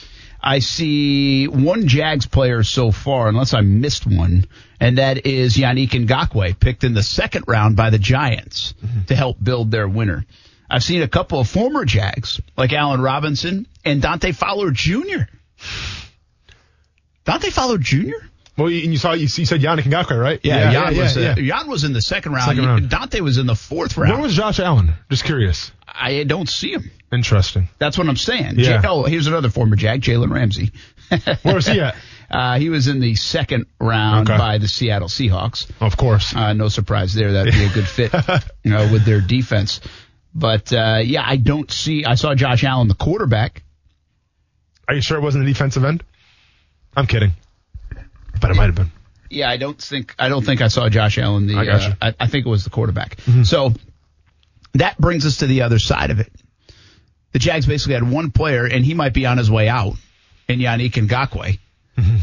I 0.43 0.59
see 0.59 1.49
one 1.49 1.89
Jags 1.89 2.27
player 2.27 2.63
so 2.63 2.91
far, 2.91 3.29
unless 3.29 3.55
I 3.55 3.63
missed 3.63 4.07
one, 4.07 4.47
and 4.79 4.99
that 4.99 5.27
is 5.27 5.57
Yannick 5.57 5.91
Ngakoue, 5.91 6.61
picked 6.61 6.85
in 6.85 6.93
the 6.93 7.03
second 7.03 7.45
round 7.49 7.77
by 7.77 7.89
the 7.89 7.99
Giants 7.99 8.75
to 9.07 9.17
help 9.17 9.43
build 9.43 9.71
their 9.71 9.89
winner. 9.89 10.27
I've 10.69 10.83
seen 10.83 11.01
a 11.01 11.09
couple 11.09 11.41
of 11.41 11.49
former 11.49 11.87
Jags, 11.87 12.41
like 12.59 12.75
Allen 12.75 13.01
Robinson 13.01 13.67
and 13.85 14.03
Dante 14.03 14.33
Fowler 14.33 14.71
Jr. 14.71 15.23
Dante 17.25 17.51
Fowler 17.51 17.79
Jr.? 17.79 18.13
Well, 18.57 18.71
you, 18.71 18.85
and 18.85 18.93
you 18.93 18.99
saw 18.99 19.13
you, 19.15 19.23
you 19.23 19.29
said 19.29 19.61
Yannick 19.61 19.83
Ngakoue, 19.83 20.21
right? 20.21 20.39
Yeah, 20.43 20.71
Jan, 20.71 20.97
was, 20.97 21.17
yeah. 21.17 21.31
uh, 21.31 21.35
Jan 21.35 21.69
was 21.69 21.83
in 21.85 21.93
the 21.93 22.01
second 22.03 22.33
round. 22.33 22.45
Second 22.51 22.67
round. 22.67 22.89
Dante 22.89 23.21
was 23.21 23.39
in 23.39 23.47
the 23.47 23.57
fourth 23.57 23.97
round. 23.97 24.13
Where 24.13 24.23
was 24.23 24.35
Josh 24.35 24.61
Allen? 24.61 24.93
Just 25.11 25.25
curious. 25.25 25.73
I 25.89 26.23
don't 26.25 26.49
see 26.49 26.73
him. 26.73 26.91
Interesting. 27.13 27.69
That's 27.79 27.99
what 27.99 28.09
I'm 28.09 28.17
saying. 28.17 28.55
Yeah. 28.59 28.81
J- 28.81 28.89
oh, 28.89 29.05
here's 29.05 29.27
another 29.27 29.51
former 29.51 29.75
Jag, 29.77 30.03
Jalen 30.03 30.33
Ramsey. 30.33 30.71
Where 31.43 31.55
was 31.55 31.67
he 31.67 31.81
at? 31.81 31.97
Uh, 32.31 32.59
he 32.59 32.69
was 32.71 32.89
in 32.89 33.01
the 33.01 33.15
second 33.15 33.67
round 33.79 34.29
Okay. 34.29 34.39
by 34.39 34.59
the 34.59 34.67
Seattle 34.67 35.09
Seahawks. 35.09 35.71
Of 35.81 35.97
course. 35.97 36.35
Uh, 36.35 36.53
no 36.55 36.69
surprise 36.69 37.15
there. 37.15 37.33
That'd 37.33 37.53
be 37.53 37.65
a 37.65 37.69
good 37.69 37.87
fit 37.87 38.13
you 38.65 38.71
know, 38.73 38.91
with 38.91 39.05
their 39.05 39.21
defense. 39.21 39.81
But 40.35 40.73
uh, 40.73 41.01
yeah, 41.05 41.23
I 41.25 41.37
don't 41.37 41.71
see. 41.71 42.05
I 42.05 42.15
saw 42.17 42.35
Josh 42.35 42.65
Allen, 42.65 42.89
the 42.89 42.95
quarterback. 42.95 43.63
Are 44.89 44.95
you 44.95 45.03
sure 45.03 45.19
it 45.19 45.21
wasn't 45.21 45.45
a 45.45 45.47
defensive 45.47 45.85
end? 45.85 46.03
I'm 46.97 47.07
kidding. 47.07 47.33
But 48.41 48.51
it 48.51 48.57
might 48.57 48.67
have 48.67 48.75
been. 48.75 48.91
Yeah, 49.31 49.51
I 49.51 49.57
don't 49.57 49.81
think 49.81 50.15
I 50.19 50.29
don't 50.29 50.45
think 50.45 50.61
I 50.61 50.69
saw 50.69 50.89
Josh 50.89 51.19
Allen. 51.19 51.47
The 51.47 51.57
I. 51.57 51.65
Mm-hmm. 51.67 51.93
uh, 52.01 52.11
I, 52.19 52.25
I 52.25 52.27
think 52.27 52.47
it 52.47 52.49
was 52.49 52.65
the 52.65 52.71
quarterback. 52.71 53.19
So 53.45 53.73
that 54.75 54.99
brings 54.99 55.27
us 55.27 55.39
to 55.39 55.47
the 55.47 55.63
other 55.63 55.79
side 55.79 56.11
of 56.11 56.21
it. 56.21 56.31
The 57.33 57.39
Jags 57.41 57.67
basically 57.67 57.95
had 57.95 58.09
one 58.09 58.31
player, 58.31 58.65
and 58.65 58.85
he 58.85 58.95
might 58.95 59.13
be 59.13 59.27
on 59.27 59.39
his 59.39 59.51
way 59.51 59.69
out, 59.69 59.95
in 60.49 60.61
Yannick 60.61 60.93
Ngakoue, 60.93 61.59
Mm-hmm. 61.97 62.17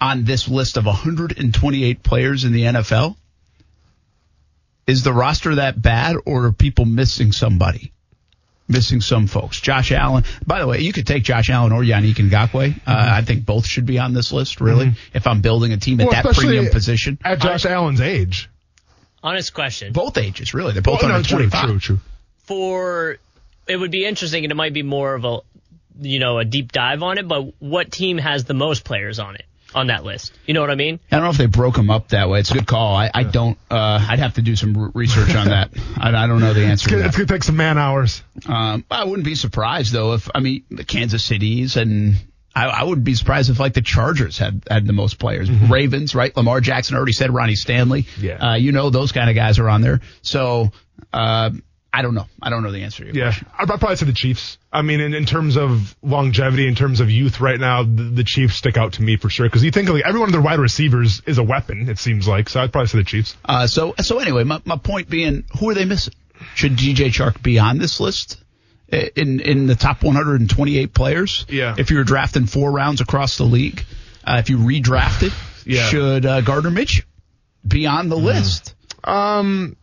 on 0.00 0.24
this 0.24 0.46
list 0.48 0.76
of 0.76 0.84
128 0.86 2.02
players 2.02 2.44
in 2.44 2.52
the 2.52 2.62
NFL. 2.64 3.16
Is 4.86 5.02
the 5.02 5.12
roster 5.12 5.56
that 5.56 5.80
bad, 5.80 6.16
or 6.26 6.44
are 6.44 6.52
people 6.52 6.84
missing 6.84 7.32
somebody? 7.32 7.92
Missing 8.68 9.00
some 9.00 9.28
folks. 9.28 9.60
Josh 9.60 9.92
Allen. 9.92 10.24
By 10.44 10.58
the 10.58 10.66
way, 10.66 10.80
you 10.80 10.92
could 10.92 11.06
take 11.06 11.22
Josh 11.22 11.50
Allen 11.50 11.70
or 11.72 11.82
Yannick 11.82 12.14
Ngakoue. 12.16 12.76
Uh, 12.78 12.80
I 12.86 13.22
think 13.22 13.46
both 13.46 13.64
should 13.66 13.86
be 13.86 13.98
on 14.00 14.12
this 14.12 14.32
list, 14.32 14.60
really, 14.60 14.94
if 15.14 15.26
I'm 15.28 15.40
building 15.40 15.72
a 15.72 15.76
team 15.76 16.00
at 16.00 16.08
Mm-hmm. 16.08 16.14
Well, 16.24 16.32
that 16.32 16.40
premium 16.40 16.68
position. 16.70 17.18
At 17.24 17.40
Josh 17.40 17.64
Allen's 17.64 18.00
age. 18.00 18.50
Honest 19.22 19.54
question. 19.54 19.92
Both 19.92 20.18
ages, 20.18 20.52
really. 20.52 20.72
They're 20.72 20.82
both 20.82 21.02
Oh, 21.04 21.08
no, 21.08 21.14
under 21.16 21.28
true, 21.28 21.38
25. 21.48 21.64
true, 21.68 21.78
true. 21.78 21.98
For 22.44 23.18
it 23.68 23.76
would 23.76 23.90
be 23.90 24.04
interesting, 24.04 24.44
and 24.44 24.50
it 24.52 24.56
might 24.56 24.72
be 24.72 24.82
more 24.82 25.14
of 25.14 25.24
a 25.24 25.38
you 26.00 26.18
know 26.18 26.38
a 26.38 26.44
deep 26.44 26.72
dive 26.72 27.02
on 27.02 27.18
it. 27.18 27.26
But 27.26 27.54
what 27.60 27.90
team 27.90 28.18
has 28.18 28.44
the 28.44 28.54
most 28.54 28.84
players 28.84 29.18
on 29.18 29.34
it 29.36 29.44
on 29.74 29.88
that 29.88 30.04
list? 30.04 30.32
You 30.46 30.54
know 30.54 30.60
what 30.60 30.70
I 30.70 30.74
mean? 30.74 31.00
I 31.10 31.16
don't 31.16 31.24
know 31.24 31.30
if 31.30 31.36
they 31.38 31.46
broke 31.46 31.74
them 31.74 31.90
up 31.90 32.08
that 32.08 32.28
way. 32.28 32.40
It's 32.40 32.50
a 32.50 32.54
good 32.54 32.66
call. 32.66 32.94
I, 32.94 33.10
I 33.12 33.22
don't. 33.24 33.58
Uh, 33.70 34.04
I'd 34.08 34.18
have 34.18 34.34
to 34.34 34.42
do 34.42 34.56
some 34.56 34.92
research 34.94 35.34
on 35.34 35.48
that. 35.48 35.70
I, 35.98 36.08
I 36.08 36.26
don't 36.26 36.40
know 36.40 36.54
the 36.54 36.64
answer 36.64 36.72
It's 36.72 36.82
to 36.84 36.90
gonna, 36.90 37.06
it's 37.08 37.16
gonna 37.16 37.26
take 37.26 37.44
some 37.44 37.56
man 37.56 37.78
hours. 37.78 38.22
Um, 38.46 38.84
I 38.90 39.04
wouldn't 39.04 39.24
be 39.24 39.34
surprised 39.34 39.92
though 39.92 40.14
if 40.14 40.28
I 40.34 40.40
mean 40.40 40.64
the 40.70 40.84
Kansas 40.84 41.24
Cities 41.24 41.76
and 41.76 42.16
I, 42.54 42.66
I 42.66 42.82
would 42.84 43.04
be 43.04 43.14
surprised 43.14 43.50
if 43.50 43.60
like 43.60 43.74
the 43.74 43.82
Chargers 43.82 44.38
had 44.38 44.64
had 44.70 44.86
the 44.86 44.94
most 44.94 45.18
players. 45.18 45.50
Ravens, 45.50 46.14
right? 46.14 46.34
Lamar 46.36 46.60
Jackson 46.62 46.96
already 46.96 47.12
said 47.12 47.30
Ronnie 47.30 47.54
Stanley. 47.54 48.06
Yeah. 48.18 48.52
Uh, 48.52 48.54
you 48.54 48.72
know 48.72 48.88
those 48.88 49.12
kind 49.12 49.28
of 49.28 49.36
guys 49.36 49.58
are 49.58 49.68
on 49.68 49.82
there. 49.82 50.00
So 50.22 50.72
uh, 51.12 51.50
I 51.92 52.02
don't 52.02 52.14
know. 52.14 52.26
I 52.42 52.50
don't 52.50 52.62
know 52.62 52.72
the 52.72 52.82
answer 52.82 53.04
to 53.04 53.06
your 53.06 53.16
Yeah, 53.16 53.30
question. 53.30 53.48
I'd 53.58 53.68
probably 53.68 53.96
say 53.96 54.04
the 54.06 54.12
Chiefs. 54.12 54.58
I 54.70 54.82
mean, 54.82 55.00
in, 55.00 55.14
in 55.14 55.24
terms 55.24 55.56
of 55.56 55.96
longevity, 56.02 56.68
in 56.68 56.74
terms 56.74 57.00
of 57.00 57.10
youth 57.10 57.40
right 57.40 57.58
now, 57.58 57.84
the, 57.84 58.02
the 58.02 58.24
Chiefs 58.24 58.56
stick 58.56 58.76
out 58.76 58.94
to 58.94 59.02
me 59.02 59.16
for 59.16 59.30
sure. 59.30 59.46
Because 59.46 59.64
you 59.64 59.70
think 59.70 59.88
like 59.88 60.04
every 60.04 60.20
one 60.20 60.28
of 60.28 60.32
their 60.32 60.42
wide 60.42 60.58
receivers 60.58 61.22
is 61.26 61.38
a 61.38 61.42
weapon, 61.42 61.88
it 61.88 61.98
seems 61.98 62.28
like. 62.28 62.50
So 62.50 62.60
I'd 62.60 62.70
probably 62.72 62.88
say 62.88 62.98
the 62.98 63.04
Chiefs. 63.04 63.34
Uh, 63.44 63.66
so 63.66 63.94
so 64.02 64.18
anyway, 64.18 64.44
my, 64.44 64.60
my 64.66 64.76
point 64.76 65.08
being, 65.08 65.44
who 65.58 65.70
are 65.70 65.74
they 65.74 65.86
missing? 65.86 66.12
Should 66.54 66.72
DJ 66.76 67.06
Chark 67.06 67.42
be 67.42 67.58
on 67.58 67.78
this 67.78 67.98
list 67.98 68.42
in 68.88 69.40
in 69.40 69.66
the 69.66 69.74
top 69.74 70.02
128 70.04 70.92
players? 70.92 71.46
Yeah. 71.48 71.76
If 71.78 71.90
you 71.90 71.96
were 71.96 72.04
drafting 72.04 72.44
four 72.44 72.70
rounds 72.72 73.00
across 73.00 73.38
the 73.38 73.44
league, 73.44 73.84
uh, 74.22 74.36
if 74.38 74.50
you 74.50 74.58
redrafted, 74.58 75.32
Yeah. 75.64 75.86
should 75.88 76.26
uh, 76.26 76.42
Gardner 76.42 76.70
Mitch 76.70 77.06
be 77.66 77.86
on 77.86 78.10
the 78.10 78.16
list? 78.16 78.74
Um, 79.02 79.76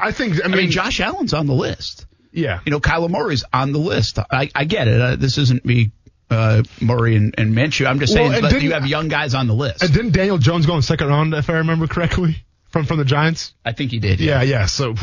I 0.00 0.12
think. 0.12 0.40
I 0.40 0.44
I 0.44 0.48
mean, 0.48 0.56
mean, 0.56 0.70
Josh 0.70 1.00
Allen's 1.00 1.34
on 1.34 1.46
the 1.46 1.54
list. 1.54 2.06
yeah. 2.32 2.60
You 2.64 2.72
know, 2.72 2.80
Kyler 2.80 3.10
Murray's 3.10 3.44
on 3.52 3.72
the 3.72 3.78
list. 3.78 4.18
I, 4.18 4.50
I 4.54 4.64
get 4.64 4.88
it. 4.88 5.00
Uh, 5.00 5.16
this 5.16 5.38
isn't 5.38 5.64
me 5.64 5.92
uh, 6.30 6.62
Murray 6.80 7.16
and, 7.16 7.34
and 7.38 7.54
Minshew. 7.54 7.86
I'm 7.86 7.98
just 7.98 8.12
saying 8.12 8.30
Well, 8.30 8.62
you 8.62 8.72
have 8.72 8.86
young 8.86 9.08
guys 9.08 9.34
on 9.34 9.46
the 9.48 9.54
list. 9.54 9.82
And 9.82 9.92
didn't 9.92 10.12
Daniel 10.12 10.38
Jones 10.38 10.66
go 10.66 10.76
in 10.76 10.82
second 10.82 11.08
round, 11.08 11.34
if 11.34 11.50
I 11.50 11.54
remember 11.54 11.86
correctly, 11.88 12.36
from 12.68 12.86
from 12.86 12.98
the 12.98 13.04
Giants? 13.04 13.52
I 13.64 13.72
think 13.72 13.90
he 13.90 13.98
did. 13.98 14.20
Yeah, 14.20 14.42
yeah. 14.42 14.66
So, 14.66 14.94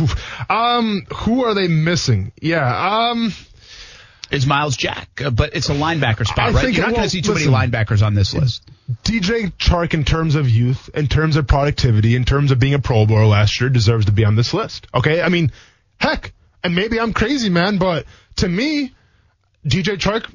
um, 0.50 1.06
who 1.14 1.43
are 1.43 1.54
they 1.54 1.68
missing? 1.68 2.32
Yeah, 2.41 3.10
um, 3.10 3.34
It's 4.30 4.45
Myles 4.45 4.75
Jack, 4.75 5.21
uh, 5.23 5.30
but 5.30 5.55
it's 5.55 5.69
a 5.69 5.73
linebacker 5.73 6.25
spot, 6.25 6.49
I 6.49 6.51
right? 6.51 6.73
You're 6.73 6.86
not 6.86 6.95
going 6.95 7.03
to 7.03 7.09
see 7.09 7.21
too 7.21 7.34
listen. 7.34 7.51
many 7.51 7.67
linebackers 7.67 8.05
on 8.05 8.13
this 8.13 8.34
list. 8.34 8.69
DJ 9.03 9.53
Chark, 9.53 9.93
in 9.93 10.03
terms 10.03 10.36
of 10.36 10.49
youth, 10.49 10.89
in 10.93 11.07
terms 11.07 11.38
of 11.38 11.47
productivity, 11.47 12.15
in 12.15 12.25
terms 12.25 12.51
of 12.51 12.59
being 12.59 12.73
a 12.73 12.80
Pro 12.80 13.05
Bowler 13.05 13.25
last 13.25 13.59
year, 13.61 13.69
deserves 13.69 14.05
to 14.07 14.11
be 14.11 14.25
on 14.25 14.36
this 14.36 14.53
list. 14.53 14.88
Okay, 14.93 15.21
I 15.21 15.30
mean, 15.30 15.51
heck, 15.99 16.34
and 16.63 16.75
maybe 16.75 16.99
I'm 16.99 17.13
crazy, 17.13 17.49
man, 17.49 17.78
but 17.78 18.05
to 18.38 18.49
me, 18.49 18.93
DJ 19.65 19.97
Chark, 19.97 20.30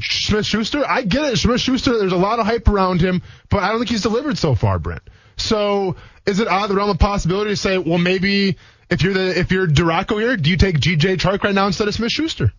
Smith 0.00 0.44
Schuster, 0.44 0.84
I 0.86 1.02
get 1.02 1.32
it. 1.32 1.36
Smith 1.38 1.60
Schuster, 1.60 1.98
there's 1.98 2.12
a 2.12 2.16
lot 2.16 2.40
of 2.40 2.46
hype 2.46 2.68
around 2.68 3.00
him, 3.00 3.22
but 3.50 3.62
I 3.62 3.68
don't 3.68 3.78
think 3.78 3.90
he's 3.90 4.02
delivered 4.02 4.36
so 4.36 4.54
far, 4.54 4.78
Brent. 4.78 5.02
So 5.36 5.96
is 6.26 6.40
it 6.40 6.48
out 6.48 6.64
of 6.64 6.68
the 6.68 6.74
realm 6.74 6.90
of 6.90 6.98
possibility 6.98 7.50
to 7.50 7.56
say, 7.56 7.78
well, 7.78 7.98
maybe 7.98 8.56
if 8.90 9.02
you're 9.02 9.14
the 9.14 9.38
if 9.38 9.52
you're 9.52 9.66
DiRocco 9.66 10.20
here, 10.20 10.36
do 10.36 10.50
you 10.50 10.56
take 10.56 10.78
DJ 10.78 11.16
Chark 11.16 11.42
right 11.42 11.54
now 11.54 11.66
instead 11.66 11.88
of 11.88 11.94
Smith 11.94 12.10
Schuster? 12.10 12.52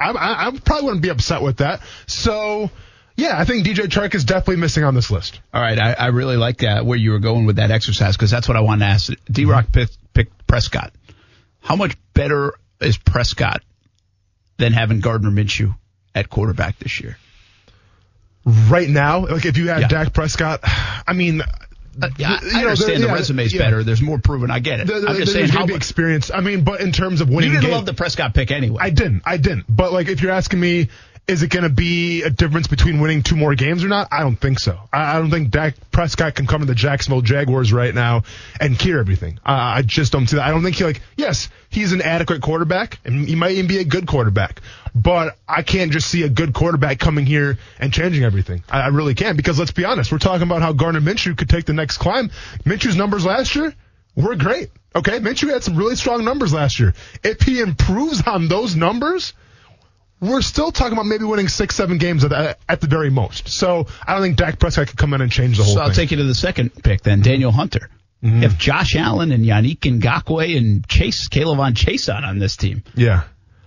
I, 0.00 0.10
I, 0.10 0.46
I 0.46 0.50
probably 0.64 0.84
wouldn't 0.84 1.02
be 1.02 1.08
upset 1.10 1.42
with 1.42 1.58
that. 1.58 1.80
So. 2.06 2.70
Yeah, 3.18 3.32
I 3.38 3.46
think 3.46 3.64
DJ 3.66 3.86
Chark 3.86 4.14
is 4.14 4.24
definitely 4.24 4.56
missing 4.56 4.84
on 4.84 4.94
this 4.94 5.10
list. 5.10 5.40
All 5.54 5.62
right, 5.62 5.78
I, 5.78 5.94
I 5.94 6.06
really 6.08 6.36
like 6.36 6.58
that 6.58 6.84
where 6.84 6.98
you 6.98 7.12
were 7.12 7.18
going 7.18 7.46
with 7.46 7.56
that 7.56 7.70
exercise 7.70 8.14
because 8.14 8.30
that's 8.30 8.46
what 8.46 8.58
I 8.58 8.60
wanted 8.60 8.80
to 8.80 8.90
ask. 8.90 9.12
D 9.30 9.46
Rock 9.46 9.72
picked, 9.72 9.96
picked 10.12 10.46
Prescott. 10.46 10.92
How 11.60 11.76
much 11.76 11.96
better 12.12 12.52
is 12.78 12.98
Prescott 12.98 13.62
than 14.58 14.74
having 14.74 15.00
Gardner 15.00 15.30
Minshew 15.30 15.74
at 16.14 16.28
quarterback 16.28 16.78
this 16.78 17.00
year? 17.00 17.16
Right 18.44 18.88
now, 18.90 19.26
like 19.26 19.46
if 19.46 19.56
you 19.56 19.68
had 19.68 19.80
Yeah. 19.80 19.88
Dak 19.88 20.12
Prescott, 20.12 20.60
I 20.64 21.14
mean, 21.14 21.40
Uh, 22.00 22.08
yeah, 22.18 22.38
I 22.54 22.60
understand 22.64 23.02
the 23.02 23.06
yeah, 23.06 23.14
resume's 23.14 23.54
yeah. 23.54 23.62
better. 23.62 23.82
There's 23.82 24.02
more 24.02 24.18
proven. 24.18 24.50
I 24.50 24.58
get 24.58 24.80
it. 24.80 24.86
the- 24.86 25.00
the- 25.00 25.08
I'm 25.08 25.16
just 25.16 25.32
saying 25.32 25.48
how 25.48 25.54
gonna 25.60 25.66
be 25.68 25.72
much. 25.74 25.78
experience. 25.78 26.30
I 26.34 26.40
mean, 26.40 26.62
but 26.62 26.80
in 26.80 26.92
terms 26.92 27.20
of 27.20 27.28
winning 27.28 27.50
You 27.50 27.56
didn't 27.56 27.62
games, 27.70 27.74
love 27.76 27.86
the 27.86 27.94
Prescott 27.94 28.34
pick 28.34 28.50
anyway. 28.50 28.78
I 28.80 28.90
didn't. 28.90 29.22
I 29.24 29.36
didn't. 29.38 29.64
But 29.68 29.92
like, 29.92 30.08
if 30.08 30.20
you're 30.22 30.32
asking 30.32 30.60
me, 30.60 30.88
is 31.28 31.42
it 31.42 31.48
going 31.48 31.64
to 31.64 31.68
be 31.68 32.22
a 32.22 32.30
difference 32.30 32.68
between 32.68 33.00
winning 33.00 33.22
two 33.22 33.34
more 33.34 33.56
games 33.56 33.82
or 33.82 33.88
not? 33.88 34.08
I 34.12 34.20
don't 34.20 34.36
think 34.36 34.60
so. 34.60 34.78
I, 34.92 35.18
don't 35.18 35.30
think 35.30 35.50
Dak 35.50 35.74
Prescott 35.90 36.36
can 36.36 36.46
come 36.46 36.60
to 36.60 36.66
the 36.66 36.74
Jacksonville 36.74 37.20
Jaguars 37.20 37.72
right 37.72 37.92
now 37.92 38.22
and 38.60 38.78
cure 38.78 39.00
everything. 39.00 39.40
I 39.44 39.82
just 39.82 40.12
don't 40.12 40.28
see 40.28 40.36
that. 40.36 40.46
I 40.46 40.50
don't 40.50 40.62
think 40.62 40.76
he 40.76 40.84
like. 40.84 41.02
Yes, 41.16 41.48
he's 41.68 41.92
an 41.92 42.00
adequate 42.00 42.42
quarterback, 42.42 43.00
and 43.04 43.26
he 43.28 43.34
might 43.34 43.52
even 43.52 43.66
be 43.66 43.78
a 43.78 43.84
good 43.84 44.06
quarterback. 44.06 44.60
But 44.94 45.36
I 45.48 45.62
can't 45.62 45.90
just 45.90 46.08
see 46.08 46.22
a 46.22 46.28
good 46.28 46.54
quarterback 46.54 47.00
coming 47.00 47.26
here 47.26 47.58
and 47.80 47.92
changing 47.92 48.22
everything. 48.22 48.62
I, 48.68 48.88
really 48.88 49.14
can't 49.14 49.36
because 49.36 49.58
let's 49.58 49.72
be 49.72 49.84
honest, 49.84 50.12
we're 50.12 50.18
talking 50.18 50.44
about 50.44 50.62
how 50.62 50.72
Gardner 50.72 51.00
Minshew 51.00 51.36
could 51.36 51.48
take 51.48 51.66
the 51.66 51.72
next 51.72 51.98
climb. 51.98 52.30
Minshew's 52.64 52.96
numbers 52.96 53.26
last 53.26 53.56
year 53.56 53.74
were 54.14 54.36
great. 54.36 54.70
Okay, 54.94 55.18
Minshew 55.18 55.50
had 55.50 55.64
some 55.64 55.76
really 55.76 55.96
strong 55.96 56.24
numbers 56.24 56.52
last 56.52 56.78
year. 56.78 56.94
If 57.22 57.42
he 57.42 57.60
improves 57.60 58.22
on 58.26 58.48
those 58.48 58.76
numbers, 58.76 59.34
we're 60.20 60.42
still 60.42 60.72
talking 60.72 60.94
about 60.94 61.06
maybe 61.06 61.24
winning 61.24 61.48
six, 61.48 61.74
seven 61.74 61.98
games 61.98 62.24
at 62.24 62.30
the, 62.30 62.56
at 62.68 62.80
the 62.80 62.86
very 62.86 63.10
most. 63.10 63.48
So 63.48 63.86
I 64.06 64.14
don't 64.14 64.22
think 64.22 64.36
Dak 64.36 64.58
Prescott 64.58 64.88
could 64.88 64.98
come 64.98 65.12
in 65.14 65.20
and 65.20 65.30
change 65.30 65.58
the 65.58 65.64
whole 65.64 65.74
thing. 65.74 65.76
So 65.76 65.82
I'll 65.82 65.88
thing. 65.88 65.96
take 65.96 66.10
you 66.12 66.16
to 66.18 66.24
the 66.24 66.34
second 66.34 66.70
pick 66.82 67.02
then, 67.02 67.20
Danielle 67.20 67.52
Hunter. 67.52 67.90
Mm-hmm. 68.22 68.44
If 68.44 68.56
Josh 68.56 68.96
Allen 68.96 69.30
and 69.30 69.44
Yannick 69.44 69.80
Ngakoue 69.80 70.56
and 70.56 70.88
Chase, 70.88 71.28
K'Lavon 71.28 71.74
Chaisson 71.74 72.22
on 72.22 72.38
this 72.38 72.56
team, 72.56 72.82
yeah. 72.94 73.24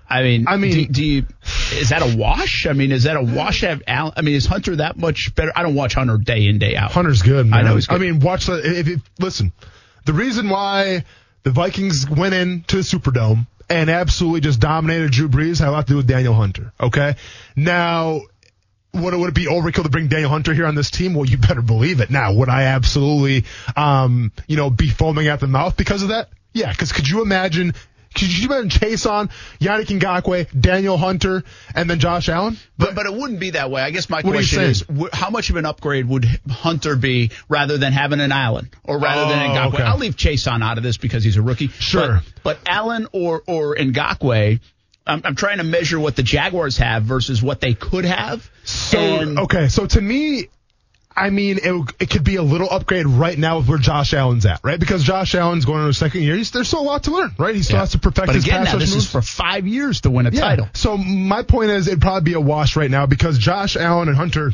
I 0.10 0.24
mean, 0.24 0.47
I 0.47 0.58
mean- 0.58 0.72
do, 0.74 0.86
do 0.88 1.06
you, 1.06 1.26
is 1.74 1.89
that 1.89 2.02
a 2.02 2.18
wash? 2.18 2.66
I 2.66 2.74
mean, 2.74 2.91
is 2.91 3.04
that 3.04 3.16
a 3.16 3.22
wash? 3.22 3.60
to 3.60 3.70
Have 3.70 3.84
Allen, 3.86 4.14
I 4.18 4.22
mean, 4.22 4.34
is 4.34 4.47
Hunter 4.47 4.78
that 4.78 4.97
much 4.97 5.36
better? 5.36 5.52
I 5.56 5.62
don't 5.62 5.76
watch 5.76 5.93
Hunter 5.93 6.18
day 6.18 6.47
in 6.47 6.58
day 6.58 6.76
out. 6.76 6.91
Hunter's 6.91 7.22
good, 7.22 7.45
man. 7.45 7.60
I 7.60 7.70
know 7.70 7.76
he's 7.76 7.86
good. 7.86 7.95
I 7.95 8.00
mean, 8.00 8.20
watch 8.20 8.47
the. 8.47 8.80
If, 8.80 8.88
if 8.88 9.02
listen, 9.20 9.54
the 10.06 10.14
reason 10.14 10.50
why 10.50 11.06
the 11.43 11.52
Vikings 11.52 12.10
went 12.10 12.34
into 12.34 12.78
the 12.78 12.82
Superdome 12.82 13.45
and 13.70 13.90
absolutely 13.90 14.42
just 14.42 14.60
dominated 14.60 15.12
Drew 15.12 15.30
Brees 15.30 15.60
had 15.60 15.70
a 15.70 15.72
lot 15.72 15.88
to 15.88 15.94
do 15.94 15.98
with 15.98 16.08
Danielle 16.08 16.34
Hunter. 16.34 16.74
Okay, 16.80 17.16
now. 17.56 18.22
Would 18.92 19.14
it, 19.14 19.18
would 19.18 19.30
it 19.30 19.36
be 19.36 19.46
overkill 19.46 19.84
to 19.84 19.90
bring 19.90 20.08
Danielle 20.08 20.32
Hunter 20.32 20.52
here 20.52 20.66
on 20.66 20.74
this 20.74 20.90
team? 20.90 21.14
Well, 21.14 21.26
you 21.26 21.38
better 21.38 21.62
believe 21.62 22.00
it. 22.00 22.10
Now, 22.10 22.34
would 22.34 22.50
I 22.50 22.64
absolutely, 22.64 23.46
um, 23.76 24.32
you 24.48 24.58
know, 24.58 24.72
be 24.72 24.90
foaming 24.90 25.28
at 25.28 25.40
the 25.40 25.46
mouth 25.46 25.78
because 25.78 26.02
of 26.02 26.10
that? 26.10 26.30
Yeah, 26.54 26.72
because 26.72 26.92
could 26.92 27.08
you 27.08 27.22
imagine? 27.22 27.76
Could 28.16 28.36
you 28.38 28.47
imagine 28.47 28.70
Chaisson 28.70 29.30
Yannick 29.60 29.88
Ngakoue, 29.99 30.47
Danielle 30.60 30.97
Hunter, 30.97 31.43
and 31.76 31.89
then 31.89 31.99
Josh 31.99 32.28
Allen? 32.28 32.57
But 32.78 32.95
but 32.95 33.05
it 33.05 33.14
wouldn't 33.14 33.39
be 33.39 33.51
that 33.51 33.70
way. 33.70 33.82
I 33.82 33.91
guess 33.91 34.10
my 34.10 34.22
What 34.22 34.34
question 34.34 34.64
is, 34.64 34.84
how 35.14 35.30
much 35.30 35.49
of 35.51 35.55
an 35.57 35.66
upgrade 35.66 36.07
would 36.07 36.26
Hunter 36.49 36.95
be 36.95 37.32
rather 37.47 37.78
than 37.78 37.93
having 37.93 38.20
an 38.20 38.32
Allen 38.32 38.70
or 38.84 38.97
rather 38.99 39.30
than 39.30 39.51
Oh, 39.51 39.53
Ngakoue? 39.53 39.74
okay. 39.76 39.84
I'll 39.84 39.97
leave 39.97 40.16
Chaisson 40.16 40.64
out 40.64 40.78
of 40.78 40.84
this 40.84 40.97
because 40.97 41.24
he's 41.24 41.38
a 41.38 41.41
rookie. 41.41 41.68
Sure. 41.68 42.22
But, 42.43 42.57
but 42.57 42.60
Allen 42.68 43.07
or 43.12 43.43
or 43.45 43.76
Ngakoue, 43.76 44.60
I'm, 45.05 45.22
I'm 45.24 45.36
trying 45.36 45.60
to 45.60 45.64
measure 45.64 45.99
what 45.99 46.16
the 46.16 46.24
Jaguars 46.24 46.78
have 46.78 47.03
versus 47.03 47.41
what 47.43 47.62
they 47.62 47.74
could 47.76 48.05
have. 48.05 48.49
So 48.64 48.97
And- 48.99 49.39
okay, 49.39 49.68
so 49.68 49.86
to 49.86 50.01
me, 50.01 50.49
I 51.16 51.32
mean, 51.32 51.60
it, 51.62 51.93
it 51.99 52.10
could 52.10 52.24
be 52.24 52.36
a 52.38 52.43
little 52.43 52.70
upgrade 52.70 53.05
right 53.07 53.38
now 53.38 53.57
with 53.57 53.68
where 53.68 53.78
Josh 53.78 54.14
Allen's 54.14 54.45
at, 54.45 54.62
right? 54.64 54.80
Because 54.80 55.03
Josh 55.03 55.36
Allen's 55.36 55.66
going 55.66 55.80
into 55.80 55.88
his 55.88 55.97
second 55.97 56.22
year. 56.22 56.36
He's, 56.36 56.51
there's 56.51 56.68
still 56.68 56.82
a 56.82 56.84
lot 56.84 57.03
to 57.05 57.12
learn, 57.12 57.32
right? 57.38 57.53
He 57.55 57.64
still 57.64 57.76
Yeah. 57.76 57.80
has 57.82 57.91
to 57.91 57.99
perfect 57.99 58.28
But 58.28 58.36
his 58.36 58.45
again, 58.45 58.60
pass 58.60 58.66
now 58.68 58.74
rush 58.74 58.82
this 58.84 58.93
moves. 58.93 59.05
is 59.05 59.12
for 59.12 59.22
five 59.22 59.68
years 59.68 60.01
to 60.01 60.12
win 60.12 60.28
a 60.28 60.32
yeah. 60.32 60.39
title. 60.41 60.70
So 60.74 60.95
my 60.97 61.43
point 61.43 61.72
is, 61.72 61.88
it'd 61.88 61.99
probably 62.01 62.22
be 62.32 62.34
a 62.36 62.39
wash 62.41 62.76
right 62.76 62.89
now 62.91 63.05
because 63.05 63.38
Josh 63.38 63.76
Allen 63.76 64.07
and 64.07 64.16
Hunter 64.16 64.53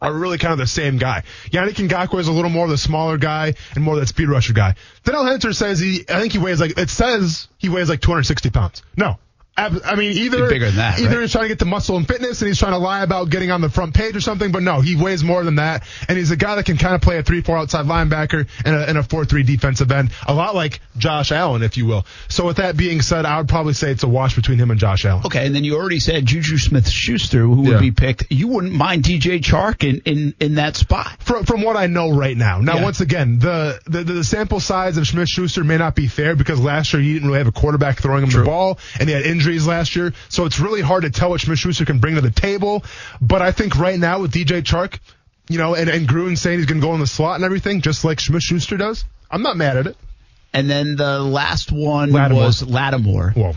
are 0.00 0.12
really 0.12 0.38
kind 0.38 0.52
of 0.52 0.58
the 0.58 0.66
same 0.66 0.98
guy. 0.98 1.22
Yannick 1.50 1.74
Ngakoue 1.88 2.18
is 2.18 2.26
a 2.26 2.32
little 2.32 2.50
more 2.50 2.64
of 2.64 2.70
the 2.72 2.78
smaller 2.78 3.18
guy 3.18 3.54
and 3.76 3.84
more 3.84 3.94
of 3.94 4.00
that 4.00 4.08
speed 4.08 4.28
rusher 4.28 4.52
guy. 4.54 4.74
Danielle 5.04 5.26
Hunter 5.26 5.52
says 5.52 5.78
he, 5.78 6.04
I 6.08 6.20
think 6.20 6.32
he 6.32 6.38
weighs 6.40 6.58
like, 6.60 6.76
it 6.76 6.90
says 6.90 7.46
he 7.58 7.68
weighs 7.68 7.88
like 7.88 8.00
260 8.00 8.50
pounds. 8.50 8.82
No. 8.96 9.18
I 9.54 9.96
mean, 9.96 10.12
either 10.16 10.48
Bigger 10.48 10.66
than 10.66 10.76
that, 10.76 10.98
either 10.98 11.10
right? 11.16 11.20
he's 11.22 11.32
trying 11.32 11.44
to 11.44 11.48
get 11.48 11.58
to 11.58 11.66
muscle 11.66 11.96
and 11.98 12.08
fitness, 12.08 12.40
and 12.40 12.48
he's 12.48 12.58
trying 12.58 12.72
to 12.72 12.78
lie 12.78 13.02
about 13.02 13.28
getting 13.28 13.50
on 13.50 13.60
the 13.60 13.68
front 13.68 13.92
page 13.92 14.16
or 14.16 14.20
something. 14.20 14.50
But 14.50 14.62
no, 14.62 14.80
he 14.80 14.96
weighs 14.96 15.22
more 15.22 15.44
than 15.44 15.56
that, 15.56 15.84
and 16.08 16.16
he's 16.16 16.30
a 16.30 16.36
guy 16.36 16.54
that 16.56 16.64
can 16.64 16.78
kind 16.78 16.94
of 16.94 17.02
play 17.02 17.18
a 17.18 17.22
three-four 17.22 17.56
outside 17.58 17.84
linebacker 17.84 18.48
and 18.64 18.74
a, 18.74 18.88
and 18.88 18.96
a 18.96 19.02
four-three 19.02 19.42
defensive 19.42 19.92
end, 19.92 20.10
a 20.26 20.32
lot 20.32 20.54
like 20.54 20.80
Josh 20.96 21.32
Allen, 21.32 21.62
if 21.62 21.76
you 21.76 21.84
will. 21.84 22.06
So 22.28 22.46
with 22.46 22.56
that 22.56 22.78
being 22.78 23.02
said, 23.02 23.26
I 23.26 23.36
would 23.38 23.48
probably 23.48 23.74
say 23.74 23.90
it's 23.90 24.02
a 24.04 24.08
wash 24.08 24.34
between 24.36 24.56
him 24.58 24.70
and 24.70 24.80
Josh 24.80 25.04
Allen. 25.04 25.26
Okay, 25.26 25.44
and 25.46 25.54
then 25.54 25.64
you 25.64 25.76
already 25.76 26.00
said 26.00 26.24
Juju 26.24 26.56
Smith 26.56 26.88
Schuster, 26.88 27.40
who 27.40 27.60
would 27.62 27.72
Yeah. 27.72 27.78
be 27.80 27.90
picked. 27.90 28.24
You 28.30 28.48
wouldn't 28.48 28.72
mind 28.72 29.04
DJ 29.04 29.38
Chark 29.42 29.84
in, 29.86 30.00
in, 30.06 30.34
in 30.40 30.54
that 30.54 30.76
spot. 30.76 31.22
From, 31.22 31.44
from 31.44 31.60
what 31.60 31.76
I 31.76 31.88
know 31.88 32.10
right 32.10 32.36
now. 32.36 32.60
Now, 32.60 32.76
Yeah. 32.76 32.84
once 32.84 33.00
again, 33.02 33.38
the, 33.38 33.78
the 33.84 34.02
the 34.02 34.24
sample 34.24 34.60
size 34.60 34.96
of 34.96 35.06
Smith 35.06 35.28
Schuster 35.28 35.62
may 35.62 35.76
not 35.76 35.94
be 35.94 36.06
fair 36.08 36.34
because 36.36 36.58
last 36.58 36.92
year 36.94 37.02
he 37.02 37.12
didn't 37.12 37.28
really 37.28 37.38
have 37.40 37.48
a 37.48 37.52
quarterback 37.52 38.00
throwing 38.00 38.22
him 38.22 38.30
the 38.30 38.44
ball, 38.44 38.78
and 38.98 39.08
he 39.10 39.14
had 39.14 39.22
injuries 39.26 39.41
last 39.66 39.96
year. 39.96 40.12
So 40.28 40.44
it's 40.44 40.60
really 40.60 40.80
hard 40.80 41.02
to 41.02 41.10
tell 41.10 41.30
what 41.30 41.40
Smith 41.40 41.58
Schuster 41.58 41.84
can 41.84 41.98
bring 41.98 42.14
to 42.16 42.20
the 42.20 42.30
table. 42.30 42.84
But 43.20 43.42
I 43.42 43.52
think 43.52 43.76
right 43.76 43.98
now 43.98 44.20
with 44.20 44.32
DJ 44.32 44.62
Chark, 44.62 44.98
you 45.48 45.58
know, 45.58 45.74
and, 45.74 45.88
and 45.90 46.08
Gruden 46.08 46.38
saying 46.38 46.58
he's 46.58 46.66
going 46.66 46.80
to 46.80 46.86
go 46.86 46.94
in 46.94 47.00
the 47.00 47.06
slot 47.06 47.36
and 47.36 47.44
everything, 47.44 47.80
just 47.80 48.04
like 48.04 48.20
Smith 48.20 48.42
Schuster 48.42 48.76
does, 48.76 49.04
I'm 49.30 49.42
not 49.42 49.56
mad 49.56 49.76
at 49.76 49.86
it. 49.86 49.96
And 50.52 50.68
then 50.68 50.96
the 50.96 51.18
last 51.20 51.72
one 51.72 52.12
Lattimore. 52.12 52.44
was 52.44 52.62
Lattimore. 52.62 53.30
Whoa. 53.34 53.54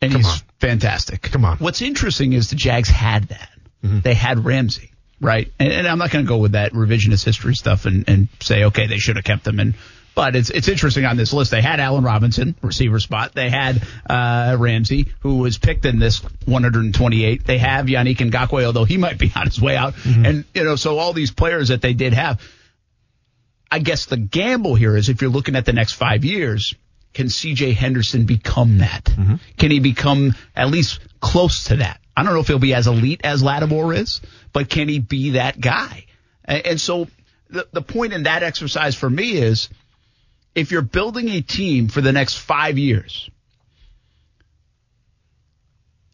and 0.00 0.12
Come 0.12 0.20
he's 0.20 0.30
on. 0.30 0.38
fantastic. 0.60 1.22
Come 1.22 1.44
on. 1.44 1.54
Mm-hmm. 1.56 1.64
What's 1.64 1.82
interesting 1.82 2.32
is 2.34 2.50
the 2.50 2.56
Jags 2.56 2.88
had 2.88 3.28
that. 3.28 3.48
They 3.84 4.14
had 4.14 4.44
Ramsey, 4.44 4.92
right? 5.20 5.50
And, 5.58 5.72
and 5.72 5.88
I'm 5.88 5.98
not 5.98 6.10
going 6.12 6.24
to 6.24 6.28
go 6.28 6.36
with 6.38 6.52
that 6.52 6.72
revisionist 6.72 7.24
history 7.24 7.54
stuff 7.56 7.84
and, 7.84 8.08
and 8.08 8.28
say, 8.40 8.64
okay, 8.64 8.86
they 8.86 8.98
should 8.98 9.16
have 9.16 9.24
kept 9.24 9.44
him. 9.44 9.58
And 9.58 9.74
but 10.14 10.36
it's 10.36 10.50
it's 10.50 10.68
interesting 10.68 11.04
on 11.04 11.16
this 11.16 11.32
list. 11.32 11.50
They 11.50 11.62
had 11.62 11.80
Allen 11.80 12.04
Robinson, 12.04 12.54
receiver 12.62 13.00
spot. 13.00 13.32
They 13.34 13.50
had 13.50 13.82
uh, 14.08 14.56
Ramsey, 14.58 15.08
who 15.20 15.38
was 15.38 15.58
picked 15.58 15.84
in 15.84 15.98
this 15.98 16.22
128. 16.44 17.44
They 17.44 17.58
have 17.58 17.86
Yannick 17.86 18.18
Ngakoue, 18.18 18.64
although 18.64 18.84
he 18.84 18.98
might 18.98 19.18
be 19.18 19.32
on 19.34 19.46
his 19.46 19.60
way 19.60 19.76
out. 19.76 19.94
Mm-hmm. 19.94 20.24
And 20.26 20.44
you 20.54 20.64
know, 20.64 20.76
so 20.76 20.98
all 20.98 21.12
these 21.12 21.30
players 21.30 21.68
that 21.68 21.82
they 21.82 21.94
did 21.94 22.12
have. 22.12 22.40
I 23.70 23.78
guess 23.78 24.04
the 24.04 24.18
gamble 24.18 24.74
here 24.74 24.94
is 24.98 25.08
if 25.08 25.22
you're 25.22 25.30
looking 25.30 25.56
at 25.56 25.64
the 25.64 25.72
next 25.72 25.92
five 25.92 26.26
years, 26.26 26.74
can 27.14 27.28
CJ 27.28 27.74
Henderson 27.74 28.26
become 28.26 28.78
that? 28.78 29.04
Mm-hmm. 29.04 29.36
Can 29.56 29.70
he 29.70 29.80
become 29.80 30.34
at 30.54 30.70
least 30.70 31.00
close 31.20 31.64
to 31.64 31.76
that? 31.76 31.98
I 32.14 32.22
don't 32.22 32.34
know 32.34 32.40
if 32.40 32.48
he'll 32.48 32.58
be 32.58 32.74
as 32.74 32.86
elite 32.86 33.22
as 33.24 33.42
Lattimore 33.42 33.94
is, 33.94 34.20
but 34.52 34.68
can 34.68 34.88
he 34.88 34.98
be 34.98 35.30
that 35.30 35.58
guy? 35.58 36.04
And, 36.44 36.66
and 36.66 36.80
so 36.80 37.08
the, 37.48 37.66
the 37.72 37.82
point 37.82 38.12
in 38.12 38.24
that 38.24 38.42
exercise 38.42 38.94
for 38.94 39.08
me 39.08 39.32
is 39.32 39.68
if 40.54 40.70
you're 40.70 40.82
building 40.82 41.28
a 41.28 41.40
team 41.40 41.88
for 41.88 42.00
the 42.00 42.12
next 42.12 42.36
five 42.36 42.78
years, 42.78 43.30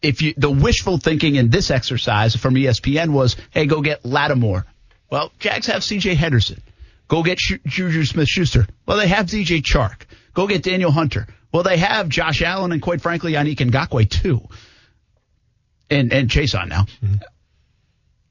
if 0.01 0.21
you, 0.21 0.33
the 0.37 0.49
wishful 0.49 0.97
thinking 0.97 1.35
in 1.35 1.49
this 1.49 1.71
exercise 1.71 2.35
from 2.35 2.55
ESPN 2.55 3.09
was, 3.09 3.35
hey, 3.51 3.65
go 3.65 3.81
get 3.81 4.05
Lattimore. 4.05 4.65
Well, 5.09 5.31
Jags 5.39 5.67
have 5.67 5.81
CJ 5.81 6.15
Henderson. 6.15 6.61
Go 7.07 7.23
get 7.23 7.37
Juju 7.37 8.05
Smith 8.05 8.27
Schuster. 8.27 8.67
Well, 8.85 8.97
they 8.97 9.07
have 9.07 9.25
DJ 9.25 9.61
Chark. 9.61 10.03
Go 10.33 10.47
get 10.47 10.63
Danielle 10.63 10.91
Hunter. 10.91 11.27
Well, 11.51 11.63
they 11.63 11.77
have 11.77 12.07
Josh 12.07 12.41
Allen 12.41 12.71
and 12.71 12.81
quite 12.81 13.01
frankly, 13.01 13.33
Yannick 13.33 13.57
Ngakoue 13.57 14.09
too. 14.09 14.47
And, 15.89 16.13
and 16.13 16.29
Chaisson 16.29 16.69
now. 16.69 16.83
Mm-hmm. 17.03 17.15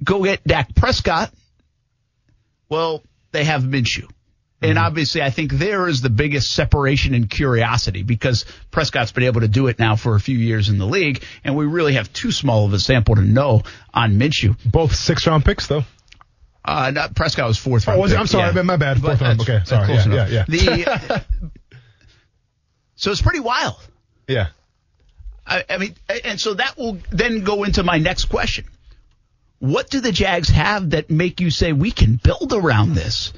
go 0.04 0.22
get 0.22 0.44
Dak 0.44 0.74
Prescott. 0.76 1.32
Well, 2.68 3.02
they 3.32 3.44
have 3.44 3.62
Minshew. 3.62 4.08
And 4.60 4.72
Mm-hmm. 4.76 4.84
obviously, 4.86 5.22
I 5.22 5.30
think 5.30 5.52
there 5.52 5.86
is 5.86 6.00
the 6.02 6.10
biggest 6.10 6.50
separation 6.52 7.14
in 7.14 7.28
curiosity 7.28 8.02
because 8.02 8.44
Prescott's 8.72 9.12
been 9.12 9.22
able 9.22 9.42
to 9.42 9.48
do 9.48 9.68
it 9.68 9.78
now 9.78 9.94
for 9.94 10.16
a 10.16 10.20
few 10.20 10.36
years 10.36 10.68
in 10.68 10.78
the 10.78 10.86
league, 10.86 11.22
and 11.44 11.54
we 11.56 11.64
really 11.64 11.94
have 11.94 12.12
too 12.12 12.32
small 12.32 12.66
of 12.66 12.72
a 12.72 12.80
sample 12.80 13.14
to 13.14 13.22
know 13.22 13.62
on 13.94 14.18
Minshew. 14.18 14.56
Both 14.64 14.96
six 14.96 15.26
round 15.28 15.44
picks 15.44 15.68
though. 15.68 15.84
Uh, 16.64 16.90
not, 16.90 17.14
Prescott 17.14 17.46
was 17.46 17.56
fourth 17.56 17.86
round. 17.86 17.98
Oh, 17.98 18.02
was 18.02 18.12
it? 18.12 18.18
I'm 18.18 18.26
sorry, 18.26 18.52
yeah. 18.54 18.62
my 18.62 18.76
bad. 18.76 19.00
Fourth 19.00 19.20
round. 19.20 19.40
Okay, 19.40 19.60
sorry. 19.64 19.86
close 19.86 20.06
Yeah, 20.06 20.12
enough. 20.26 20.30
yeah, 20.30 20.44
The, 20.48 21.24
so 22.96 23.10
it's 23.10 23.22
pretty 23.22 23.40
wild. 23.40 23.76
Yeah. 24.26 24.48
I, 25.46 25.64
I 25.70 25.78
mean, 25.78 25.94
and 26.24 26.38
so 26.40 26.54
that 26.54 26.76
will 26.76 26.98
then 27.10 27.44
go 27.44 27.64
into 27.64 27.82
my 27.82 27.98
next 27.98 28.26
question. 28.26 28.64
What 29.60 29.88
do 29.88 30.00
the 30.00 30.12
Jags 30.12 30.48
have 30.50 30.90
that 30.90 31.10
make 31.10 31.40
you 31.40 31.50
say 31.50 31.72
we 31.72 31.90
can 31.90 32.16
build 32.22 32.52
around 32.52 32.94
this 32.94 33.32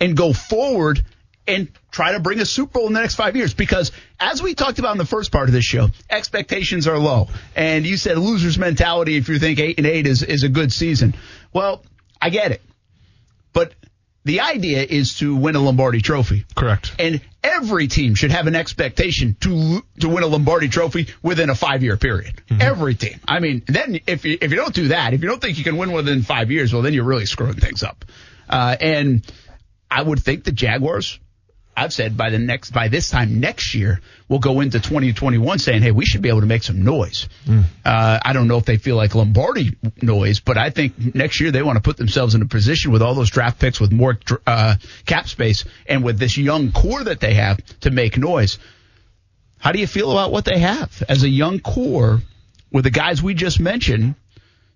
and 0.00 0.16
go 0.16 0.32
forward 0.32 1.04
and 1.46 1.68
try 1.90 2.12
to 2.12 2.20
bring 2.20 2.40
a 2.40 2.46
Super 2.46 2.72
Bowl 2.78 2.86
in 2.86 2.92
the 2.92 3.00
next 3.00 3.14
five 3.14 3.36
years? 3.36 3.54
Because 3.54 3.92
as 4.18 4.42
we 4.42 4.54
talked 4.54 4.78
about 4.78 4.92
in 4.92 4.98
the 4.98 5.04
first 5.04 5.32
part 5.32 5.48
of 5.48 5.52
this 5.52 5.64
show, 5.64 5.88
expectations 6.08 6.86
are 6.88 6.98
low. 6.98 7.28
And 7.54 7.86
you 7.86 7.96
said 7.96 8.18
loser's 8.18 8.58
mentality 8.58 9.16
if 9.16 9.28
you 9.28 9.38
think 9.38 9.58
eight 9.58 9.78
and 9.78 9.86
eight 9.86 10.06
is, 10.06 10.22
is 10.22 10.42
a 10.42 10.48
good 10.48 10.72
season. 10.72 11.14
Well, 11.52 11.82
I 12.20 12.30
get 12.30 12.52
it. 12.52 12.62
But 13.52 13.74
the 14.24 14.40
idea 14.40 14.82
is 14.82 15.14
to 15.18 15.34
win 15.34 15.56
a 15.56 15.60
Lombardi 15.60 16.00
trophy. 16.00 16.44
Correct. 16.54 16.94
And 16.98 17.20
every 17.42 17.88
team 17.88 18.14
should 18.14 18.30
have 18.30 18.46
an 18.46 18.54
expectation 18.54 19.36
to 19.40 19.82
to 20.00 20.08
win 20.08 20.22
a 20.22 20.26
Lombardi 20.26 20.68
trophy 20.68 21.08
within 21.22 21.48
a 21.50 21.54
five 21.54 21.82
year 21.82 21.96
period. 21.96 22.40
Every 22.60 22.94
team. 22.94 23.18
I 23.26 23.40
mean, 23.40 23.62
then 23.66 24.00
if 24.06 24.24
you, 24.24 24.36
if 24.40 24.50
you 24.50 24.56
don't 24.56 24.74
do 24.74 24.88
that, 24.88 25.14
if 25.14 25.22
you 25.22 25.28
don't 25.28 25.40
think 25.40 25.58
you 25.58 25.64
can 25.64 25.76
win 25.76 25.92
within 25.92 26.22
five 26.22 26.50
years, 26.50 26.72
well, 26.72 26.82
then 26.82 26.92
you're 26.92 27.04
really 27.04 27.26
screwing 27.26 27.54
things 27.54 27.82
up. 27.82 28.04
Uh, 28.48 28.76
and 28.80 29.24
I 29.90 30.02
would 30.02 30.20
think 30.20 30.44
the 30.44 30.52
Jaguars, 30.52 31.18
I've 31.76 31.92
said 31.92 32.16
by 32.16 32.30
the 32.30 32.38
next 32.38 32.72
by 32.72 32.88
this 32.88 33.10
time 33.10 33.40
next 33.40 33.74
year, 33.74 34.00
will 34.28 34.38
go 34.38 34.60
into 34.60 34.78
2021 34.78 35.58
saying, 35.58 35.82
hey, 35.82 35.90
we 35.90 36.04
should 36.04 36.22
be 36.22 36.28
able 36.28 36.40
to 36.40 36.46
make 36.46 36.62
some 36.62 36.84
noise. 36.84 37.28
Uh, 37.84 38.18
I 38.22 38.32
don't 38.32 38.48
know 38.48 38.58
if 38.58 38.64
they 38.64 38.76
feel 38.76 38.96
like 38.96 39.14
Lombardi 39.14 39.76
noise, 40.02 40.40
but 40.40 40.58
I 40.58 40.70
think 40.70 41.14
next 41.14 41.40
year 41.40 41.50
they 41.50 41.62
want 41.62 41.76
to 41.76 41.82
put 41.82 41.96
themselves 41.96 42.34
in 42.34 42.42
a 42.42 42.46
position 42.46 42.92
with 42.92 43.02
all 43.02 43.14
those 43.14 43.30
draft 43.30 43.58
picks, 43.58 43.80
with 43.80 43.92
more 43.92 44.18
uh, 44.46 44.76
cap 45.06 45.28
space, 45.28 45.64
and 45.86 46.04
with 46.04 46.18
this 46.18 46.36
young 46.36 46.70
core 46.72 47.02
that 47.04 47.20
they 47.20 47.34
have 47.34 47.58
to 47.80 47.90
make 47.90 48.18
noise. 48.18 48.58
How 49.58 49.72
do 49.72 49.78
you 49.78 49.86
feel 49.86 50.10
about 50.10 50.32
what 50.32 50.44
they 50.44 50.58
have 50.58 51.02
as 51.08 51.22
a 51.22 51.28
young 51.28 51.60
core 51.60 52.20
with 52.72 52.84
the 52.84 52.90
guys 52.90 53.22
we 53.22 53.34
just 53.34 53.60
mentioned 53.60 54.14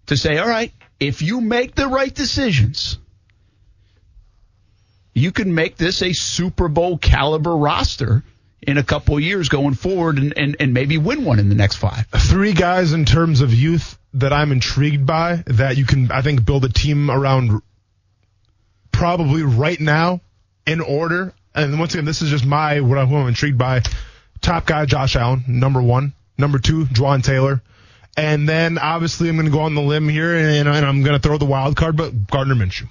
to 0.06 0.16
say, 0.16 0.38
all 0.38 0.48
right, 0.48 0.72
if 1.00 1.22
you 1.22 1.40
make 1.40 1.74
the 1.74 1.86
right 1.86 2.14
decisions, 2.14 2.98
you 5.14 5.32
can 5.32 5.54
make 5.54 5.76
this 5.76 6.02
a 6.02 6.12
Super 6.12 6.68
Bowl 6.68 6.98
caliber 6.98 7.56
roster 7.56 8.24
in 8.60 8.78
a 8.78 8.82
couple 8.82 9.18
years 9.20 9.48
going 9.48 9.74
forward 9.74 10.18
and, 10.18 10.36
and, 10.36 10.56
and 10.58 10.74
maybe 10.74 10.98
win 10.98 11.24
one 11.24 11.38
in 11.38 11.48
the 11.48 11.54
next 11.54 11.76
five. 11.76 12.06
Three 12.06 12.52
guys 12.52 12.92
in 12.92 13.04
terms 13.04 13.40
of 13.40 13.54
youth 13.54 13.98
that 14.14 14.32
I'm 14.32 14.52
intrigued 14.52 15.06
by 15.06 15.44
that 15.46 15.76
you 15.76 15.84
can, 15.86 16.10
I 16.10 16.22
think, 16.22 16.44
build 16.44 16.64
a 16.64 16.68
team 16.68 17.10
around 17.10 17.62
probably 18.90 19.42
right 19.42 19.78
now 19.78 20.20
in 20.66 20.80
order. 20.80 21.32
And 21.54 21.78
once 21.78 21.94
again, 21.94 22.04
this 22.04 22.22
is 22.22 22.30
just 22.30 22.44
my, 22.44 22.80
what 22.80 22.98
I'm, 22.98 23.12
intrigued 23.28 23.58
by. 23.58 23.82
Top 24.40 24.66
guy, 24.66 24.84
Josh 24.86 25.16
Allen, 25.16 25.44
number 25.46 25.82
one. 25.82 26.12
Number 26.36 26.58
two, 26.58 26.86
Jawaan 26.86 27.22
Taylor. 27.22 27.62
And 28.16 28.48
then 28.48 28.78
obviously 28.78 29.28
I'm 29.28 29.36
going 29.36 29.46
to 29.46 29.52
go 29.52 29.60
on 29.60 29.74
the 29.74 29.82
limb 29.82 30.08
here 30.08 30.34
and, 30.36 30.68
and 30.68 30.86
I'm 30.86 31.02
going 31.02 31.20
to 31.20 31.22
throw 31.22 31.38
the 31.38 31.44
wild 31.44 31.76
card, 31.76 31.96
but 31.96 32.28
Gardner 32.28 32.54
Minshew. 32.54 32.88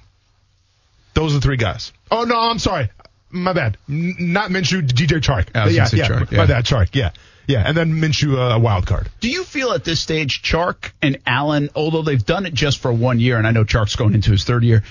Those 1.14 1.32
are 1.32 1.36
the 1.36 1.40
three 1.40 1.56
guys. 1.56 1.92
Oh 2.10 2.24
no, 2.24 2.38
I'm 2.38 2.58
sorry. 2.58 2.90
My 3.30 3.52
bad. 3.52 3.76
N- 3.88 4.14
not 4.18 4.50
Minshew, 4.50 4.82
DJ 4.86 5.20
Chark. 5.20 5.48
I 5.54 5.64
was 5.64 5.74
yeah, 5.74 5.80
gonna 5.80 5.88
say 5.88 5.96
yeah, 5.98 6.08
Chark, 6.08 6.32
My 6.32 6.42
yeah. 6.42 6.46
bad, 6.46 6.64
Chark. 6.64 6.88
Yeah, 6.94 7.10
yeah. 7.46 7.64
And 7.66 7.76
then 7.76 7.92
Minshew, 7.92 8.36
uh, 8.36 8.56
a 8.56 8.58
wild 8.58 8.86
card. 8.86 9.08
Do 9.20 9.28
you 9.28 9.44
feel 9.44 9.72
at 9.72 9.84
this 9.84 10.00
stage, 10.00 10.42
Chark 10.42 10.92
and 11.02 11.18
Allen, 11.26 11.70
although 11.74 12.02
they've 12.02 12.24
done 12.24 12.46
it 12.46 12.54
just 12.54 12.78
for 12.78 12.92
one 12.92 13.18
year, 13.20 13.38
and 13.38 13.46
I 13.46 13.50
know 13.50 13.64
Chark's 13.64 13.96
going 13.96 14.14
into 14.14 14.30
his 14.30 14.44
third 14.44 14.62
year, 14.64 14.84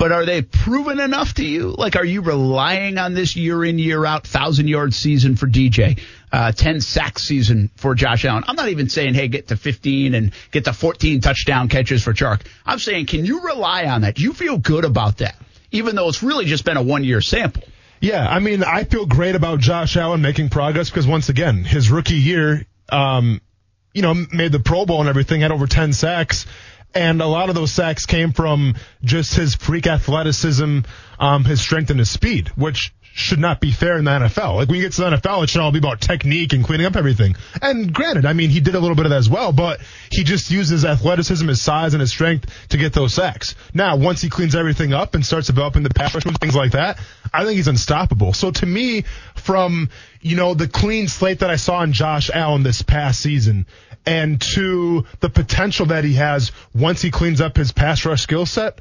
but 0.00 0.12
are 0.12 0.24
they 0.24 0.40
proven 0.40 0.98
enough 0.98 1.34
to 1.34 1.44
you? 1.44 1.74
Like, 1.76 1.94
are 1.94 2.04
you 2.06 2.22
relying 2.22 2.96
on 2.96 3.12
this 3.12 3.36
year 3.36 3.62
in, 3.62 3.78
year 3.78 4.06
out, 4.06 4.26
thousand 4.26 4.66
yard 4.66 4.94
season 4.94 5.36
for 5.36 5.46
DJ, 5.46 6.00
uh, 6.32 6.52
10 6.52 6.80
sack 6.80 7.18
season 7.18 7.70
for 7.76 7.94
Josh 7.94 8.24
Allen? 8.24 8.44
I'm 8.46 8.56
not 8.56 8.70
even 8.70 8.88
saying, 8.88 9.12
hey, 9.12 9.28
get 9.28 9.48
to 9.48 9.58
15 9.58 10.14
and 10.14 10.32
get 10.52 10.64
to 10.64 10.72
14 10.72 11.20
touchdown 11.20 11.68
catches 11.68 12.02
for 12.02 12.14
Chark. 12.14 12.40
I'm 12.64 12.78
saying, 12.78 13.06
can 13.06 13.26
you 13.26 13.42
rely 13.42 13.84
on 13.84 14.00
that? 14.00 14.14
Do 14.14 14.22
you 14.22 14.32
feel 14.32 14.56
good 14.56 14.86
about 14.86 15.18
that? 15.18 15.36
Even 15.70 15.96
though 15.96 16.08
it's 16.08 16.22
really 16.22 16.46
just 16.46 16.64
been 16.64 16.78
a 16.78 16.82
one 16.82 17.04
year 17.04 17.20
sample. 17.20 17.62
Yeah, 18.00 18.26
I 18.26 18.38
mean, 18.38 18.64
I 18.64 18.84
feel 18.84 19.04
great 19.04 19.34
about 19.34 19.58
Josh 19.60 19.98
Allen 19.98 20.22
making 20.22 20.48
progress 20.48 20.88
because 20.88 21.06
once 21.06 21.28
again, 21.28 21.62
his 21.62 21.90
rookie 21.90 22.14
year, 22.14 22.64
um, 22.88 23.42
you 23.92 24.00
know, 24.00 24.14
made 24.14 24.52
the 24.52 24.60
Pro 24.60 24.86
Bowl 24.86 25.00
and 25.00 25.10
everything, 25.10 25.42
had 25.42 25.52
over 25.52 25.66
10 25.66 25.92
sacks. 25.92 26.46
And 26.94 27.22
a 27.22 27.26
lot 27.26 27.48
of 27.48 27.54
those 27.54 27.72
sacks 27.72 28.06
came 28.06 28.32
from 28.32 28.74
just 29.04 29.34
his 29.34 29.54
freak 29.54 29.86
athleticism, 29.86 30.80
um, 31.18 31.44
his 31.44 31.60
strength 31.60 31.90
and 31.90 31.98
his 31.98 32.10
speed, 32.10 32.48
which 32.56 32.92
should 33.12 33.38
not 33.38 33.60
be 33.60 33.72
fair 33.72 33.96
in 33.96 34.04
the 34.04 34.10
NFL. 34.10 34.56
Like 34.56 34.68
when 34.68 34.76
you 34.76 34.82
get 34.82 34.92
to 34.92 35.02
the 35.02 35.10
NFL, 35.10 35.44
it 35.44 35.50
should 35.50 35.60
all 35.60 35.72
be 35.72 35.78
about 35.78 36.00
technique 36.00 36.52
and 36.52 36.64
cleaning 36.64 36.86
up 36.86 36.96
everything. 36.96 37.36
And 37.60 37.92
granted, 37.92 38.24
I 38.24 38.32
mean, 38.32 38.50
he 38.50 38.60
did 38.60 38.74
a 38.74 38.80
little 38.80 38.94
bit 38.94 39.06
of 39.06 39.10
that 39.10 39.18
as 39.18 39.28
well, 39.28 39.52
but 39.52 39.80
he 40.10 40.24
just 40.24 40.50
used 40.50 40.70
his 40.70 40.84
athleticism, 40.84 41.46
his 41.46 41.60
size, 41.60 41.92
and 41.92 42.00
his 42.00 42.10
strength 42.10 42.50
to 42.70 42.76
get 42.76 42.92
those 42.92 43.12
sacks. 43.12 43.54
Now, 43.74 43.96
once 43.96 44.20
he 44.22 44.30
cleans 44.30 44.54
everything 44.54 44.92
up 44.92 45.14
and 45.14 45.26
starts 45.26 45.48
developing 45.48 45.82
the 45.82 45.90
pass 45.90 46.14
rush 46.14 46.24
and 46.24 46.38
things 46.38 46.54
like 46.54 46.72
that, 46.72 46.98
I 47.32 47.44
think 47.44 47.56
he's 47.56 47.68
unstoppable. 47.68 48.32
So 48.32 48.50
to 48.52 48.66
me, 48.66 49.04
from, 49.34 49.90
you 50.20 50.36
know, 50.36 50.54
the 50.54 50.68
clean 50.68 51.08
slate 51.08 51.40
that 51.40 51.50
I 51.50 51.56
saw 51.56 51.82
in 51.82 51.92
Josh 51.92 52.30
Allen 52.32 52.62
this 52.62 52.82
past 52.82 53.20
season 53.20 53.66
and 54.06 54.40
to 54.54 55.04
the 55.20 55.28
potential 55.28 55.86
that 55.86 56.04
he 56.04 56.14
has 56.14 56.52
once 56.74 57.02
he 57.02 57.10
cleans 57.10 57.40
up 57.40 57.56
his 57.56 57.72
pass 57.72 58.04
rush 58.04 58.22
skill 58.22 58.46
set, 58.46 58.80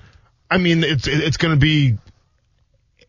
I 0.49 0.57
mean, 0.57 0.83
it's, 0.83 1.07
it's 1.07 1.37
going 1.37 1.53
to 1.53 1.59
be 1.59 1.97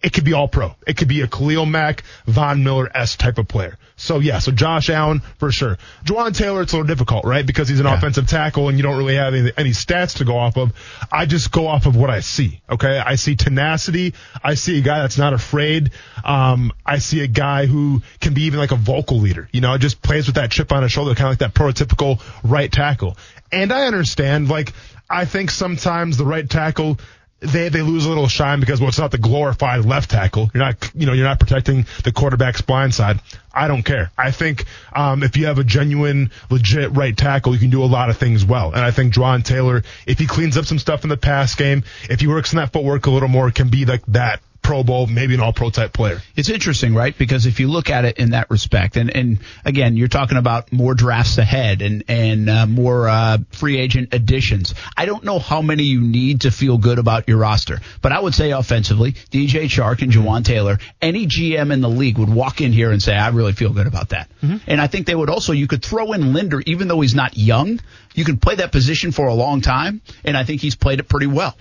it 0.03 0.13
could 0.13 0.25
be 0.25 0.33
all 0.33 0.49
pro. 0.49 0.75
It 0.87 0.97
could 0.97 1.09
be 1.09 1.21
a 1.21 1.27
Khalil 1.27 1.67
Mack, 1.67 2.05
Von 2.27 2.65
Miller 2.65 2.91
S 2.95 3.17
type 3.17 3.39
of 3.39 3.49
player. 3.49 3.77
So 4.01 4.19
yeah, 4.19 4.39
so 4.39 4.51
Josh 4.51 4.89
Allen 4.89 5.21
for 5.39 5.53
sure. 5.53 5.77
Jawaan 6.05 6.35
Taylor, 6.35 6.63
it's 6.63 6.73
a 6.73 6.77
little 6.77 6.87
difficult, 6.87 7.25
right? 7.27 7.45
Because 7.45 7.69
he's 7.69 7.81
an 7.81 7.87
Yeah. 7.87 7.99
offensive 7.99 8.27
tackle 8.27 8.69
and 8.69 8.79
you 8.79 8.83
don't 8.83 8.97
really 8.97 9.17
have 9.17 9.35
any, 9.35 9.53
any 9.59 9.71
stats 9.71 10.17
to 10.17 10.25
go 10.25 10.39
off 10.39 10.57
of. 10.57 10.73
I 11.13 11.27
just 11.27 11.51
go 11.53 11.67
off 11.67 11.85
of 11.87 11.97
what 11.97 12.09
I 12.09 12.21
see. 12.21 12.63
Okay. 12.71 12.99
I 12.99 13.17
see 13.17 13.37
tenacity. 13.37 14.15
I 14.43 14.55
see 14.55 14.79
a 14.79 14.81
guy 14.81 15.01
that's 15.01 15.19
not 15.19 15.35
afraid. 15.35 15.91
Um, 16.25 16.73
I 16.87 16.99
see 16.99 17.21
a 17.21 17.27
guy 17.27 17.67
who 17.67 18.03
can 18.21 18.33
be 18.33 18.45
even 18.45 18.59
like 18.59 18.73
a 18.73 18.77
vocal 18.77 19.19
leader, 19.19 19.49
you 19.53 19.61
know, 19.61 19.77
just 19.77 20.01
plays 20.01 20.27
with 20.27 20.37
that 20.37 20.51
chip 20.51 20.73
on 20.73 20.83
his 20.83 20.93
shoulder, 20.93 21.15
kind 21.15 21.27
of 21.27 21.41
like 21.41 21.53
that 21.53 21.55
prototypical 21.55 22.21
right 22.43 22.73
tackle. 22.73 23.17
And 23.53 23.73
I 23.73 23.87
understand, 23.87 24.49
like, 24.49 24.73
I 25.11 25.25
think 25.25 25.51
sometimes 25.51 26.17
the 26.17 26.25
right 26.25 26.49
tackle 26.49 26.99
they 27.41 27.71
they 27.71 27.83
lose 27.83 28.05
a 28.05 28.09
little 28.09 28.29
shine 28.29 28.61
because 28.61 28.81
well 28.81 28.89
it's 28.89 28.99
not 28.99 29.11
the 29.11 29.19
glorified 29.19 29.85
left 29.85 30.11
tackle. 30.11 30.51
You're 30.55 30.65
not 30.65 30.91
you 30.95 31.07
know 31.07 31.13
you're 31.13 31.27
not 31.27 31.41
protecting 31.41 31.87
the 32.05 32.13
quarterback's 32.13 32.61
blind 32.61 32.95
side. 32.95 33.21
I 33.53 33.67
don't 33.67 33.83
care. 33.83 34.13
I 34.17 34.31
think 34.31 34.65
um, 34.95 35.23
if 35.23 35.37
you 35.37 35.47
have 35.47 35.59
a 35.59 35.65
genuine 35.65 36.31
legit 36.51 36.93
right 36.93 37.17
tackle, 37.17 37.53
you 37.53 37.59
can 37.59 37.71
do 37.71 37.83
a 37.83 37.87
lot 37.87 38.09
of 38.09 38.17
things 38.17 38.45
well. 38.45 38.73
And 38.73 38.81
I 38.81 38.93
think 38.93 39.15
Jawaan 39.15 39.45
Taylor, 39.45 39.83
if 40.07 40.21
he 40.21 40.27
cleans 40.27 40.57
up 40.57 40.67
some 40.67 40.79
stuff 40.79 41.03
in 41.03 41.09
the 41.09 41.17
pass 41.17 41.57
game, 41.57 41.83
if 42.09 42.21
he 42.21 42.29
works 42.29 42.55
on 42.55 42.59
that 42.59 42.73
footwork 42.73 43.07
a 43.07 43.11
little 43.11 43.29
more, 43.29 43.51
can 43.51 43.69
be 43.69 43.87
like 43.87 44.07
that 44.07 44.41
Pro 44.63 44.83
Bowl, 44.83 45.07
maybe 45.07 45.35
an 45.35 45.41
All 45.41 45.53
Pro 45.53 45.71
type 45.71 45.93
player. 45.93 46.21
It's 46.37 46.49
interesting, 46.49 46.95
right? 46.95 47.17
Because 47.17 47.47
if 47.47 47.61
you 47.61 47.69
look 47.69 47.91
at 47.91 48.05
it 48.05 48.19
in 48.19 48.31
that 48.31 48.51
respect, 48.51 48.97
and, 48.97 49.15
and 49.15 49.39
again, 49.65 49.97
you're 49.97 50.09
talking 50.09 50.39
about 50.39 50.73
more 50.73 50.95
drafts 50.95 51.39
ahead 51.39 51.83
and 51.83 52.05
and 52.09 52.49
uh, 52.49 52.67
more 52.67 53.09
uh, 53.09 53.39
free 53.51 53.79
agent 53.79 54.13
additions. 54.13 54.75
I 54.97 55.07
don't 55.07 55.25
know 55.25 55.39
how 55.39 55.63
many 55.63 55.85
you 55.85 56.01
need 56.01 56.43
to 56.43 56.51
feel 56.51 56.79
good 56.79 56.99
about 56.99 57.29
your 57.29 57.39
roster, 57.39 57.81
but 58.03 58.13
I 58.13 58.21
would 58.21 58.35
say 58.35 58.51
offensively, 58.53 59.13
DJ 59.13 59.65
Chark 59.65 60.03
and 60.03 60.13
Jawaan 60.13 60.45
Taylor, 60.45 60.79
any 61.01 61.27
GM 61.27 61.73
in 61.73 61.81
the 61.81 61.89
league 61.89 62.19
would 62.19 62.33
walk 62.33 62.61
in 62.61 62.73
here 62.73 62.91
and 62.91 63.03
say, 63.03 63.15
I 63.17 63.29
really 63.31 63.53
feel 63.53 63.73
good 63.73 63.87
about 63.87 64.11
that. 64.11 64.31
And 64.67 64.81
I 64.81 64.87
think 64.87 65.07
they 65.07 65.15
would 65.15 65.31
also, 65.31 65.53
you 65.53 65.67
could 65.67 65.83
throw 65.85 66.13
in 66.13 66.33
Linder, 66.33 66.63
even 66.67 66.89
though 66.89 67.01
he's 67.01 67.15
not 67.15 67.37
young, 67.37 67.81
you 68.15 68.25
can 68.25 68.39
play 68.39 68.57
that 68.57 68.73
position 68.73 69.13
for 69.13 69.27
a 69.29 69.35
long 69.35 69.61
time, 69.61 70.01
and 70.25 70.37
I 70.37 70.45
think 70.45 70.61
he's 70.61 70.77
played 70.77 70.99
it 71.01 71.09
pretty 71.09 71.27
well. 71.27 71.57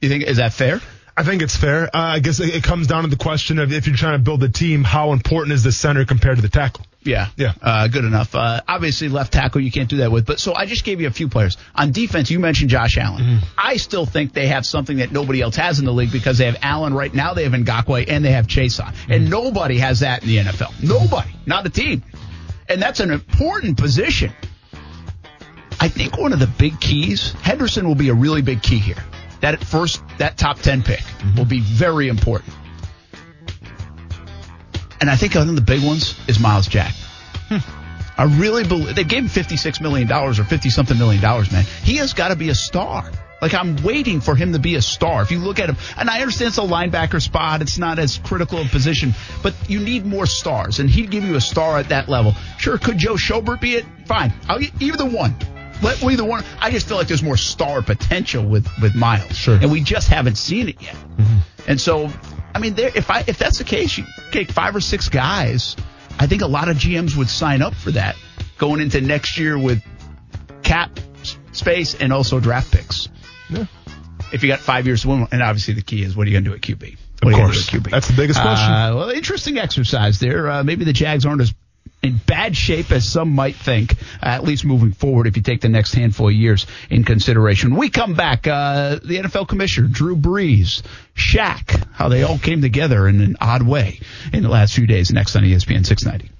You 0.00 0.08
think 0.08 0.24
is 0.24 0.38
that 0.38 0.52
fair? 0.54 0.80
I 1.16 1.22
think 1.22 1.42
it's 1.42 1.56
fair. 1.56 1.84
Uh, 1.84 1.88
I 1.92 2.18
guess 2.20 2.40
it, 2.40 2.54
it 2.54 2.64
comes 2.64 2.86
down 2.86 3.02
to 3.02 3.08
the 3.08 3.16
question 3.16 3.58
of 3.58 3.72
if 3.72 3.86
you're 3.86 3.96
trying 3.96 4.18
to 4.18 4.22
build 4.22 4.42
a 4.42 4.48
team, 4.48 4.84
how 4.84 5.12
important 5.12 5.52
is 5.54 5.62
the 5.62 5.72
center 5.72 6.04
compared 6.04 6.36
to 6.36 6.42
the 6.42 6.48
tackle? 6.48 6.84
Yeah. 7.02 7.28
Yeah. 7.36 7.54
Uh, 7.62 7.88
good 7.88 8.04
enough. 8.04 8.34
Uh, 8.34 8.60
obviously, 8.68 9.08
left 9.08 9.32
tackle, 9.32 9.62
you 9.62 9.70
can't 9.70 9.88
do 9.88 9.98
that 9.98 10.12
with. 10.12 10.26
But 10.26 10.38
so 10.38 10.54
I 10.54 10.66
just 10.66 10.84
gave 10.84 11.00
you 11.00 11.06
a 11.06 11.10
few 11.10 11.28
players. 11.28 11.56
On 11.74 11.92
defense, 11.92 12.30
you 12.30 12.38
mentioned 12.38 12.70
Josh 12.70 12.98
Allen. 12.98 13.40
I 13.56 13.78
still 13.78 14.04
think 14.04 14.34
they 14.34 14.48
have 14.48 14.66
something 14.66 14.98
that 14.98 15.10
nobody 15.10 15.40
else 15.40 15.56
has 15.56 15.78
in 15.78 15.86
the 15.86 15.92
league 15.92 16.12
because 16.12 16.38
they 16.38 16.46
have 16.46 16.58
Allen 16.62 16.92
right 16.92 17.12
now, 17.12 17.32
they 17.32 17.44
have 17.44 17.52
Ngakoue, 17.52 18.04
and 18.08 18.24
they 18.24 18.32
have 18.32 18.46
Chaisson. 18.46 18.94
And 19.08 19.30
nobody 19.30 19.78
has 19.78 20.00
that 20.00 20.22
in 20.22 20.28
the 20.28 20.36
NFL. 20.38 20.82
Nobody. 20.82 21.30
Not 21.46 21.66
a 21.66 21.70
team. 21.70 22.02
And 22.68 22.80
that's 22.80 23.00
an 23.00 23.10
important 23.10 23.78
position 23.78 24.32
I 25.82 25.88
think 25.88 26.18
one 26.18 26.34
of 26.34 26.38
the 26.38 26.46
big 26.46 26.78
keys, 26.78 27.32
Henderson 27.40 27.88
will 27.88 27.94
be 27.94 28.10
a 28.10 28.14
really 28.14 28.42
big 28.42 28.62
key 28.62 28.76
here. 28.78 29.02
That 29.40 29.54
at 29.54 29.64
first, 29.64 30.02
that 30.18 30.36
top 30.36 30.58
10 30.58 30.82
pick 30.82 31.02
will 31.36 31.44
be 31.44 31.60
very 31.60 32.08
important. 32.08 32.54
And 35.00 35.08
I 35.08 35.16
think 35.16 35.34
one 35.34 35.48
of 35.48 35.54
the 35.54 35.62
big 35.62 35.82
ones 35.82 36.18
is 36.28 36.38
Myles 36.38 36.66
Jack. 36.66 36.94
Hmm. 37.48 37.58
I 38.18 38.24
really 38.24 38.64
believe 38.64 38.94
they 38.94 39.04
gave 39.04 39.22
him 39.22 39.28
$56 39.28 39.80
million 39.80 40.12
or 40.12 40.34
50 40.34 40.68
something 40.68 40.98
million 40.98 41.22
dollars, 41.22 41.50
man. 41.50 41.64
He 41.82 41.96
has 41.96 42.12
got 42.12 42.28
to 42.28 42.36
be 42.36 42.50
a 42.50 42.54
star. 42.54 43.10
Like 43.40 43.54
I'm 43.54 43.82
waiting 43.82 44.20
for 44.20 44.34
him 44.34 44.52
to 44.52 44.58
be 44.58 44.74
a 44.74 44.82
star. 44.82 45.22
If 45.22 45.30
you 45.30 45.38
look 45.38 45.58
at 45.58 45.70
him, 45.70 45.76
and 45.96 46.10
I 46.10 46.20
understand 46.20 46.48
it's 46.48 46.58
a 46.58 46.60
linebacker 46.60 47.22
spot, 47.22 47.62
it's 47.62 47.78
not 47.78 47.98
as 47.98 48.18
critical 48.18 48.60
a 48.60 48.66
position, 48.66 49.14
but 49.42 49.54
you 49.68 49.80
need 49.80 50.04
more 50.04 50.26
stars, 50.26 50.78
and 50.78 50.90
he'd 50.90 51.10
give 51.10 51.24
you 51.24 51.36
a 51.36 51.40
star 51.40 51.78
at 51.78 51.88
that 51.88 52.08
level. 52.10 52.34
Sure, 52.58 52.76
could 52.76 52.98
Joe 52.98 53.14
Schobert 53.14 53.60
be 53.60 53.76
it? 53.76 53.86
Fine, 54.04 54.34
I'll 54.48 54.58
get 54.58 54.72
either 54.80 55.06
one. 55.06 55.34
Let 55.82 56.02
either 56.02 56.24
one. 56.24 56.44
I 56.60 56.70
just 56.70 56.86
feel 56.88 56.96
like 56.96 57.08
there's 57.08 57.22
more 57.22 57.36
star 57.36 57.82
potential 57.82 58.44
with 58.44 58.68
with 58.80 58.94
Myles, 58.94 59.36
Sure. 59.36 59.56
and 59.56 59.70
we 59.72 59.80
just 59.82 60.08
haven't 60.08 60.36
seen 60.36 60.68
it 60.68 60.80
yet. 60.82 60.96
And 61.66 61.80
so, 61.80 62.10
I 62.54 62.58
mean, 62.58 62.74
there 62.74 62.90
if 62.94 63.10
I 63.10 63.24
if 63.26 63.38
that's 63.38 63.58
the 63.58 63.64
case, 63.64 63.96
you 63.98 64.04
take 64.30 64.50
five 64.50 64.74
or 64.76 64.80
six 64.80 65.08
guys. 65.08 65.76
I 66.18 66.26
think 66.26 66.42
a 66.42 66.46
lot 66.46 66.68
of 66.68 66.76
GMs 66.76 67.16
would 67.16 67.30
sign 67.30 67.62
up 67.62 67.74
for 67.74 67.92
that 67.92 68.14
going 68.58 68.80
into 68.80 69.00
next 69.00 69.38
year 69.38 69.58
with 69.58 69.82
cap 70.62 70.98
space 71.52 71.94
and 71.94 72.12
also 72.12 72.40
draft 72.40 72.70
picks. 72.72 73.08
Yeah. 73.48 73.64
If 74.32 74.42
you 74.42 74.48
got 74.48 74.60
five 74.60 74.86
years 74.86 75.02
to 75.02 75.08
win, 75.08 75.28
and 75.32 75.42
obviously 75.42 75.74
the 75.74 75.82
key 75.82 76.02
is 76.02 76.14
what 76.16 76.26
are 76.26 76.30
you 76.30 76.34
going 76.40 76.44
to 76.44 76.50
do 76.50 76.54
at 76.56 76.60
QB? 76.62 76.92
Of 76.92 76.98
What 77.22 77.34
are 77.34 77.38
course. 77.46 77.68
QB? 77.70 77.90
That's 77.90 78.06
the 78.08 78.14
biggest 78.14 78.40
question. 78.40 78.70
Uh, 78.72 78.92
well, 78.96 79.10
interesting 79.10 79.58
exercise 79.58 80.18
there. 80.20 80.48
Uh, 80.50 80.62
maybe 80.64 80.84
the 80.84 80.92
Jags 80.92 81.24
aren't 81.26 81.40
as 81.40 81.54
in 82.02 82.20
bad 82.26 82.56
shape 82.56 82.90
as 82.92 83.06
some 83.06 83.30
might 83.34 83.56
think, 83.56 83.94
at 84.22 84.42
least 84.42 84.64
moving 84.64 84.92
forward 84.92 85.26
if 85.26 85.36
you 85.36 85.42
take 85.42 85.60
the 85.60 85.68
next 85.68 85.94
handful 85.94 86.28
of 86.28 86.34
years 86.34 86.66
in 86.88 87.04
consideration. 87.04 87.70
When 87.70 87.80
we 87.80 87.90
come 87.90 88.14
back, 88.14 88.46
uh, 88.46 88.96
the 88.96 89.18
NFL 89.18 89.48
commissioner, 89.48 89.88
Drew 89.88 90.16
Brees, 90.16 90.82
Shaq, 91.14 91.84
how 91.92 92.08
they 92.08 92.22
all 92.22 92.38
came 92.38 92.62
together 92.62 93.06
in 93.06 93.20
an 93.20 93.36
odd 93.40 93.62
way 93.62 94.00
in 94.32 94.42
the 94.42 94.48
last 94.48 94.74
few 94.74 94.86
days. 94.86 95.10
Next 95.10 95.36
on 95.36 95.42
ESPN 95.42 95.84
690. 95.84 96.39